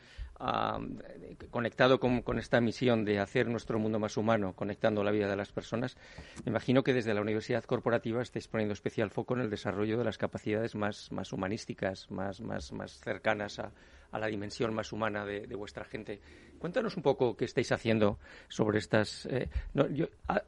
conectado 1.50 2.00
con, 2.00 2.38
esta 2.38 2.60
misión 2.60 3.04
de 3.04 3.18
hacer 3.18 3.48
nuestro 3.48 3.78
mundo 3.78 3.98
más 3.98 4.16
humano, 4.16 4.54
conectando 4.54 5.04
la 5.04 5.10
vida 5.10 5.28
de 5.28 5.36
las 5.36 5.52
personas, 5.52 5.96
me 6.44 6.50
imagino 6.50 6.82
que 6.82 6.92
desde 6.92 7.14
la 7.14 7.20
Universidad 7.20 7.64
Corporativa 7.64 8.22
estáis 8.22 8.48
poniendo 8.48 8.72
especial 8.72 9.10
foco 9.10 9.34
en 9.34 9.42
el 9.42 9.50
desarrollo 9.50 9.98
de 9.98 10.04
las 10.04 10.18
capacidades 10.18 10.74
más, 10.74 11.10
más 11.12 11.32
humanísticas, 11.32 12.10
más, 12.10 12.40
más, 12.40 12.72
más 12.72 13.00
cercanas 13.00 13.58
a, 13.58 13.72
a 14.14 14.18
la 14.20 14.28
dimensión 14.28 14.72
más 14.72 14.92
humana 14.92 15.24
de, 15.24 15.52
vuestra 15.56 15.84
gente. 15.84 16.20
Cuéntanos 16.64 16.96
un 16.96 17.02
poco 17.02 17.36
qué 17.36 17.44
estáis 17.44 17.70
haciendo 17.72 18.18
sobre 18.48 18.78
estas. 18.78 19.26
Eh, 19.26 19.50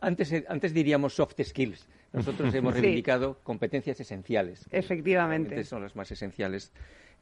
antes, 0.01 0.33
antes 0.49 0.73
diríamos 0.73 1.15
soft 1.15 1.39
skills. 1.43 1.87
Nosotros 2.15 2.55
hemos 2.55 2.73
reivindicado 2.81 3.39
competencias 3.43 4.01
esenciales. 4.01 4.67
Efectivamente. 4.71 5.63
Son 5.65 5.83
las 5.83 5.95
más 5.95 6.11
esenciales 6.11 6.73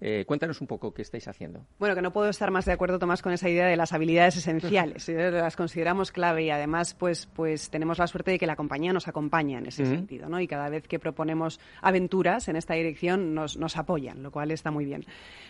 eh, 0.01 0.25
cuéntanos 0.27 0.61
un 0.61 0.67
poco 0.67 0.93
qué 0.93 1.03
estáis 1.03 1.29
haciendo. 1.29 1.65
Bueno, 1.79 1.95
que 1.95 2.03
no 2.03 2.13
puedo 2.13 2.29
estar 2.29 2.51
más 2.51 2.65
de 2.65 2.73
acuerdo, 2.73 2.99
Tomás, 2.99 3.23
con 3.23 3.33
esa 3.33 3.49
idea 3.49 3.67
de 3.67 3.77
las 3.77 3.93
habilidades 3.93 4.37
esenciales. 4.37 5.09
¿eh? 5.09 5.31
las 5.31 5.57
consideramos 5.57 6.11
clave 6.11 6.45
y 6.45 6.51
además, 6.51 6.95
pues, 6.95 7.27
pues 7.27 7.71
tenemos 7.71 7.99
la 7.99 8.07
suerte 8.07 8.33
de 8.33 8.39
que 8.39 8.47
la 8.47 8.57
compañía 8.57 8.93
nos 8.93 9.07
acompaña 9.09 9.59
en 9.59 9.67
ese 9.67 9.87
sentido, 9.87 10.29
¿no? 10.29 10.41
Y 10.41 10.49
cada 10.49 10.69
vez 10.69 10.89
que 10.89 10.99
proponemos 10.99 11.61
aventuras 11.81 12.49
en 12.49 12.57
esta 12.57 12.75
dirección 12.75 13.35
nos, 13.35 13.57
nos 13.57 13.77
apoyan, 13.77 14.23
lo 14.23 14.31
cual 14.31 14.51
está 14.51 14.71
muy 14.71 14.85
bien. 14.85 15.07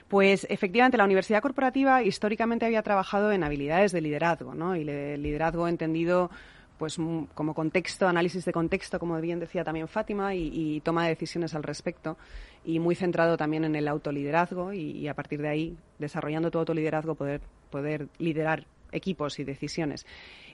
Pues 0.08 0.46
efectivamente, 0.50 0.98
la 0.98 1.04
Universidad 1.04 1.40
Corporativa 1.40 2.02
históricamente 2.02 2.66
había 2.66 2.82
trabajado 2.82 3.32
en 3.34 3.44
habilidades 3.44 3.92
de 3.92 4.00
liderazgo, 4.00 4.54
¿no? 4.54 4.76
Y 4.76 4.84
liderazgo 4.84 5.68
entendido 5.68 6.30
pues 6.78 6.98
como 7.34 7.54
contexto, 7.54 8.08
análisis 8.08 8.44
de 8.44 8.52
contexto, 8.52 8.98
como 8.98 9.20
bien 9.20 9.38
decía 9.38 9.64
también 9.64 9.88
Fátima, 9.88 10.34
y, 10.34 10.80
toma 10.80 11.04
de 11.04 11.10
decisiones 11.10 11.54
al 11.54 11.62
respecto, 11.62 12.18
y 12.64 12.80
muy 12.80 12.94
centrado 12.94 13.36
también 13.36 13.64
en 13.64 13.76
el 13.76 13.86
autoliderazgo 13.86 14.72
y, 14.72 15.06
a 15.06 15.14
partir 15.14 15.40
de 15.40 15.48
ahí, 15.48 15.76
desarrollando 15.98 16.50
tu 16.50 16.58
autoliderazgo, 16.58 17.14
poder, 17.14 17.40
poder 17.70 18.08
liderar 18.18 18.66
equipos 18.90 19.38
y 19.38 19.44
decisiones. 19.44 20.04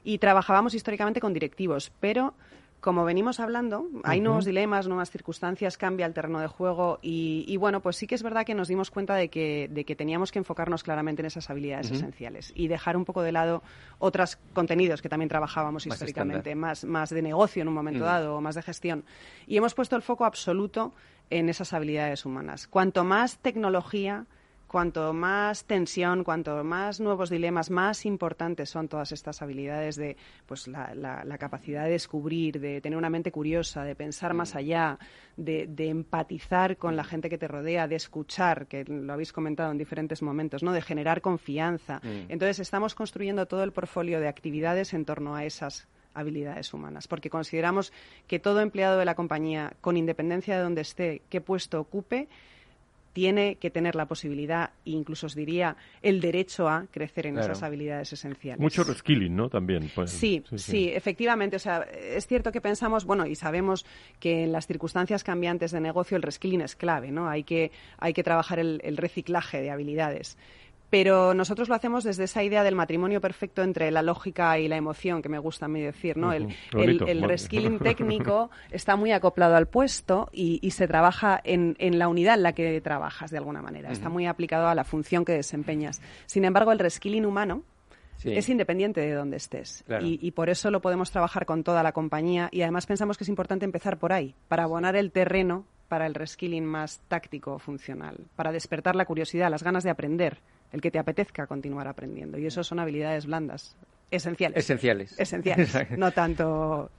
Y 0.04 0.18
trabajábamos 0.18 0.74
históricamente 0.74 1.20
con 1.20 1.32
directivos, 1.32 1.92
pero 2.00 2.34
como 2.80 3.04
venimos 3.04 3.40
hablando, 3.40 3.86
hay 4.04 4.20
nuevos 4.20 4.44
dilemas, 4.44 4.88
nuevas 4.88 5.10
circunstancias, 5.10 5.76
cambia 5.76 6.06
el 6.06 6.14
terreno 6.14 6.40
de 6.40 6.46
juego 6.46 6.98
y, 7.02 7.56
bueno, 7.58 7.80
pues 7.80 7.96
sí 7.96 8.06
que 8.06 8.14
es 8.14 8.22
verdad 8.22 8.46
que 8.46 8.54
nos 8.54 8.68
dimos 8.68 8.90
cuenta 8.90 9.14
de 9.14 9.28
que, 9.28 9.68
de 9.70 9.84
que 9.84 9.94
teníamos 9.94 10.32
que 10.32 10.38
enfocarnos 10.38 10.82
claramente 10.82 11.20
en 11.20 11.26
esas 11.26 11.50
habilidades 11.50 11.90
esenciales 11.90 12.52
y 12.54 12.68
dejar 12.68 12.96
un 12.96 13.04
poco 13.04 13.22
de 13.22 13.32
lado 13.32 13.62
otros 13.98 14.38
contenidos 14.54 15.02
que 15.02 15.08
también 15.08 15.28
trabajábamos 15.28 15.86
históricamente, 15.86 16.54
más, 16.54 16.84
más 16.84 17.10
de 17.10 17.22
negocio 17.22 17.62
en 17.62 17.68
un 17.68 17.74
momento 17.74 18.04
dado 18.04 18.36
o 18.36 18.40
más 18.40 18.54
de 18.54 18.62
gestión. 18.62 19.04
Y 19.46 19.56
hemos 19.56 19.74
puesto 19.74 19.96
el 19.96 20.02
foco 20.02 20.24
absoluto 20.24 20.94
en 21.28 21.48
esas 21.48 21.72
habilidades 21.72 22.24
humanas. 22.24 22.66
Cuanto 22.66 23.04
más 23.04 23.38
tecnología, 23.38 24.26
cuanto 24.70 25.12
más 25.12 25.64
tensión, 25.64 26.22
cuanto 26.22 26.62
más 26.62 27.00
nuevos 27.00 27.28
dilemas, 27.28 27.70
más 27.70 28.06
importantes 28.06 28.70
son 28.70 28.86
todas 28.86 29.10
estas 29.10 29.42
habilidades 29.42 29.96
de 29.96 30.16
pues 30.46 30.68
la, 30.68 30.94
la, 30.94 31.38
capacidad 31.38 31.86
de 31.86 31.90
descubrir, 31.90 32.60
de 32.60 32.80
tener 32.80 32.96
una 32.96 33.10
mente 33.10 33.32
curiosa, 33.32 33.82
de 33.82 33.96
pensar 33.96 34.32
más 34.32 34.54
mm. 34.54 34.58
allá, 34.58 34.98
de, 35.36 35.66
empatizar 35.88 36.76
con 36.76 36.94
la 36.94 37.02
gente 37.02 37.28
que 37.28 37.36
te 37.36 37.48
rodea, 37.48 37.88
de 37.88 37.96
escuchar, 37.96 38.68
que 38.68 38.84
lo 38.84 39.12
habéis 39.12 39.32
comentado 39.32 39.72
en 39.72 39.78
diferentes 39.78 40.22
momentos, 40.22 40.62
¿no? 40.62 40.70
de 40.70 40.82
generar 40.82 41.20
confianza. 41.20 41.96
Mm. 42.04 42.30
Entonces 42.30 42.60
estamos 42.60 42.94
construyendo 42.94 43.46
todo 43.46 43.64
el 43.64 43.72
portfolio 43.72 44.20
de 44.20 44.28
actividades 44.28 44.94
en 44.94 45.04
torno 45.04 45.34
a 45.34 45.44
esas 45.44 45.88
habilidades 46.14 46.72
humanas, 46.72 47.08
porque 47.08 47.28
consideramos 47.28 47.92
que 48.28 48.38
todo 48.38 48.60
empleado 48.60 49.00
de 49.00 49.04
la 49.04 49.16
compañía, 49.16 49.72
con 49.80 49.96
independencia 49.96 50.56
de 50.56 50.62
donde 50.62 50.82
esté, 50.82 51.22
qué 51.28 51.40
puesto 51.40 51.80
ocupe, 51.80 52.28
tiene 53.12 53.56
que 53.56 53.70
tener 53.70 53.94
la 53.94 54.06
posibilidad, 54.06 54.70
e 54.84 54.90
incluso 54.90 55.26
os 55.26 55.34
diría, 55.34 55.76
el 56.02 56.20
derecho 56.20 56.68
a 56.68 56.86
crecer 56.90 57.26
en 57.26 57.38
esas 57.38 57.62
habilidades 57.62 58.12
esenciales. 58.12 58.60
Mucho 58.60 58.84
reskilling, 58.84 59.34
¿no? 59.34 59.48
También. 59.48 59.90
Pues, 59.94 60.10
sí, 60.10 60.44
sí, 60.56 60.90
efectivamente. 60.90 61.56
O 61.56 61.58
sea, 61.58 61.80
es 61.82 62.26
cierto 62.26 62.52
que 62.52 62.60
pensamos, 62.60 63.04
bueno, 63.04 63.26
y 63.26 63.34
sabemos 63.34 63.84
que 64.18 64.44
en 64.44 64.52
las 64.52 64.66
circunstancias 64.66 65.24
cambiantes 65.24 65.72
de 65.72 65.80
negocio 65.80 66.16
el 66.16 66.22
reskilling 66.22 66.60
es 66.60 66.76
clave, 66.76 67.10
¿no? 67.10 67.28
Hay 67.28 67.44
que, 67.44 67.72
hay 67.98 68.12
que 68.12 68.22
trabajar 68.22 68.58
el 68.58 68.96
reciclaje 68.96 69.60
de 69.60 69.70
habilidades 69.70 70.36
pero 70.90 71.34
nosotros 71.34 71.68
lo 71.68 71.76
hacemos 71.76 72.02
desde 72.02 72.24
esa 72.24 72.42
idea 72.42 72.64
del 72.64 72.74
matrimonio 72.74 73.20
perfecto 73.20 73.62
entre 73.62 73.90
la 73.92 74.02
lógica 74.02 74.58
y 74.58 74.66
la 74.66 74.76
emoción, 74.76 75.22
que 75.22 75.28
me 75.28 75.38
gusta 75.38 75.66
a 75.66 75.68
mí 75.68 75.80
decir, 75.80 76.16
¿no? 76.16 76.32
El, 76.32 77.22
reskilling 77.22 77.78
técnico 77.78 78.50
está 78.70 78.96
muy 78.96 79.12
acoplado 79.12 79.54
al 79.54 79.66
puesto 79.66 80.28
y, 80.32 80.58
se 80.70 80.88
trabaja 80.88 81.40
en, 81.44 81.76
la 81.98 82.08
unidad 82.08 82.34
en 82.34 82.42
la 82.42 82.52
que 82.52 82.80
trabajas, 82.80 83.30
de 83.30 83.38
alguna 83.38 83.62
manera. 83.62 83.90
Está 83.90 84.08
muy 84.08 84.26
aplicado 84.26 84.68
a 84.68 84.74
la 84.74 84.84
función 84.84 85.24
que 85.24 85.32
desempeñas. 85.32 86.00
Sin 86.26 86.44
embargo, 86.44 86.72
el 86.72 86.78
reskilling 86.78 87.24
humano 87.24 87.62
es 88.24 88.48
independiente 88.48 89.00
de 89.00 89.12
donde 89.12 89.36
estés. 89.36 89.84
Y, 90.02 90.18
y, 90.20 90.30
por 90.32 90.50
eso 90.50 90.70
lo 90.70 90.80
podemos 90.80 91.10
trabajar 91.10 91.46
con 91.46 91.62
toda 91.62 91.82
la 91.82 91.92
compañía 91.92 92.48
y 92.50 92.62
además 92.62 92.86
pensamos 92.86 93.16
que 93.16 93.24
es 93.24 93.28
importante 93.28 93.64
empezar 93.64 93.98
por 93.98 94.12
ahí, 94.12 94.34
para 94.48 94.64
abonar 94.64 94.96
el 94.96 95.12
terreno 95.12 95.64
para 95.88 96.06
el 96.06 96.14
reskilling 96.14 96.64
más 96.64 97.00
táctico 97.08 97.58
funcional, 97.58 98.16
para 98.36 98.52
despertar 98.52 98.94
la 98.94 99.04
curiosidad, 99.04 99.50
las 99.50 99.64
ganas 99.64 99.82
de 99.82 99.90
aprender 99.90 100.38
el 100.72 100.80
que 100.80 100.90
te 100.90 100.98
apetezca 100.98 101.46
continuar 101.46 101.88
aprendiendo. 101.88 102.38
Y 102.38 102.46
eso 102.46 102.62
son 102.64 102.78
habilidades 102.78 103.26
blandas, 103.26 103.76
esenciales. 104.10 104.58
Esenciales. 104.58 105.18
Esenciales, 105.18 105.74
no 105.96 106.10
tanto 106.12 106.90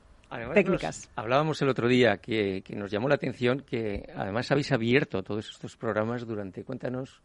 técnicas. 0.54 1.10
hablábamos 1.16 1.62
el 1.62 1.70
otro 1.70 1.88
día 1.88 2.18
que, 2.18 2.64
nos 2.70 2.92
llamó 2.92 3.10
la 3.10 3.16
atención 3.16 3.62
que 3.62 4.10
además 4.16 4.52
habéis 4.52 4.72
abierto 4.72 5.24
todos 5.24 5.50
estos 5.50 5.76
programas 5.76 6.26
durante, 6.26 6.64
cuéntanos, 6.64 7.22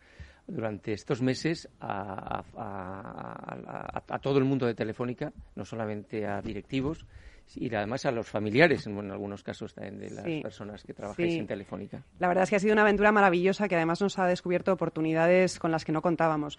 durante 0.46 0.92
estos 0.92 1.22
meses 1.22 1.68
a, 1.80 2.44
a, 2.56 4.18
todo 4.20 4.38
el 4.38 4.44
mundo 4.44 4.66
de 4.66 4.74
Telefónica, 4.74 5.32
no 5.54 5.64
solamente 5.64 6.26
a 6.26 6.40
directivos, 6.42 7.06
y 7.54 7.74
además 7.74 8.04
a 8.06 8.10
los 8.10 8.26
familiares, 8.26 8.86
en, 8.86 9.10
algunos 9.10 9.42
casos 9.42 9.74
también 9.74 9.98
de 9.98 10.10
las 10.10 10.24
personas 10.42 10.82
que 10.82 10.92
trabajáis 10.92 11.36
en 11.36 11.46
Telefónica. 11.46 12.02
La 12.18 12.28
verdad 12.28 12.44
es 12.44 12.50
que 12.50 12.56
ha 12.56 12.60
sido 12.60 12.72
una 12.72 12.82
aventura 12.82 13.12
maravillosa 13.12 13.68
que 13.68 13.76
además 13.76 14.00
nos 14.00 14.18
ha 14.18 14.26
descubierto 14.26 14.72
oportunidades 14.72 15.58
con 15.58 15.70
las 15.70 15.84
que 15.84 15.92
no 15.92 16.02
contábamos. 16.02 16.58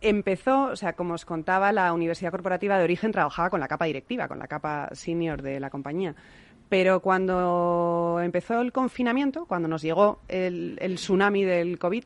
Empezó, 0.00 0.64
o 0.64 0.76
sea, 0.76 0.94
como 0.94 1.14
os 1.14 1.24
contaba, 1.24 1.72
la 1.72 1.92
Universidad 1.92 2.30
Corporativa 2.30 2.78
de 2.78 2.84
Origen 2.84 3.12
trabajaba 3.12 3.50
con 3.50 3.60
la 3.60 3.68
capa 3.68 3.86
directiva, 3.86 4.28
con 4.28 4.38
la 4.38 4.46
capa 4.46 4.88
senior 4.92 5.42
de 5.42 5.60
la 5.60 5.70
compañía. 5.70 6.14
Pero 6.68 7.00
cuando 7.00 8.18
empezó 8.22 8.60
el 8.60 8.72
confinamiento, 8.72 9.46
cuando 9.46 9.68
nos 9.68 9.82
llegó 9.82 10.20
el, 10.28 10.76
tsunami 10.96 11.44
del 11.44 11.78
COVID, 11.78 12.04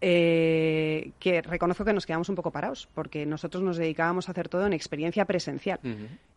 eh, 0.00 1.12
que 1.18 1.40
reconozco 1.40 1.84
que 1.84 1.92
nos 1.92 2.04
quedamos 2.04 2.28
un 2.28 2.34
poco 2.34 2.50
parados, 2.50 2.88
porque 2.94 3.24
nosotros 3.24 3.62
nos 3.62 3.78
dedicábamos 3.78 4.28
a 4.28 4.32
hacer 4.32 4.48
todo 4.48 4.66
en 4.66 4.74
experiencia 4.74 5.24
presencial. 5.24 5.80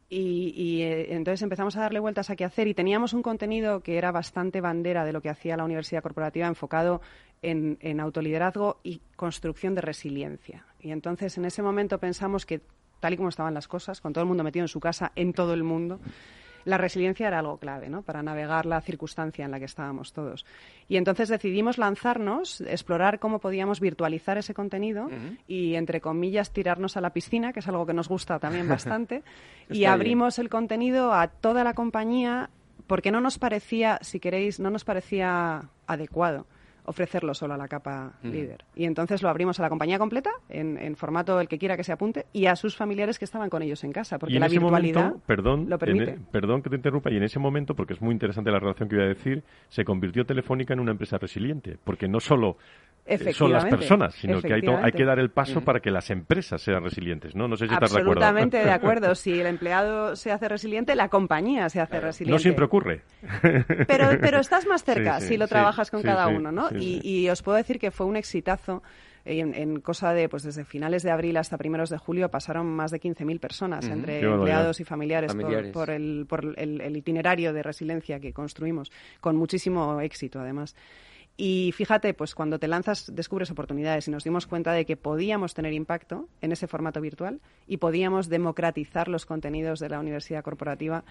Y, 0.10 0.82
eh, 0.84 1.14
entonces 1.16 1.42
empezamos 1.42 1.76
a 1.76 1.82
darle 1.82 2.00
vueltas 2.00 2.30
a 2.30 2.36
qué 2.38 2.46
hacer 2.46 2.68
y 2.68 2.74
teníamos 2.74 3.14
un 3.14 3.22
contenido 3.22 3.82
que 3.82 3.98
era 3.98 4.12
bastante 4.12 4.62
bandera 4.62 5.04
de 5.04 5.12
lo 5.12 5.22
que 5.22 5.30
hacía 5.30 5.58
la 5.58 5.66
Universidad 5.66 6.02
Corporativa 6.02 6.48
enfocado 6.48 7.02
en, 7.42 7.78
en 7.82 8.00
autoliderazgo 8.00 8.80
y 8.84 9.02
construcción 9.18 9.76
de 9.76 9.82
resiliencia. 9.82 10.66
Y 10.80 10.92
entonces 10.92 11.38
en 11.38 11.46
ese 11.46 11.62
momento 11.62 12.00
pensamos 12.00 12.46
que 12.46 12.62
tal 13.00 13.14
y 13.14 13.18
como 13.18 13.30
estaban 13.30 13.54
las 13.54 13.68
cosas, 13.68 14.02
con 14.02 14.14
todo 14.14 14.22
el 14.24 14.28
mundo 14.28 14.44
metido 14.44 14.64
en 14.64 14.70
su 14.70 14.80
casa, 14.80 15.12
en 15.16 15.34
todo 15.34 15.54
el 15.54 15.64
mundo, 15.64 16.00
la 16.68 16.78
resiliencia 16.78 17.28
era 17.28 17.40
algo 17.40 17.58
clave, 17.58 17.90
¿no? 17.90 18.02
Para 18.02 18.22
navegar 18.22 18.66
la 18.66 18.82
circunstancia 18.82 19.46
en 19.46 19.52
la 19.52 19.60
que 19.60 19.66
estábamos 19.66 20.12
todos. 20.12 20.46
Y 20.90 20.98
entonces 20.98 21.30
decidimos 21.30 21.78
lanzarnos, 21.78 22.60
explorar 22.60 23.20
cómo 23.20 23.40
podíamos 23.40 23.80
virtualizar 23.80 24.38
ese 24.38 24.54
contenido 24.54 25.10
y, 25.48 25.76
entre 25.76 26.02
comillas, 26.02 26.52
tirarnos 26.52 26.98
a 26.98 27.02
la 27.02 27.14
piscina, 27.14 27.54
que 27.54 27.62
es 27.62 27.68
algo 27.70 27.86
que 27.86 27.94
nos 27.94 28.10
gusta 28.10 28.38
también 28.40 28.68
bastante. 28.70 29.24
y 29.70 29.86
abrimos 29.86 30.40
el 30.40 30.50
contenido 30.50 31.14
a 31.14 31.30
toda 31.30 31.64
la 31.64 31.74
compañía 31.74 32.50
porque 32.86 33.12
no 33.12 33.22
nos 33.22 33.40
parecía, 33.40 34.00
si 34.02 34.20
queréis, 34.20 34.60
no 34.60 34.70
nos 34.70 34.84
parecía 34.84 35.70
adecuado 35.88 36.48
ofrecerlo 36.88 37.34
solo 37.34 37.54
a 37.54 37.58
la 37.58 37.68
capa 37.68 38.14
mm. 38.24 38.30
líder. 38.30 38.66
Y 38.74 38.86
entonces 38.86 39.22
lo 39.22 39.30
abrimos 39.30 39.60
a 39.60 39.64
la 39.64 39.70
compañía 39.70 40.00
completa, 40.00 40.32
en, 40.50 40.96
formato 40.96 41.40
el 41.40 41.48
que 41.48 41.58
quiera 41.58 41.76
que 41.76 41.84
se 41.84 41.92
apunte, 41.92 42.26
y 42.34 42.46
a 42.46 42.56
sus 42.56 42.76
familiares 42.76 43.20
que 43.20 43.26
estaban 43.26 43.50
con 43.50 43.62
ellos 43.62 43.84
en 43.84 43.92
casa, 43.92 44.18
porque 44.18 44.40
la 44.40 44.48
virtualidad 44.48 45.14
perdón, 45.26 45.70
lo 45.70 45.78
permite. 45.78 46.12
E, 46.12 46.20
perdón 46.32 46.62
que 46.62 46.70
te 46.70 46.78
interrumpa, 46.78 47.12
y 47.12 47.18
en 47.18 47.24
ese 47.24 47.40
momento, 47.40 47.76
porque 47.76 47.94
es 47.94 48.02
muy 48.02 48.14
interesante 48.14 48.50
la 48.52 48.60
relación 48.60 48.90
que 48.90 48.96
voy 48.96 49.06
a 49.06 49.10
decir, 49.10 49.44
se 49.68 49.84
convirtió 49.84 50.26
Telefónica 50.26 50.74
en 50.74 50.80
una 50.80 50.92
empresa 50.92 51.18
resiliente, 51.18 51.78
porque 51.84 52.08
no 52.08 52.20
solo 52.20 52.58
son 53.34 53.52
las 53.52 53.66
personas, 53.66 54.14
sino 54.16 54.42
que 54.42 54.54
hay, 54.54 54.62
hay, 54.84 54.92
que 54.92 55.06
dar 55.06 55.20
el 55.20 55.30
paso 55.30 55.62
para 55.62 55.80
que 55.80 55.92
las 55.92 56.10
empresas 56.10 56.62
sean 56.62 56.84
resilientes, 56.84 57.36
¿no? 57.36 57.48
No 57.48 57.56
sé 57.56 57.68
si 57.68 57.74
estás 57.74 57.94
de 57.94 58.02
acuerdo. 58.02 58.24
Absolutamente 58.24 58.58
de 58.58 58.72
acuerdo. 58.72 59.08
Si 59.18 59.40
el 59.40 59.48
empleado 59.48 60.16
se 60.16 60.32
hace 60.32 60.48
resiliente, 60.48 60.96
la 60.96 61.10
compañía 61.10 61.70
se 61.70 61.82
hace 61.82 62.00
resiliente. 62.00 62.36
No 62.36 62.40
siempre 62.40 62.66
ocurre. 62.66 63.02
Pero, 63.88 64.10
pero 64.22 64.40
estás 64.40 64.66
más 64.68 64.84
cerca 64.84 65.20
si 65.20 65.38
lo 65.38 65.48
trabajas 65.48 65.90
con 65.90 66.02
cada 66.02 66.28
uno, 66.28 66.52
¿no? 66.52 66.70
Y, 66.80 67.02
y, 67.04 67.30
os 67.30 67.42
puedo 67.42 67.58
decir 67.58 67.80
que 67.80 67.92
fue 67.92 68.06
un 68.06 68.16
exitazo. 68.16 68.84
En, 69.30 69.82
cosa 69.82 70.14
de, 70.14 70.30
pues 70.30 70.44
desde 70.44 70.64
finales 70.64 71.04
de 71.04 71.12
abril 71.12 71.36
hasta 71.36 71.58
primeros 71.58 71.90
de 71.90 71.98
julio 71.98 72.32
pasaron 72.32 72.66
más 72.66 72.92
de 72.92 73.02
15.000 73.02 73.42
personas 73.42 73.86
entre 73.86 74.22
empleados 74.22 74.80
y 74.80 74.86
familiares, 74.86 75.36
Por, 75.74 75.90
el, 75.90 76.26
por 76.26 76.58
el 76.58 76.96
itinerario 76.96 77.52
de 77.52 77.62
resiliencia 77.62 78.22
que 78.22 78.32
construimos, 78.32 78.90
con 79.20 79.36
muchísimo 79.36 80.00
éxito 80.00 80.40
además. 80.40 80.78
Y 81.40 81.72
fíjate, 81.76 82.16
pues 82.16 82.34
cuando 82.34 82.58
te 82.58 82.68
lanzas 82.68 83.16
descubres 83.16 83.52
oportunidades 83.52 84.08
y 84.08 84.12
nos 84.12 84.24
dimos 84.24 84.48
cuenta 84.48 84.74
de 84.74 84.86
que 84.86 84.98
podíamos 84.98 85.54
tener 85.54 85.72
impacto 85.72 86.28
en 86.42 86.52
ese 86.52 86.66
formato 86.66 87.00
virtual 87.00 87.40
y 87.68 87.78
podíamos 87.78 88.28
democratizar 88.28 89.08
los 89.08 89.28
contenidos 89.28 89.80
de 89.80 89.90
la 89.90 90.00
universidad 90.00 90.44
corporativa 90.44 91.04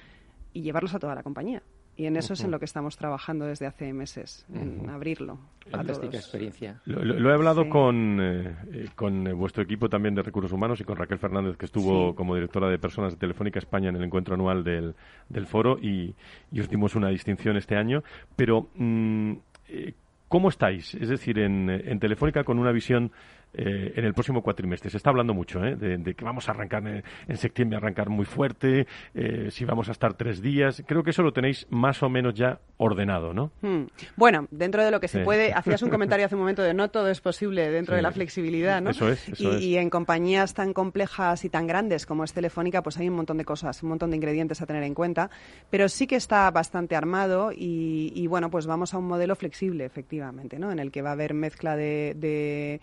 y 0.53 0.63
llevarlos 0.63 0.95
a 0.95 0.99
toda 0.99 1.15
la 1.15 1.23
compañía. 1.23 1.63
Y 1.97 2.05
en 2.05 2.17
eso 2.17 2.35
es 2.35 2.45
en 2.45 2.51
lo 2.51 2.59
que 2.59 2.67
estamos 2.67 2.97
trabajando 2.99 3.47
desde 3.47 3.67
hace 3.67 3.93
meses, 3.95 4.45
en 4.53 4.91
abrirlo. 4.91 5.39
Fantástica 5.71 6.19
experiencia. 6.19 6.81
Lo, 6.85 7.31
he 7.31 7.33
hablado 7.33 7.71
con, 7.71 8.21
eh, 8.21 8.55
eh, 8.71 8.89
con 8.95 9.25
vuestro 9.37 9.63
equipo 9.63 9.89
también 9.89 10.15
de 10.15 10.23
recursos 10.23 10.53
humanos 10.53 10.79
y 10.81 10.85
con 10.85 10.97
Raquel 10.97 11.19
Fernández, 11.19 11.57
que 11.57 11.65
estuvo 11.65 12.15
como 12.15 12.35
directora 12.35 12.69
de 12.69 12.79
personas 12.79 13.15
de 13.15 13.19
Telefónica 13.19 13.59
España 13.59 13.89
en 13.89 13.97
el 13.97 14.05
encuentro 14.05 14.35
anual 14.35 14.63
del, 14.63 14.95
del 15.31 15.47
foro 15.47 15.79
y, 15.79 16.15
os 16.59 16.69
dimos 16.69 16.95
una 16.97 17.09
distinción 17.09 17.57
este 17.57 17.77
año. 17.77 18.03
Pero, 18.37 18.69
mm, 18.75 19.33
eh, 19.69 19.95
¿Cómo 20.29 20.49
estáis? 20.49 20.93
Es 20.97 21.09
decir, 21.09 21.39
en, 21.39 21.71
en 21.71 22.01
Telefónica 22.01 22.43
con 22.43 22.59
una 22.59 22.73
visión 22.73 23.13
eh, 23.55 23.95
en 23.97 24.05
el 24.05 24.13
próximo 24.13 24.43
cuatrimestre. 24.43 24.91
Se 24.91 24.99
está 24.99 25.11
hablando 25.11 25.33
mucho 25.33 25.65
¿eh? 25.65 25.77
de, 25.77 26.15
que 26.15 26.25
vamos 26.25 26.49
a 26.49 26.53
arrancar 26.53 26.87
en, 26.87 27.37
septiembre, 27.37 27.79
arrancar 27.79 28.11
muy 28.11 28.27
fuerte, 28.27 28.87
eh, 29.15 29.49
si 29.51 29.65
vamos 29.65 29.89
a 29.89 29.93
estar 29.93 30.15
tres 30.15 30.43
días. 30.43 30.83
Creo 30.87 31.03
que 31.03 31.11
eso 31.11 31.23
lo 31.23 31.33
tenéis 31.33 31.67
más 31.71 32.03
o 32.03 32.11
menos 32.11 32.35
ya 32.35 32.61
ordenado, 32.77 33.33
¿no? 33.33 33.53
Hmm. 33.63 33.85
Bueno, 34.17 34.47
dentro 34.51 34.85
de 34.85 34.91
lo 34.91 35.01
que 35.01 35.09
se 35.09 35.21
puede, 35.21 35.53
hacías 35.55 35.81
un 35.83 35.89
comentario 35.89 36.27
hace 36.27 36.35
un 36.35 36.43
momento 36.43 36.63
de 36.63 36.75
no 36.75 36.91
todo 36.91 37.09
es 37.09 37.23
posible 37.23 37.71
dentro 37.71 37.97
de 37.97 38.03
la 38.03 38.13
flexibilidad, 38.13 38.83
¿no? 38.83 38.91
Eso 38.91 39.09
es. 39.09 39.41
y, 39.41 39.77
en 39.77 39.89
compañías 39.89 40.53
tan 40.53 40.75
complejas 40.75 41.45
y 41.45 41.49
tan 41.49 41.67
grandes 41.67 42.05
como 42.05 42.25
es 42.25 42.35
Telefónica, 42.35 42.83
pues 42.83 42.99
hay 42.99 43.09
un 43.09 43.17
montón 43.17 43.39
de 43.39 43.45
cosas, 43.47 43.83
un 43.83 43.89
montón 43.89 44.11
de 44.11 44.17
ingredientes 44.17 44.61
a 44.61 44.67
tener 44.67 44.83
en 44.83 44.95
cuenta, 44.95 45.31
pero 45.71 45.89
sí 45.89 46.07
que 46.07 46.17
está 46.17 46.51
bastante 46.51 46.95
armado 46.95 47.51
y, 47.53 48.27
bueno, 48.27 48.51
pues 48.51 48.67
vamos 48.67 48.93
a 48.93 48.99
un 48.99 49.07
modelo 49.07 49.35
flexible, 49.35 49.87
efectivamente, 49.87 50.59
¿no? 50.59 50.71
En 50.71 50.79
el 50.79 50.91
que 50.91 51.01
va 51.01 51.11
a 51.11 51.13
haber 51.13 51.33
mezcla 51.33 51.75
de 51.75 52.15
de 52.15 52.81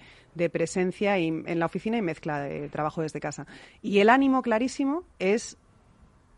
presencia 0.50 1.18
y, 1.20 1.28
en 1.28 1.60
la 1.60 1.66
oficina 1.66 1.98
y 1.98 2.02
mezcla 2.02 2.40
de 2.40 2.70
trabajo 2.70 3.02
desde 3.02 3.20
casa. 3.20 3.48
Y 3.82 4.00
el 4.00 4.10
ánimo 4.10 4.42
clarísimo 4.42 5.04
es 5.20 5.58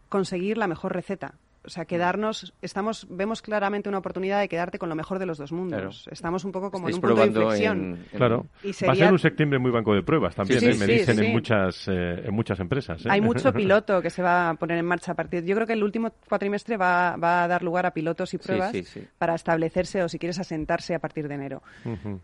conseguir 0.09 0.57
la 0.57 0.67
mejor 0.67 0.93
receta 0.93 1.35
o 1.65 1.69
sea, 1.69 1.85
quedarnos, 1.85 2.53
estamos, 2.61 3.07
vemos 3.09 3.41
claramente 3.41 3.89
una 3.89 3.97
oportunidad 3.97 4.39
de 4.39 4.47
quedarte 4.47 4.77
con 4.77 4.89
lo 4.89 4.95
mejor 4.95 5.19
de 5.19 5.25
los 5.25 5.37
dos 5.37 5.51
mundos. 5.51 6.07
Estamos 6.11 6.45
un 6.45 6.51
poco 6.51 6.71
como 6.71 6.89
en 6.89 6.95
un 6.95 7.01
punto 7.01 7.21
de 7.21 7.27
inflexión. 7.27 7.99
Claro. 8.15 8.45
Va 8.87 8.93
a 8.93 8.95
ser 8.95 9.11
un 9.11 9.19
septiembre 9.19 9.59
muy 9.59 9.71
banco 9.71 9.93
de 9.93 10.03
pruebas 10.03 10.35
también, 10.35 10.63
¿eh? 10.63 10.75
me 10.75 10.85
dicen 10.85 11.19
en 11.23 11.31
muchas 11.31 11.87
eh, 11.87 12.23
en 12.25 12.33
muchas 12.33 12.59
empresas. 12.59 13.05
¿eh? 13.05 13.09
Hay 13.09 13.21
mucho 13.21 13.53
piloto 13.53 14.01
que 14.01 14.09
se 14.09 14.21
va 14.21 14.49
a 14.49 14.53
poner 14.55 14.77
en 14.77 14.85
marcha 14.85 15.13
a 15.13 15.15
partir. 15.15 15.43
Yo 15.43 15.55
creo 15.55 15.67
que 15.67 15.73
el 15.73 15.83
último 15.83 16.11
cuatrimestre 16.27 16.77
va, 16.77 17.15
va 17.17 17.43
a 17.43 17.47
dar 17.47 17.63
lugar 17.63 17.85
a 17.85 17.91
pilotos 17.91 18.33
y 18.33 18.37
pruebas 18.37 18.75
para 19.17 19.35
establecerse 19.35 20.03
o 20.03 20.09
si 20.09 20.19
quieres 20.19 20.39
asentarse 20.39 20.93
a 20.95 20.99
partir 20.99 21.27
de 21.27 21.35
enero. 21.35 21.63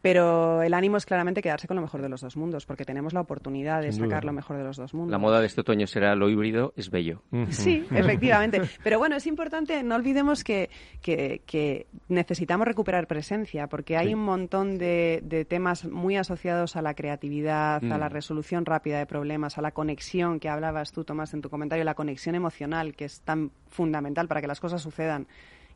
Pero 0.01 0.61
el 0.61 0.73
ánimo 0.73 0.97
es 0.97 1.05
claramente 1.05 1.41
quedarse 1.41 1.67
con 1.67 1.75
lo 1.75 1.81
mejor 1.81 2.01
de 2.01 2.09
los 2.09 2.21
dos 2.21 2.37
mundos, 2.37 2.65
porque 2.65 2.85
tenemos 2.85 3.13
la 3.13 3.21
oportunidad 3.21 3.81
de 3.81 3.91
sacar 3.91 4.25
lo 4.25 4.33
mejor 4.33 4.57
de 4.57 4.63
los 4.63 4.77
dos 4.77 4.93
mundos. 4.93 5.11
La 5.11 5.17
moda 5.17 5.39
de 5.39 5.47
este 5.47 5.61
otoño 5.61 5.87
será 5.87 6.15
lo 6.15 6.29
híbrido, 6.29 6.73
es 6.75 6.89
bello. 6.89 7.23
Sí, 7.49 7.85
efectivamente. 7.91 8.61
Pero 8.83 8.99
bueno, 8.99 9.15
es 9.15 9.27
importante, 9.31 9.81
no 9.83 9.95
olvidemos 9.95 10.43
que, 10.43 10.69
que, 11.01 11.87
necesitamos 12.07 12.67
recuperar 12.67 13.07
presencia, 13.07 13.67
porque 13.67 13.97
hay 13.97 14.13
un 14.13 14.23
montón 14.23 14.77
de, 14.77 15.45
temas 15.49 15.85
muy 15.85 16.17
asociados 16.17 16.75
a 16.75 16.81
la 16.81 16.93
creatividad, 16.93 17.83
a 17.83 17.97
la 17.97 18.09
mm. 18.09 18.13
resolución 18.13 18.65
rápida 18.65 18.99
de 18.99 19.05
problemas, 19.05 19.57
a 19.57 19.61
la 19.61 19.71
conexión 19.71 20.39
que 20.39 20.49
hablabas 20.49 20.91
tú, 20.91 21.03
Tomás, 21.03 21.33
en 21.33 21.41
tu 21.41 21.49
comentario, 21.49 21.83
la 21.83 21.95
conexión 21.95 22.35
emocional, 22.35 22.95
que 22.95 23.05
es 23.05 23.21
tan 23.21 23.51
fundamental 23.69 24.27
para 24.27 24.41
que 24.41 24.47
las 24.47 24.59
cosas 24.59 24.81
sucedan. 24.81 25.27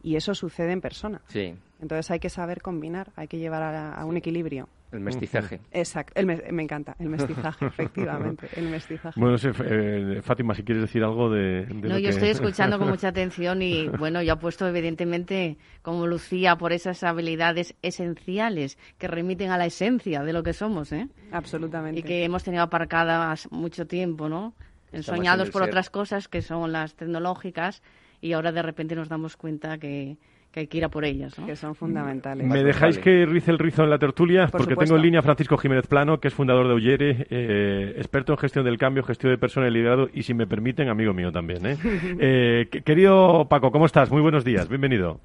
Y 0.04 0.18
eso 0.18 0.36
sucede 0.36 0.72
en 0.72 0.82
persona. 0.82 1.22
Sí. 1.28 1.56
Entonces 1.82 2.12
hay 2.12 2.20
que 2.20 2.30
saber 2.30 2.62
combinar, 2.62 3.12
hay 3.16 3.28
que 3.28 3.40
llevar 3.40 3.64
a 3.64 4.06
un 4.06 4.18
equilibrio. 4.18 4.70
El 4.96 5.04
mestizaje. 5.04 5.60
Exacto, 5.72 6.22
me, 6.26 6.64
encanta, 6.64 6.96
el 7.00 7.10
mestizaje, 7.10 7.66
efectivamente, 7.68 8.48
el 8.56 8.70
mestizaje. 8.70 9.20
Bueno, 9.20 9.38
eh, 9.44 10.22
Fátima, 10.22 10.54
si 10.56 10.64
quieres 10.64 10.84
decir 10.84 11.04
algo 11.04 11.30
de... 11.30 11.68
no, 11.68 12.00
yo 12.00 12.10
estoy 12.10 12.30
escuchando 12.30 12.80
con 12.80 12.90
mucha 12.90 13.10
atención 13.10 13.62
y, 13.62 13.88
bueno, 13.88 14.22
yo 14.22 14.34
apuesto 14.34 14.68
evidentemente, 14.68 15.58
como 15.82 16.08
Lucía, 16.08 16.56
por 16.56 16.74
esas 16.74 17.04
habilidades 17.04 17.76
esenciales 17.82 18.78
que 18.98 19.08
remiten 19.08 19.52
a 19.52 19.58
la 19.58 19.66
esencia 19.66 20.24
de 20.24 20.34
lo 20.34 20.44
que 20.44 20.54
somos, 20.54 20.92
¿eh? 20.92 21.08
Absolutamente. 21.32 22.00
Y 22.00 22.04
que 22.04 22.24
hemos 22.24 22.44
tenido 22.44 22.64
aparcadas 22.64 23.52
mucho 23.52 23.86
tiempo, 23.88 24.30
¿no? 24.30 24.54
Ensoñados 24.92 25.50
por 25.50 25.62
otras 25.62 25.90
cosas 25.90 26.28
que 26.28 26.42
son 26.42 26.72
las 26.72 26.96
tecnológicas 26.96 27.82
y 28.22 28.34
ahora 28.34 28.52
de 28.52 28.62
repente 28.62 28.96
nos 28.96 29.10
damos 29.10 29.36
cuenta 29.36 29.78
que 29.78 30.18
que 30.56 30.62
hay 30.62 30.68
que 30.68 30.78
ir 30.78 30.86
a 30.86 30.90
por 30.90 31.04
ellas, 31.04 31.36
que 31.46 31.58
son 31.58 31.76
fundamentales. 31.76 32.48
¿Me 32.48 32.64
dejáis 32.64 32.98
que 32.98 33.26
rice 33.26 33.52
el 33.52 33.60
rizo 33.60 33.84
en 33.84 33.90
la 33.90 34.00
tertulia? 34.00 34.48
Porque 34.50 34.78
tengo 34.78 34.96
en 34.96 35.02
línea 35.02 35.20
a 35.20 35.22
Francisco 35.22 35.58
Jiménez 35.58 35.86
Plano, 35.86 36.22
que 36.22 36.30
es 36.30 36.34
fundador 36.34 36.70
de 36.70 36.74
Uyere, 36.74 37.28
eh, 37.30 37.94
experto 37.98 38.32
en 38.32 38.38
gestión 38.38 38.64
del 38.64 38.78
cambio, 38.78 39.04
gestión 39.04 39.34
de 39.34 39.38
personas 39.38 39.70
y 39.70 39.74
liderado, 39.74 40.08
y 40.14 40.24
si 40.24 40.34
me 40.34 40.48
permiten, 40.48 40.88
amigo 40.88 41.14
mío 41.14 41.30
también. 41.34 41.66
¿eh? 41.66 41.78
eh 42.22 42.70
querido 42.86 43.48
Paco, 43.50 43.70
¿cómo 43.70 43.86
estás? 43.86 44.10
Muy 44.10 44.22
buenos 44.22 44.46
días, 44.46 44.70
bienvenido. 44.70 45.20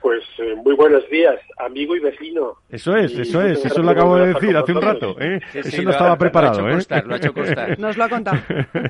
Pues 0.00 0.24
eh, 0.38 0.54
muy 0.64 0.74
buenos 0.76 1.06
días, 1.10 1.38
amigo 1.58 1.94
y 1.94 2.00
vecino. 2.00 2.54
Eso 2.70 2.96
es, 2.96 3.12
eso 3.18 3.42
es, 3.42 3.62
eso 3.62 3.82
lo 3.82 3.90
acabo 3.94 4.16
de 4.16 4.28
decir 4.28 4.56
hace 4.56 4.72
un 4.72 4.80
rato. 4.80 5.14
¿eh? 5.20 5.40
eso 5.52 5.82
no 5.82 5.90
estaba 5.90 6.16
preparado. 6.16 6.66
Lo 6.66 6.74
ha 6.74 6.78
hecho 6.78 7.06
lo 7.06 7.14
ha 7.14 7.16
hecho 7.18 7.34
constar. 7.34 7.78
Nos 7.78 7.98
lo 7.98 8.04
ha 8.04 8.08
contado. 8.08 8.38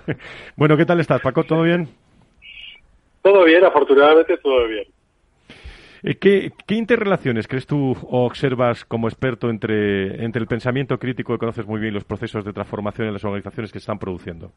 bueno, 0.57 0.77
¿qué 0.77 0.87
tal 0.87 1.01
estás, 1.01 1.21
Paco? 1.21 1.43
¿Todo 1.43 1.63
bien? 1.63 1.89
Todo 3.23 3.43
bien, 3.43 3.65
afortunadamente 3.65 4.39
todo 4.39 4.69
bien. 4.69 4.85
Eh, 6.03 6.17
¿Qué, 6.17 6.53
interrelaciones 6.75 7.49
crees 7.49 7.67
tú 7.67 7.97
o 8.03 8.27
observas 8.27 8.85
como 8.85 9.09
experto 9.09 9.51
entre, 9.51 10.25
entre 10.25 10.41
el 10.41 10.47
pensamiento 10.47 10.99
crítico 10.99 11.33
que 11.33 11.39
conoces 11.39 11.67
muy 11.67 11.81
bien 11.81 11.93
y 11.93 11.95
los 11.95 12.05
procesos 12.05 12.45
de 12.45 12.53
transformación 12.53 13.09
en 13.09 13.15
las 13.15 13.25
organizaciones 13.25 13.73
que 13.73 13.79
se 13.79 13.85
están 13.85 13.99
produciendo? 13.99 14.53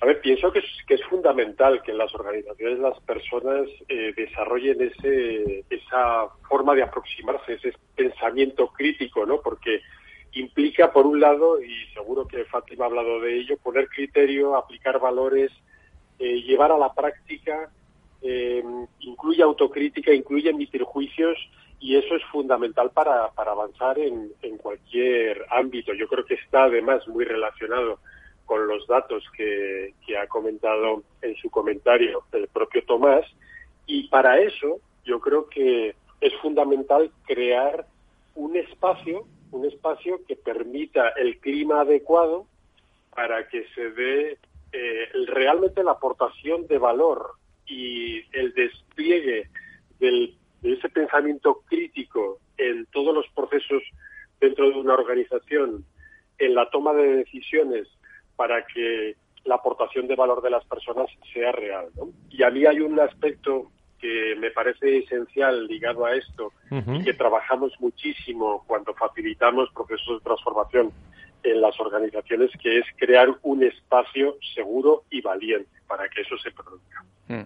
A 0.00 0.06
ver, 0.06 0.20
pienso 0.20 0.52
que 0.52 0.60
es, 0.60 0.66
que 0.86 0.94
es 0.94 1.04
fundamental 1.06 1.82
que 1.82 1.90
en 1.90 1.98
las 1.98 2.14
organizaciones 2.14 2.78
las 2.78 3.00
personas 3.00 3.68
eh, 3.88 4.12
desarrollen 4.16 4.80
ese, 4.80 5.64
esa 5.68 6.28
forma 6.48 6.74
de 6.74 6.82
aproximarse, 6.82 7.54
ese 7.54 7.72
pensamiento 7.96 8.68
crítico, 8.68 9.26
¿no? 9.26 9.40
Porque 9.40 9.80
implica, 10.34 10.92
por 10.92 11.04
un 11.04 11.18
lado, 11.18 11.60
y 11.60 11.86
seguro 11.94 12.28
que 12.28 12.44
Fátima 12.44 12.84
ha 12.84 12.88
hablado 12.88 13.20
de 13.20 13.40
ello, 13.40 13.56
poner 13.56 13.88
criterio, 13.88 14.56
aplicar 14.56 15.00
valores, 15.00 15.50
eh, 16.20 16.42
llevar 16.42 16.70
a 16.70 16.78
la 16.78 16.92
práctica 16.94 17.68
eh, 18.22 18.64
incluye 19.00 19.42
autocrítica, 19.42 20.12
incluye 20.12 20.50
emitir 20.50 20.82
juicios 20.82 21.38
y 21.80 21.96
eso 21.96 22.16
es 22.16 22.24
fundamental 22.32 22.90
para, 22.90 23.30
para 23.30 23.52
avanzar 23.52 23.98
en, 23.98 24.32
en, 24.42 24.56
cualquier 24.58 25.44
ámbito. 25.50 25.92
Yo 25.94 26.08
creo 26.08 26.24
que 26.24 26.34
está 26.34 26.64
además 26.64 27.06
muy 27.06 27.24
relacionado 27.24 28.00
con 28.46 28.66
los 28.66 28.86
datos 28.86 29.22
que, 29.36 29.94
que 30.06 30.18
ha 30.18 30.26
comentado 30.26 31.02
en 31.22 31.36
su 31.36 31.50
comentario 31.50 32.24
el 32.32 32.48
propio 32.48 32.82
Tomás 32.84 33.24
y 33.86 34.08
para 34.08 34.40
eso 34.40 34.80
yo 35.04 35.20
creo 35.20 35.48
que 35.48 35.94
es 36.20 36.34
fundamental 36.42 37.10
crear 37.26 37.86
un 38.34 38.56
espacio, 38.56 39.26
un 39.52 39.64
espacio 39.66 40.20
que 40.26 40.36
permita 40.36 41.10
el 41.10 41.38
clima 41.38 41.82
adecuado 41.82 42.46
para 43.14 43.48
que 43.48 43.66
se 43.74 43.90
dé 43.90 44.38
eh, 44.72 45.08
realmente 45.26 45.82
la 45.82 45.92
aportación 45.92 46.66
de 46.66 46.78
valor 46.78 47.32
y 47.68 48.24
el 48.32 48.52
despliegue 48.54 49.48
del, 49.98 50.34
de 50.62 50.72
ese 50.72 50.88
pensamiento 50.88 51.62
crítico 51.66 52.38
en 52.56 52.86
todos 52.86 53.14
los 53.14 53.26
procesos 53.34 53.82
dentro 54.40 54.70
de 54.70 54.76
una 54.76 54.94
organización, 54.94 55.84
en 56.38 56.54
la 56.54 56.68
toma 56.70 56.92
de 56.94 57.16
decisiones 57.16 57.88
para 58.36 58.64
que 58.66 59.16
la 59.44 59.56
aportación 59.56 60.06
de 60.06 60.14
valor 60.14 60.42
de 60.42 60.50
las 60.50 60.64
personas 60.64 61.06
sea 61.32 61.52
real. 61.52 61.88
Y 62.30 62.42
a 62.42 62.50
mí 62.50 62.64
hay 62.66 62.80
un 62.80 62.98
aspecto 63.00 63.70
que 63.98 64.36
me 64.38 64.50
parece 64.52 64.98
esencial 64.98 65.66
ligado 65.66 66.06
a 66.06 66.14
esto 66.14 66.52
y 66.70 67.02
que 67.02 67.14
trabajamos 67.14 67.72
muchísimo 67.80 68.62
cuando 68.66 68.94
facilitamos 68.94 69.70
procesos 69.72 70.18
de 70.18 70.24
transformación 70.24 70.92
en 71.42 71.60
las 71.60 71.78
organizaciones, 71.80 72.50
que 72.60 72.78
es 72.78 72.84
crear 72.96 73.28
un 73.42 73.62
espacio 73.62 74.36
seguro 74.54 75.04
y 75.10 75.20
valiente 75.20 75.70
para 75.86 76.08
que 76.08 76.22
eso 76.22 76.36
se 76.38 76.50
produzca. 76.50 77.04
Mm. 77.28 77.44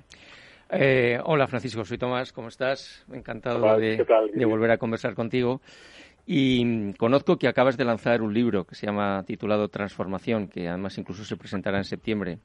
Eh, 0.75 1.21
hola 1.25 1.47
Francisco, 1.47 1.85
soy 1.85 1.99
Tomás, 1.99 2.33
¿cómo 2.33 2.49
estás? 2.49 3.05
Encantado 3.13 3.77
de, 3.79 4.03
volver 4.47 4.71
a 4.71 4.79
conversar 4.79 5.15
contigo. 5.15 5.61
Y 6.27 6.65
mm, 6.65 6.93
conozco 6.95 7.37
que 7.37 7.49
acabas 7.49 7.77
de 7.77 7.85
lanzar 7.85 8.23
un 8.23 8.33
libro 8.33 8.65
que 8.65 8.75
se 8.75 8.87
llama 8.87 9.23
titulado 9.27 9.69
Transformación, 9.69 10.49
que 10.49 10.69
además 10.69 10.97
incluso 10.97 11.25
se 11.25 11.37
presentará 11.37 11.77
en 11.79 11.85
septiembre, 11.85 12.39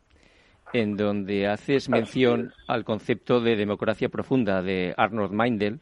en 0.74 0.98
donde 0.98 1.48
haces 1.48 1.88
mención 1.88 2.54
al 2.68 2.84
concepto 2.84 3.40
de 3.40 3.56
democracia 3.56 4.10
profunda 4.10 4.62
de 4.62 4.94
Arnold 4.98 5.32
Meindel 5.32 5.80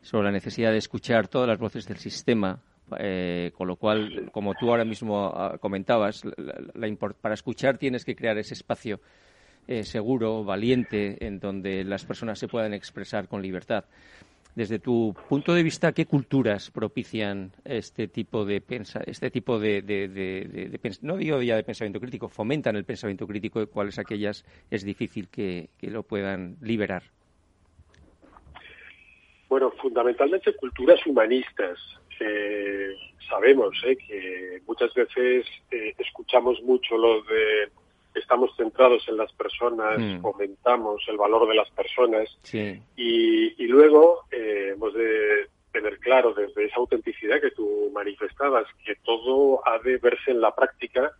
sobre 0.00 0.26
la 0.26 0.32
necesidad 0.32 0.72
de 0.72 0.78
escuchar 0.78 1.28
todas 1.28 1.48
las 1.48 1.58
voces 1.58 1.86
del 1.86 1.98
sistema, 1.98 2.60
eh, 2.98 3.52
con 3.56 3.68
lo 3.68 3.76
cual, 3.76 4.30
como 4.32 4.54
tú 4.54 4.70
ahora 4.70 4.84
mismo 4.84 5.32
ah, 5.34 5.58
comentabas, 5.60 6.22
para 7.20 7.34
escuchar 7.34 7.78
tienes 7.78 8.04
que 8.04 8.16
crear 8.16 8.38
ese 8.38 8.54
espacio 8.54 9.00
eh, 9.68 9.84
seguro, 9.84 10.42
valiente, 10.42 11.24
en 11.24 11.38
donde 11.38 11.84
las 11.84 12.04
personas 12.04 12.38
se 12.38 12.48
puedan 12.48 12.74
expresar 12.74 13.28
con 13.28 13.42
libertad. 13.42 13.84
Desde 14.54 14.78
tu 14.78 15.14
punto 15.28 15.54
de 15.54 15.62
vista, 15.62 15.92
¿qué 15.92 16.04
culturas 16.04 16.70
propician 16.70 17.52
este 17.64 18.06
tipo 18.06 18.44
de 18.44 18.62
este 19.06 19.30
tipo 19.30 19.58
de, 19.58 20.78
no 21.00 21.16
digo 21.16 21.40
ya 21.40 21.56
de 21.56 21.62
pensamiento 21.62 22.00
crítico, 22.00 22.28
fomentan 22.28 22.76
el 22.76 22.84
pensamiento 22.84 23.26
crítico 23.26 23.62
y 23.62 23.66
cuáles 23.66 23.98
aquellas 23.98 24.44
es 24.70 24.84
difícil 24.84 25.28
que, 25.28 25.70
lo 25.80 26.02
puedan 26.02 26.56
liberar? 26.60 27.04
Bueno, 29.48 29.70
fundamentalmente 29.80 30.54
culturas 30.56 31.00
humanistas. 31.06 31.78
Eh, 32.24 32.94
sabemos 33.28 33.74
eh, 33.84 33.96
que 33.96 34.62
muchas 34.66 34.94
veces 34.94 35.44
escuchamos 35.98 36.62
mucho 36.62 36.96
lo 36.96 37.22
de 37.22 37.68
estamos 38.14 38.50
centrados 38.56 39.08
en 39.08 39.16
las 39.16 39.32
personas, 39.32 39.98
mm. 39.98 40.20
fomentamos 40.20 41.02
el 41.08 41.16
valor 41.16 41.48
de 41.48 41.54
las 41.54 41.70
personas 41.70 42.28
y, 42.96 43.66
luego 43.66 44.24
eh, 44.30 44.72
hemos 44.74 44.92
de 44.92 45.48
tener 45.72 45.98
claro 45.98 46.34
desde 46.34 46.66
esa 46.66 46.76
autenticidad 46.76 47.40
que 47.40 47.52
tú 47.52 47.90
manifestabas 47.94 48.66
que 48.84 48.96
todo 48.96 49.66
ha 49.66 49.78
de 49.78 49.96
verse 49.96 50.30
en 50.30 50.42
la 50.42 50.54
práctica 50.54 51.12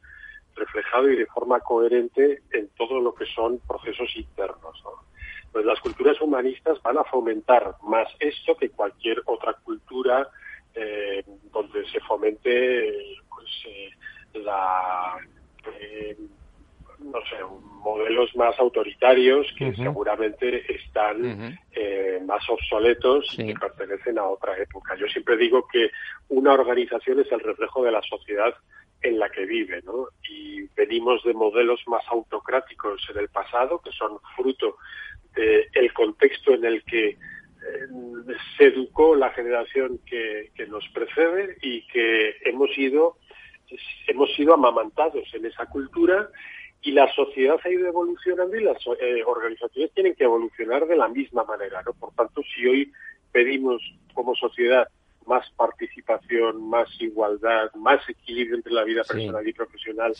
reflejado 0.55 1.11
y 1.11 1.16
de 1.16 1.26
forma 1.26 1.61
coherente 1.61 2.42
en 2.53 2.68
todo 2.76 3.00
lo 3.00 3.14
que 3.14 3.24
son 3.24 3.59
procesos 3.66 4.14
internos. 4.16 4.82
Pues 5.50 5.64
las 5.64 5.80
culturas 5.80 6.20
humanistas 6.20 6.80
van 6.82 6.98
a 6.98 7.05
fomentar 7.05 7.76
más 7.82 8.09
esto 8.20 8.55
que 8.55 8.68
cualquier 8.68 9.22
otra 9.24 9.55
cultura 9.64 10.28
eh, 10.75 11.23
donde 11.53 11.87
se 11.91 12.01
fomente 12.01 13.18
pues, 13.29 13.49
eh, 13.66 13.91
la 14.35 15.16
no 17.05 17.20
sé, 17.23 17.37
modelos 17.83 18.35
más 18.37 18.59
autoritarios 18.59 19.47
que 19.59 19.75
seguramente 19.75 20.64
están 20.73 21.59
eh, 21.73 22.20
más 22.25 22.49
obsoletos 22.49 23.27
y 23.39 23.47
que 23.47 23.55
pertenecen 23.55 24.18
a 24.18 24.25
otra 24.25 24.57
época. 24.59 24.95
Yo 24.97 25.07
siempre 25.09 25.37
digo 25.37 25.66
que 25.70 25.91
una 26.29 26.53
organización 26.53 27.20
es 27.20 27.31
el 27.33 27.41
reflejo 27.41 27.83
de 27.83 27.93
la 27.93 28.03
sociedad 28.03 28.55
en 29.03 29.18
la 29.18 29.29
que 29.31 29.45
vive, 29.47 29.83
¿no? 29.83 30.07
Y 30.29 30.62
venimos 30.77 31.25
de 31.25 31.35
modelos 31.35 31.81
más 31.89 32.05
autocráticos 32.09 33.05
en 33.11 33.18
el 33.18 33.29
pasado, 33.29 33.81
que 33.81 33.91
son 33.91 34.18
fruto 34.37 34.77
del 35.35 35.93
contexto 35.93 36.53
en 36.53 36.64
el 36.64 36.85
que 36.85 37.09
eh, 37.09 37.16
se 38.56 38.64
educó 38.64 39.14
la 39.14 39.30
generación 39.30 40.00
que, 40.06 40.50
que, 40.54 40.66
nos 40.66 40.86
precede 40.88 41.56
y 41.62 41.86
que 41.88 42.36
hemos 42.44 42.76
ido 42.76 43.16
hemos 44.06 44.34
sido 44.34 44.54
amamantados 44.54 45.28
en 45.34 45.46
esa 45.46 45.66
cultura 45.66 46.28
y 46.82 46.92
la 46.92 47.12
sociedad 47.14 47.56
ha 47.64 47.70
ido 47.70 47.86
evolucionando 47.86 48.56
y 48.56 48.64
las 48.64 48.78
eh, 49.00 49.22
organizaciones 49.24 49.92
tienen 49.94 50.14
que 50.14 50.24
evolucionar 50.24 50.86
de 50.86 50.96
la 50.96 51.08
misma 51.08 51.44
manera, 51.44 51.82
¿no? 51.82 51.92
Por 51.92 52.12
tanto, 52.14 52.42
si 52.54 52.66
hoy 52.66 52.92
pedimos 53.30 53.80
como 54.14 54.34
sociedad 54.34 54.88
más 55.26 55.48
participación, 55.52 56.68
más 56.68 56.88
igualdad, 56.98 57.72
más 57.76 58.00
equilibrio 58.08 58.56
entre 58.56 58.72
la 58.72 58.82
vida 58.82 59.04
personal 59.04 59.46
y 59.46 59.52
profesional, 59.52 60.12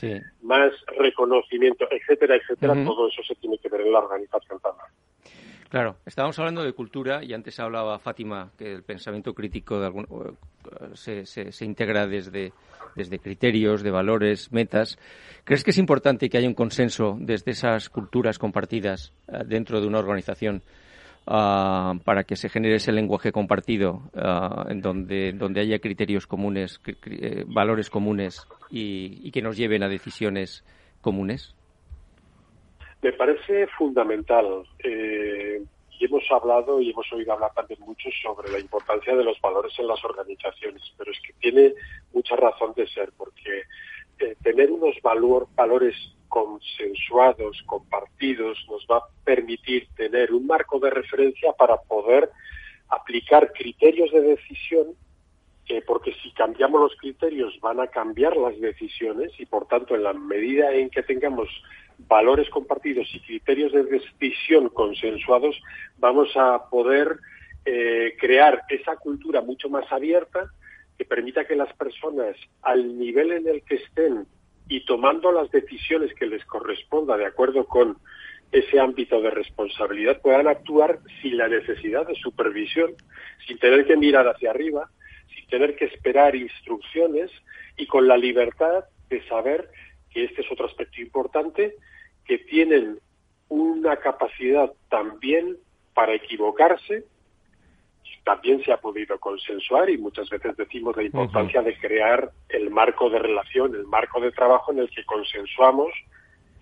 más 0.43 0.73
reconocimiento, 0.97 1.89
etcétera, 1.91 2.37
etcétera, 2.37 2.75
todo 2.85 3.09
eso 3.09 3.23
se 3.25 3.35
tiene 3.35 3.59
que 3.59 3.69
ver 3.69 3.81
en 3.81 3.93
la 3.93 3.99
organización 3.99 4.61
también. 4.61 4.87
Claro, 5.73 5.97
estábamos 6.05 6.39
hablando 6.39 6.63
de 6.63 6.75
cultura 6.75 7.25
y 7.25 7.33
antes 7.33 7.59
hablaba 7.59 7.99
Fátima 7.99 8.51
que 8.59 8.71
el 8.71 8.83
pensamiento 8.83 9.33
crítico 9.33 9.81
de 9.81 9.87
algún, 9.87 10.07
se, 10.93 11.25
se, 11.25 11.65
integra 11.65 12.07
desde, 12.07 12.53
criterios, 13.23 13.83
de 13.83 13.91
valores, 13.91 14.53
metas. 14.53 14.99
¿Crees 15.45 15.65
que 15.65 15.71
es 15.71 15.79
importante 15.79 16.29
que 16.29 16.37
haya 16.37 16.47
un 16.47 16.53
consenso 16.53 17.17
desde 17.19 17.53
esas 17.53 17.89
culturas 17.89 18.39
compartidas 18.39 19.15
eh, 19.29 19.45
dentro 19.47 19.81
de 19.81 19.87
una 19.87 20.01
organización 20.01 20.63
ah, 21.27 21.95
para 22.05 22.25
que 22.25 22.37
se 22.37 22.51
genere 22.51 22.75
ese 22.75 22.93
lenguaje 22.93 23.33
compartido 23.33 24.03
ah, 24.15 24.67
en 24.69 24.83
donde, 24.83 25.35
haya 25.59 25.79
criterios 25.79 26.27
comunes, 26.27 26.83
eh, 26.85 27.45
valores 27.47 27.89
comunes 27.89 28.47
y 28.69 29.31
que 29.31 29.41
nos 29.41 29.57
lleven 29.57 29.83
a 29.83 29.89
decisiones 29.89 30.65
comunes? 31.01 31.55
Me 33.03 33.13
parece 33.13 33.67
fundamental. 33.67 34.65
Eh, 34.79 35.63
y 35.99 36.05
hemos 36.05 36.25
hablado 36.31 36.81
y 36.81 36.91
hemos 36.91 37.13
oído 37.13 37.33
hablar 37.33 37.53
también 37.55 37.81
mucho 37.81 38.09
sobre 38.23 38.51
la 38.51 38.59
importancia 38.59 39.15
de 39.15 39.25
los 39.25 39.41
valores 39.41 39.73
en 39.79 39.87
las 39.87 40.05
organizaciones, 40.05 40.83
pero 40.97 41.13
es 41.13 41.21
que 41.21 41.33
tiene 41.35 41.75
mucha 42.13 42.35
razón 42.37 42.73
de 42.75 42.89
ser, 42.89 43.13
porque 43.17 43.63
eh, 44.19 44.37
tener 44.43 44.71
unos 44.71 44.97
valores 45.03 45.95
consensuados, 46.29 47.63
compartidos, 47.67 48.59
nos 48.71 48.87
va 48.91 48.99
a 48.99 49.09
permitir 49.25 49.87
tener 49.95 50.33
un 50.33 50.47
marco 50.47 50.81
de 50.81 50.91
referencia 50.91 51.53
para 51.53 51.77
poder 51.77 52.31
aplicar 52.89 53.53
criterios 53.53 54.11
de 54.13 54.23
decisión 54.23 54.97
porque 55.81 56.13
si 56.23 56.31
cambiamos 56.33 56.81
los 56.81 56.97
criterios 56.97 57.59
van 57.61 57.81
a 57.81 57.87
cambiar 57.87 58.37
las 58.37 58.59
decisiones 58.61 59.33
y 59.39 59.47
por 59.47 59.67
tanto 59.67 59.95
en 59.95 60.03
la 60.03 60.13
medida 60.13 60.73
en 60.75 60.91
que 60.91 61.03
tengamos 61.03 61.49
valores 61.99 62.49
compartidos 62.51 63.09
y 63.15 63.21
criterios 63.21 63.73
de 63.73 63.85
decisión 63.85 64.69
consensuados 64.69 65.61
vamos 65.99 66.29
a 66.37 66.69
poder 66.71 67.19
eh, 67.65 68.15
crear 68.19 68.63
esa 68.69 68.97
cultura 68.97 69.41
mucho 69.41 69.69
más 69.69 69.91
abierta 69.93 70.51
que 70.99 71.05
permita 71.05 71.47
que 71.47 71.57
las 71.57 71.73
personas 71.75 72.37
al 72.63 72.99
nivel 72.99 73.33
en 73.33 73.49
el 73.49 73.63
que 73.63 73.77
estén 73.77 74.27
y 74.69 74.85
tomando 74.85 75.33
las 75.33 75.51
decisiones 75.51 76.15
que 76.15 76.27
les 76.27 76.45
corresponda 76.45 77.17
de 77.17 77.27
acuerdo 77.27 77.65
con 77.67 77.97
ese 78.51 78.79
ámbito 78.79 79.21
de 79.21 79.31
responsabilidad 79.31 80.21
puedan 80.21 80.47
actuar 80.47 80.99
sin 81.21 81.39
la 81.39 81.49
necesidad 81.49 82.07
de 82.07 82.15
supervisión, 82.17 82.93
sin 83.47 83.59
tener 83.59 83.87
que 83.87 83.97
mirar 83.97 84.29
hacia 84.29 84.51
arriba, 84.51 84.91
tener 85.53 85.77
que 85.77 85.85
esperar 85.85 86.35
instrucciones 86.35 87.31
y 87.77 87.87
con 87.87 88.09
la 88.09 88.17
libertad 88.17 88.85
de 89.11 89.23
saber 89.29 89.69
que 90.13 90.25
este 90.25 90.43
es 90.43 90.53
otro 90.53 90.67
aspecto 90.67 91.01
importante, 91.01 91.77
que 92.25 92.39
tienen 92.39 92.99
una 93.49 93.97
capacidad 93.97 94.73
también 94.89 95.57
para 95.95 96.15
equivocarse, 96.15 97.05
también 98.25 98.63
se 98.65 98.73
ha 98.73 98.77
podido 98.77 99.19
consensuar 99.19 99.91
y 99.91 99.99
muchas 99.99 100.31
veces 100.31 100.57
decimos 100.57 100.97
la 100.97 101.03
importancia 101.03 101.61
de 101.61 101.77
crear 101.77 102.31
el 102.49 102.71
marco 102.71 103.11
de 103.11 103.19
relación, 103.19 103.75
el 103.75 103.85
marco 103.87 104.21
de 104.21 104.31
trabajo 104.31 104.73
en 104.73 104.79
el 104.79 104.91
que 104.91 105.05
consensuamos 105.05 105.93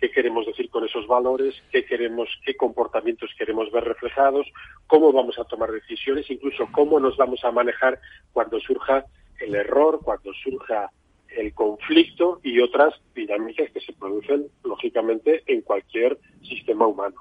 qué 0.01 0.11
queremos 0.11 0.47
decir 0.47 0.71
con 0.71 0.85
esos 0.85 1.07
valores, 1.07 1.55
qué 1.71 1.85
queremos, 1.85 2.29
qué 2.45 2.57
comportamientos 2.57 3.31
queremos 3.37 3.71
ver 3.71 3.85
reflejados, 3.85 4.47
cómo 4.87 5.13
vamos 5.13 5.39
a 5.39 5.45
tomar 5.45 5.71
decisiones, 5.71 6.31
incluso 6.31 6.67
cómo 6.73 6.99
nos 6.99 7.19
vamos 7.19 7.45
a 7.45 7.53
manejar 7.53 8.01
cuando 8.33 8.59
surja 8.61 9.05
el 9.41 9.55
error, 9.55 10.01
cuando 10.03 10.33
surja 10.33 10.91
el 11.37 11.53
conflicto 11.55 12.41
y 12.43 12.61
otras 12.61 12.95
dinámicas 13.15 13.71
que 13.73 13.81
se 13.81 13.93
producen 13.93 14.47
lógicamente 14.65 15.43
en 15.47 15.63
cualquier 15.63 16.19
sistema 16.43 16.87
humano. 16.87 17.17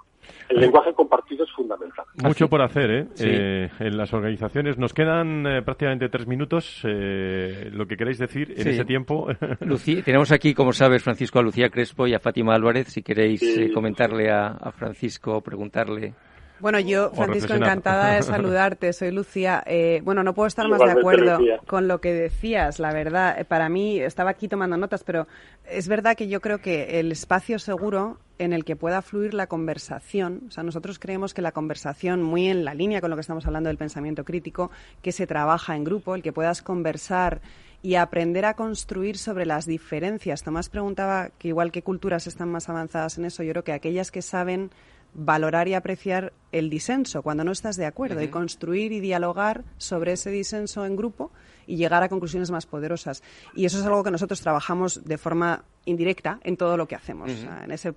El 0.49 0.60
lenguaje 0.60 0.93
compartido 0.93 1.43
es 1.43 1.51
fundamental. 1.51 2.05
Mucho 2.24 2.47
por 2.47 2.62
hacer 2.62 2.91
¿eh? 2.91 3.07
eh 3.20 3.70
en 3.80 3.97
las 3.97 4.14
organizaciones. 4.14 4.78
Nos 4.78 4.93
quedan 4.93 5.45
eh, 5.45 5.62
prácticamente 5.62 6.10
tres 6.10 6.28
minutos. 6.28 6.82
Eh, 6.84 7.70
lo 7.72 7.86
que 7.86 7.97
queréis 7.97 8.18
decir 8.18 8.53
en 8.55 8.68
ese 8.68 8.86
tiempo. 8.86 9.28
Lucía, 9.62 10.01
tenemos 10.03 10.32
aquí, 10.32 10.53
como 10.53 10.74
sabes, 10.74 11.03
Francisco, 11.03 11.39
a 11.39 11.43
Lucía 11.43 11.70
Crespo 11.70 12.07
y 12.07 12.14
a 12.14 12.20
Fátima 12.20 12.55
Álvarez. 12.55 12.88
Si 12.89 13.01
queréis 13.01 13.41
comentarle 13.74 14.30
a, 14.30 14.47
a 14.49 14.72
Francisco, 14.72 15.41
preguntarle. 15.41 16.14
Bueno, 16.60 16.80
yo, 16.80 17.12
Francisco, 17.12 17.53
encantada 17.53 18.16
de 18.16 18.24
saludarte. 18.24 18.91
Soy 18.93 19.12
Lucía. 19.12 19.64
Eh, 19.66 20.01
bueno, 20.03 20.24
no 20.24 20.34
puedo 20.34 20.47
estar 20.47 20.68
más 20.68 20.80
de 20.80 20.91
acuerdo 20.91 21.39
con 21.66 21.88
lo 21.88 22.01
que 22.01 22.14
decías, 22.14 22.80
la 22.80 22.91
verdad. 22.91 23.45
Para 23.47 23.70
mí, 23.70 23.99
estaba 23.99 24.32
aquí 24.32 24.47
tomando 24.47 24.78
notas, 24.78 25.03
pero 25.03 25.28
es 25.66 25.88
verdad 25.88 26.16
que 26.16 26.28
yo 26.28 26.41
creo 26.41 26.60
que 26.60 26.99
el 26.99 27.12
espacio 27.12 27.60
seguro 27.60 28.18
en 28.39 28.53
el 28.53 28.64
que 28.64 28.76
pueda 28.76 29.01
fluir 29.01 29.34
la 29.34 29.47
conversación, 29.47 30.43
o 30.47 30.51
sea, 30.51 30.64
nosotros 30.64 30.97
creemos 30.97 31.34
que 31.34 31.41
la 31.41 31.51
conversación, 31.51 32.24
muy 32.24 32.47
en 32.47 32.64
la 32.64 32.74
línea 32.74 33.01
con 33.01 33.10
lo 33.10 33.18
que 33.18 33.22
estamos 33.22 33.45
hablando 33.45 33.68
del 33.68 33.78
pensamiento 33.78 34.24
crítico, 34.24 34.72
que 35.01 35.12
se 35.12 35.28
trabaja 35.28 35.76
en 35.76 35.84
grupo, 35.84 36.16
el 36.16 36.24
que 36.24 36.32
puedas 36.32 36.62
conversar 36.62 37.41
y 37.82 37.95
aprender 37.95 38.45
a 38.45 38.55
construir 38.55 39.18
sobre 39.18 39.45
las 39.45 39.66
diferencias. 39.66 40.43
Tomás 40.43 40.70
preguntaba 40.70 41.30
que 41.38 41.49
igual 41.49 41.72
que 41.72 41.84
culturas 41.84 42.28
están 42.28 42.49
más 42.49 42.70
avanzadas 42.70 43.18
en 43.18 43.26
eso, 43.26 43.43
yo 43.43 43.51
creo 43.51 43.64
que 43.66 43.74
aquellas 43.74 44.10
que 44.10 44.22
saben 44.22 44.72
valorar 45.14 45.68
y 45.68 45.74
apreciar 45.74 46.34
el 46.51 46.70
disenso 46.70 47.22
cuando 47.22 47.43
no 47.43 47.51
estás 47.51 47.76
de 47.78 47.86
acuerdo 47.86 48.22
y 48.22 48.28
construir 48.28 48.91
y 48.91 48.99
dialogar 48.99 49.64
sobre 49.78 50.14
ese 50.14 50.32
disenso 50.32 50.86
en 50.86 50.95
grupo 50.95 51.32
y 51.68 51.78
llegar 51.78 52.01
a 52.03 52.10
conclusiones 52.10 52.51
más 52.51 52.66
poderosas. 52.66 53.24
Y 53.55 53.66
eso 53.66 53.80
es 53.80 53.86
algo 53.86 54.03
que 54.03 54.12
nosotros 54.12 54.41
trabajamos 54.41 55.05
de 55.05 55.18
forma 55.18 55.64
indirecta 55.86 56.39
en 56.43 56.57
todo 56.57 56.78
lo 56.78 56.88
que 56.88 56.95
hacemos. 56.95 57.30
en 57.32 57.72
ese 57.72 57.93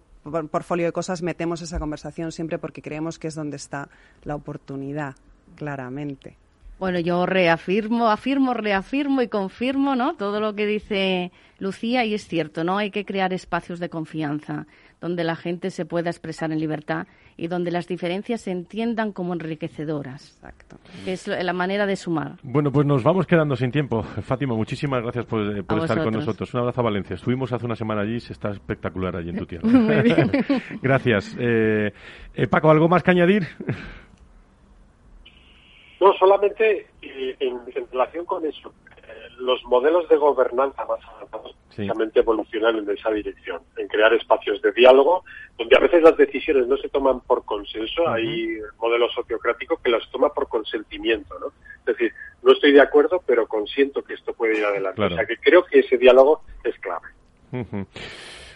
portfolio 0.51 0.87
de 0.87 0.93
cosas 0.93 1.23
metemos 1.23 1.63
esa 1.63 1.79
conversación 1.79 2.33
siempre 2.33 2.59
porque 2.59 2.83
creemos 2.83 3.19
que 3.19 3.29
es 3.29 3.35
donde 3.35 3.57
está 3.57 3.89
la 4.25 4.35
oportunidad, 4.35 5.15
claramente. 5.57 6.37
Bueno, 6.79 6.99
yo 6.99 7.27
reafirmo, 7.27 8.09
afirmo, 8.09 8.55
reafirmo 8.55 9.23
y 9.23 9.29
confirmo, 9.29 9.95
¿no? 9.95 10.17
Todo 10.17 10.41
lo 10.41 10.55
que 10.55 10.67
dice 10.67 11.31
Lucía 11.61 12.05
y 12.05 12.15
es 12.15 12.27
cierto, 12.27 12.65
¿no? 12.65 12.77
Hay 12.77 12.91
que 12.91 13.05
crear 13.05 13.33
espacios 13.33 13.79
de 13.79 13.89
confianza 13.89 14.67
donde 15.03 15.25
la 15.25 15.35
gente 15.35 15.71
se 15.71 15.85
pueda 15.85 16.09
expresar 16.11 16.53
en 16.53 16.61
libertad 16.61 17.09
y 17.37 17.49
donde 17.49 17.73
las 17.73 17.89
diferencias 17.89 18.43
se 18.43 18.53
entiendan 18.53 19.13
como 19.13 19.35
enriquecedoras. 19.35 20.37
Exacto. 20.37 20.77
Que 21.05 21.15
es 21.15 21.27
la 21.27 21.53
manera 21.53 21.87
de 21.87 21.97
sumar. 21.97 22.37
Bueno, 22.45 22.71
pues 22.71 22.87
nos 22.87 23.03
vamos 23.03 23.27
quedando 23.27 23.57
sin 23.57 23.73
tiempo. 23.73 24.03
Fátima, 24.03 24.55
muchísimas 24.55 25.03
gracias 25.03 25.27
por, 25.27 25.41
eh, 25.41 25.65
estar 25.83 26.05
con 26.05 26.15
nosotros. 26.15 26.55
Un 26.55 26.61
abrazo 26.61 26.81
a 26.81 26.85
Valencia. 26.85 27.15
Estuvimos 27.15 27.53
hace 27.53 27.67
una 27.67 27.75
semana 27.75 28.03
allí, 28.03 28.21
se 28.21 28.33
está 28.33 28.51
espectacular 28.51 29.17
allí 29.17 29.31
en 29.31 29.39
tu 29.39 29.47
tierra. 29.47 29.69
gracias. 30.83 31.37
Eh, 31.39 31.93
eh, 32.35 32.47
Paco, 32.47 32.71
¿algo 32.71 32.89
más 32.89 33.03
que 33.03 33.11
añadir? 33.11 33.43
No, 36.01 36.13
solamente 36.15 36.87
en, 37.03 37.61
relación 37.91 38.25
con 38.25 38.47
eso, 38.47 38.73
los 39.39 39.63
modelos 39.65 40.09
de 40.09 40.17
gobernanza 40.17 40.85
más 40.85 41.01
avanzados 41.05 41.57
precisamente 41.69 42.21
evolucionan 42.21 42.77
en 42.77 42.91
esa 42.91 43.11
dirección, 43.11 43.63
en 43.77 43.89
crear 43.89 44.13
espacios 44.13 44.61
de 44.61 44.73
diálogo, 44.73 45.25
donde 45.57 45.77
a 45.77 45.81
veces 45.81 46.03
las 46.03 46.17
decisiones 46.17 46.67
no 46.67 46.77
se 46.77 46.89
toman 46.89 47.21
por 47.21 47.45
consenso, 47.45 48.07
hay 48.09 48.59
modelos 48.79 49.13
sociocráticos 49.15 49.81
que 49.81 49.91
las 49.91 50.09
toma 50.11 50.29
por 50.35 50.49
consentimiento, 50.49 51.39
¿no? 51.39 51.47
Es 51.79 51.87
decir, 51.87 52.13
no 52.43 52.53
estoy 52.53 52.73
de 52.73 52.81
acuerdo, 52.81 53.23
pero 53.27 53.47
consiento 53.47 54.03
que 54.03 54.15
esto 54.15 54.35
puede 54.35 54.59
ir 54.59 54.65
adelante. 54.65 55.03
O 55.03 55.09
sea 55.09 55.25
que 55.25 55.37
creo 55.39 55.65
que 55.65 55.81
ese 55.81 55.97
diálogo 55.97 56.43
es 56.63 56.79
clave. 56.79 57.09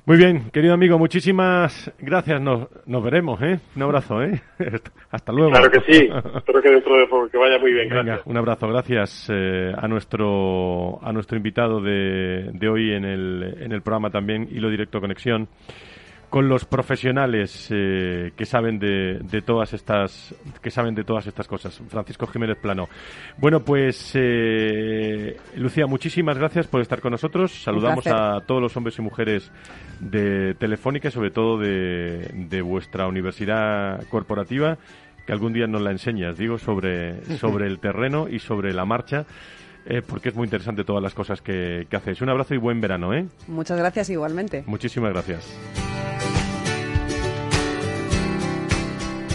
Muy 0.07 0.18
bien, 0.18 0.52
querido 0.52 0.72
amigo, 0.72 1.00
muchísimas 1.00 1.92
gracias. 1.98 2.40
Nos, 2.40 2.68
nos 2.86 3.02
veremos, 3.02 3.42
¿eh? 3.42 3.59
Un 3.74 3.82
abrazo, 3.82 4.22
¿eh? 4.22 4.40
Hasta 5.11 5.32
luego. 5.32 5.50
Claro 5.50 5.68
que 5.68 5.80
sí. 5.80 6.09
Espero 6.36 6.62
que 6.62 6.70
dentro 6.70 6.96
de 6.96 7.09
poco 7.09 7.28
que 7.28 7.36
vaya 7.36 7.59
muy 7.59 7.72
bien. 7.72 7.88
Venga, 7.88 8.20
un 8.24 8.36
abrazo. 8.36 8.68
Gracias 8.68 9.28
eh, 9.34 9.72
a 9.76 9.88
nuestro 9.88 11.04
a 11.04 11.12
nuestro 11.12 11.36
invitado 11.36 11.80
de, 11.80 12.50
de 12.52 12.68
hoy 12.68 12.92
en 12.92 13.04
el, 13.04 13.57
en 13.61 13.72
el 13.72 13.82
programa 13.82 14.11
también 14.11 14.46
Hilo 14.48 14.70
Directo 14.70 15.00
Conexión. 15.00 15.48
Con 16.31 16.49
los 16.49 16.64
profesionales 16.64 17.68
eh, 17.70 18.33
que 18.37 18.45
saben 18.45 18.79
de, 18.79 19.20
de, 19.22 19.43
todas 19.43 19.72
estas 19.72 20.35
que 20.62 20.70
saben 20.70 20.95
de 20.95 21.05
todas 21.05 21.27
estas 21.27 21.47
cosas. 21.47 21.81
Francisco 21.89 22.27
Jiménez 22.27 22.59
Plano. 22.59 22.89
Bueno, 23.39 23.61
pues 23.61 24.12
eh, 24.14 25.37
Lucía, 25.57 25.87
muchísimas 25.87 26.39
gracias 26.39 26.66
por 26.66 26.81
estar 26.81 27.01
con 27.01 27.12
nosotros. 27.12 27.53
Saludamos 27.62 28.07
a 28.07 28.41
todos 28.47 28.61
los 28.61 28.77
hombres 28.77 28.99
y 28.99 29.03
mujeres 29.03 29.51
de 30.01 30.55
Telefónica 30.55 31.09
y 31.09 31.12
sobre 31.12 31.31
todo 31.31 31.59
de, 31.59 32.31
de 32.35 32.62
vuestra 32.62 33.07
universidad 33.07 34.03
corporativa 34.09 34.79
que 35.27 35.33
algún 35.33 35.53
día 35.53 35.66
nos 35.66 35.83
la 35.83 35.91
enseñas, 35.91 36.39
digo, 36.39 36.57
sobre, 36.59 37.24
sobre 37.39 37.66
el 37.66 37.79
terreno 37.79 38.29
y 38.29 38.39
sobre 38.39 38.72
la 38.72 38.85
marcha. 38.85 39.27
Eh, 39.89 40.03
porque 40.05 40.31
es 40.31 40.35
muy 40.35 40.47
interesante 40.47 40.83
todas 40.83 41.01
las 41.01 41.14
cosas 41.14 41.41
que, 41.41 41.87
que 41.89 41.97
hacéis. 41.97 42.20
Un 42.20 42.29
abrazo 42.29 42.55
y 42.55 42.59
buen 42.59 42.81
verano, 42.81 43.14
¿eh? 43.14 43.27
Muchas 43.47 43.79
gracias 43.79 44.11
igualmente. 44.11 44.64
Muchísimas 44.66 45.12
gracias. 45.12 45.95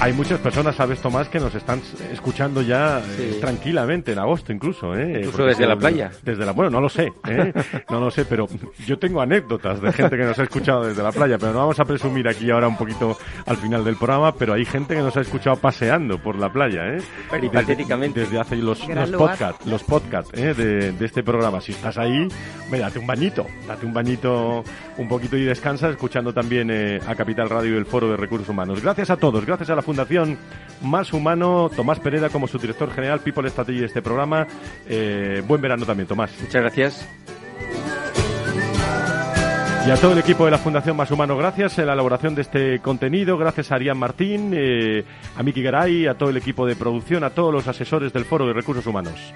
Hay 0.02 0.14
muchas 0.14 0.39
personas, 0.39 0.76
sabes 0.76 0.99
Tomás, 0.99 1.30
que 1.30 1.39
nos 1.39 1.54
están 1.54 1.80
escuchando 2.12 2.64
ya 2.64 3.04
eh, 3.20 3.38
tranquilamente 3.39 4.14
en 4.14 4.18
agosto 4.18 4.52
incluso. 4.52 4.95
¿eh? 4.95 5.20
Incluso 5.20 5.45
desde 5.45 5.68
la 5.68 5.76
playa. 5.76 6.10
Desde 6.24 6.43
la, 6.43 6.54
bueno, 6.54 6.72
no 6.72 6.82
lo 6.82 6.89
sé, 6.89 7.14
¿eh? 7.28 7.54
no 7.88 7.99
lo 7.99 8.10
sé, 8.10 8.26
pero 8.26 8.47
yo 8.88 8.97
tengo 8.97 9.22
anécdotas 9.22 9.80
de 9.80 9.93
gente 9.93 10.18
que 10.18 10.24
nos 10.24 10.39
ha 10.39 10.43
escuchado 10.43 10.86
desde 10.86 11.04
la 11.04 11.12
playa, 11.12 11.38
pero 11.38 11.54
no 11.54 11.60
vamos 11.60 11.80
a 11.80 11.86
presumir 11.86 12.28
aquí 12.28 12.49
ahora 12.49 12.68
un 12.68 12.78
poquito 12.78 13.16
al 13.45 13.58
final 13.58 13.84
del 13.84 13.95
programa, 13.95 14.34
pero 14.34 14.54
hay 14.56 14.66
gente 14.66 14.95
que 14.95 15.02
nos 15.02 15.16
ha 15.18 15.22
escuchado 15.22 15.58
paseando 15.58 16.18
por 16.18 16.36
la 16.36 16.52
playa. 16.52 16.95
¿eh? 16.95 17.02
Desde, 17.39 18.10
desde 18.10 18.39
hace 18.39 18.56
los, 18.56 18.88
los 18.88 19.12
podcasts, 19.12 19.68
los 19.68 19.84
podcasts 19.84 20.32
¿eh? 20.34 20.56
de, 20.56 20.93
de, 20.93 21.06
este 21.06 21.22
programa. 21.22 21.62
Si 21.62 21.74
estás 21.74 21.99
ahí, 21.99 22.28
me 22.72 22.80
date 22.80 22.97
un 22.97 23.06
bañito, 23.06 23.45
date 23.68 23.86
un 23.86 23.93
bañito 23.93 24.64
un 24.97 25.08
poquito 25.08 25.38
y 25.38 25.43
descansa 25.43 25.89
escuchando 25.89 26.34
también 26.34 26.70
eh, 26.72 26.99
a 27.06 27.14
Capital 27.14 27.49
Radio 27.49 27.76
y 27.76 27.78
el 27.78 27.86
Foro 27.86 28.10
de 28.10 28.18
Recursos 28.18 28.49
Humanos. 28.49 28.82
Gracias 28.82 29.12
a 29.12 29.18
todos, 29.18 29.45
gracias 29.45 29.70
a 29.70 29.76
la 29.76 29.82
Fundación 29.92 30.38
Más 30.82 31.12
Humano, 31.12 31.70
Tomás 31.76 32.00
Pereda 32.00 32.30
como 32.30 32.48
su 32.48 32.58
director 32.58 32.89
general, 32.94 33.20
People 33.20 33.50
Strategy 33.50 33.80
de 33.80 33.88
este 33.88 34.02
programa. 34.02 34.48
Eh, 34.88 35.44
buen 35.46 35.60
verano 35.60 35.86
también, 35.86 36.08
Tomás. 36.08 36.32
Muchas 36.39 36.62
gracias. 36.62 37.10
Y 39.86 39.92
a 39.92 39.98
todo 39.98 40.14
el 40.14 40.20
equipo 40.20 40.46
de 40.46 40.52
la 40.52 40.60
Fundación 40.60 40.96
Más 40.96 41.12
Humano, 41.12 41.36
gracias 41.36 41.78
en 41.78 41.88
la 41.88 41.94
elaboración 41.94 42.36
de 42.36 42.44
este 42.44 42.80
contenido, 42.80 43.38
gracias 43.38 43.74
a 43.74 43.76
Arián 43.76 43.98
Martín, 43.98 44.54
eh, 44.56 45.04
a 45.36 45.44
Miki 45.44 45.62
Garay, 45.62 46.08
a 46.08 46.14
todo 46.14 46.30
el 46.30 46.38
equipo 46.38 46.66
de 46.66 46.78
producción, 46.78 47.26
a 47.26 47.32
todos 47.32 47.54
los 47.54 47.68
asesores 47.68 48.14
del 48.14 48.24
Foro 48.24 48.48
de 48.48 48.54
Recursos 48.54 48.88
Humanos. 48.88 49.34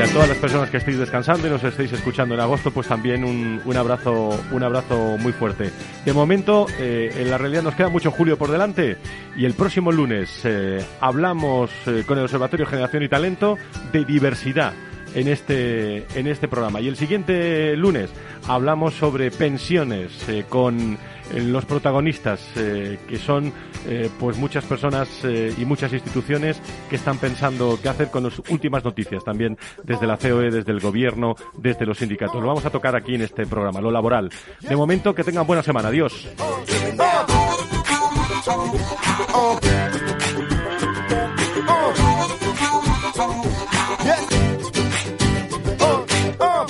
Y 0.00 0.02
a 0.02 0.06
todas 0.14 0.30
las 0.30 0.38
personas 0.38 0.70
que 0.70 0.78
estéis 0.78 0.96
descansando 0.96 1.46
y 1.46 1.50
nos 1.50 1.62
estéis 1.62 1.92
escuchando 1.92 2.34
en 2.34 2.40
agosto, 2.40 2.70
pues 2.70 2.86
también 2.86 3.22
un, 3.22 3.60
un 3.62 3.76
abrazo, 3.76 4.30
un 4.50 4.62
abrazo 4.62 5.18
muy 5.18 5.30
fuerte. 5.30 5.70
De 6.06 6.14
momento, 6.14 6.66
eh, 6.78 7.12
en 7.18 7.30
la 7.30 7.36
realidad 7.36 7.62
nos 7.62 7.74
queda 7.74 7.90
mucho 7.90 8.10
julio 8.10 8.38
por 8.38 8.50
delante 8.50 8.96
y 9.36 9.44
el 9.44 9.52
próximo 9.52 9.92
lunes 9.92 10.40
eh, 10.44 10.82
hablamos 11.02 11.70
eh, 11.86 12.04
con 12.06 12.16
el 12.16 12.24
Observatorio 12.24 12.64
Generación 12.64 13.02
y 13.02 13.10
Talento 13.10 13.58
de 13.92 14.06
diversidad 14.06 14.72
en 15.14 15.28
este, 15.28 16.06
en 16.18 16.28
este 16.28 16.48
programa. 16.48 16.80
Y 16.80 16.88
el 16.88 16.96
siguiente 16.96 17.76
lunes 17.76 18.08
hablamos 18.48 18.94
sobre 18.94 19.30
pensiones 19.30 20.12
con 20.48 20.96
los 21.34 21.64
protagonistas, 21.64 22.40
eh, 22.56 22.98
que 23.08 23.18
son 23.18 23.52
pues 24.18 24.36
muchas 24.36 24.64
personas 24.66 25.08
y 25.24 25.64
muchas 25.64 25.92
instituciones 25.92 26.60
que 26.90 26.96
están 26.96 27.16
pensando 27.16 27.78
qué 27.82 27.88
hacer 27.88 28.10
con 28.10 28.24
las 28.24 28.38
últimas 28.50 28.84
noticias, 28.84 29.24
también 29.24 29.56
desde 29.82 30.06
la 30.06 30.18
COE, 30.18 30.50
desde 30.50 30.70
el 30.72 30.80
gobierno, 30.80 31.34
desde 31.56 31.86
los 31.86 31.98
sindicatos. 31.98 32.40
Lo 32.40 32.48
vamos 32.48 32.64
a 32.66 32.70
tocar 32.70 32.94
aquí 32.94 33.14
en 33.14 33.22
este 33.22 33.46
programa, 33.46 33.80
lo 33.80 33.90
laboral. 33.90 34.30
De 34.60 34.76
momento, 34.76 35.14
que 35.14 35.24
tengan 35.24 35.46
buena 35.46 35.62
semana. 35.62 35.88
Adiós. 35.88 36.28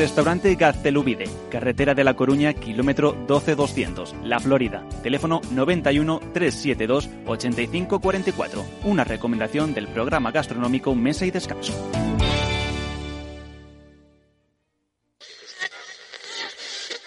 Restaurante 0.00 0.54
Gaztelubide, 0.54 1.28
carretera 1.50 1.94
de 1.94 2.04
La 2.04 2.14
Coruña, 2.14 2.54
kilómetro 2.54 3.12
12200, 3.28 4.14
La 4.24 4.40
Florida. 4.40 4.82
Teléfono 5.02 5.42
91 5.50 6.20
372 6.32 7.10
8544. 7.26 8.64
Una 8.84 9.04
recomendación 9.04 9.74
del 9.74 9.88
programa 9.88 10.30
gastronómico 10.30 10.94
Mesa 10.94 11.26
y 11.26 11.30
Descanso. 11.30 11.74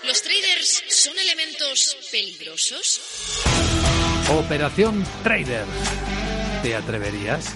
¿Los 0.03 0.21
traders 0.21 0.83
son 0.89 1.17
elementos 1.17 1.97
peligrosos? 2.11 3.01
Operación 4.37 5.03
Trader. 5.23 5.65
¿Te 6.61 6.75
atreverías? 6.75 7.55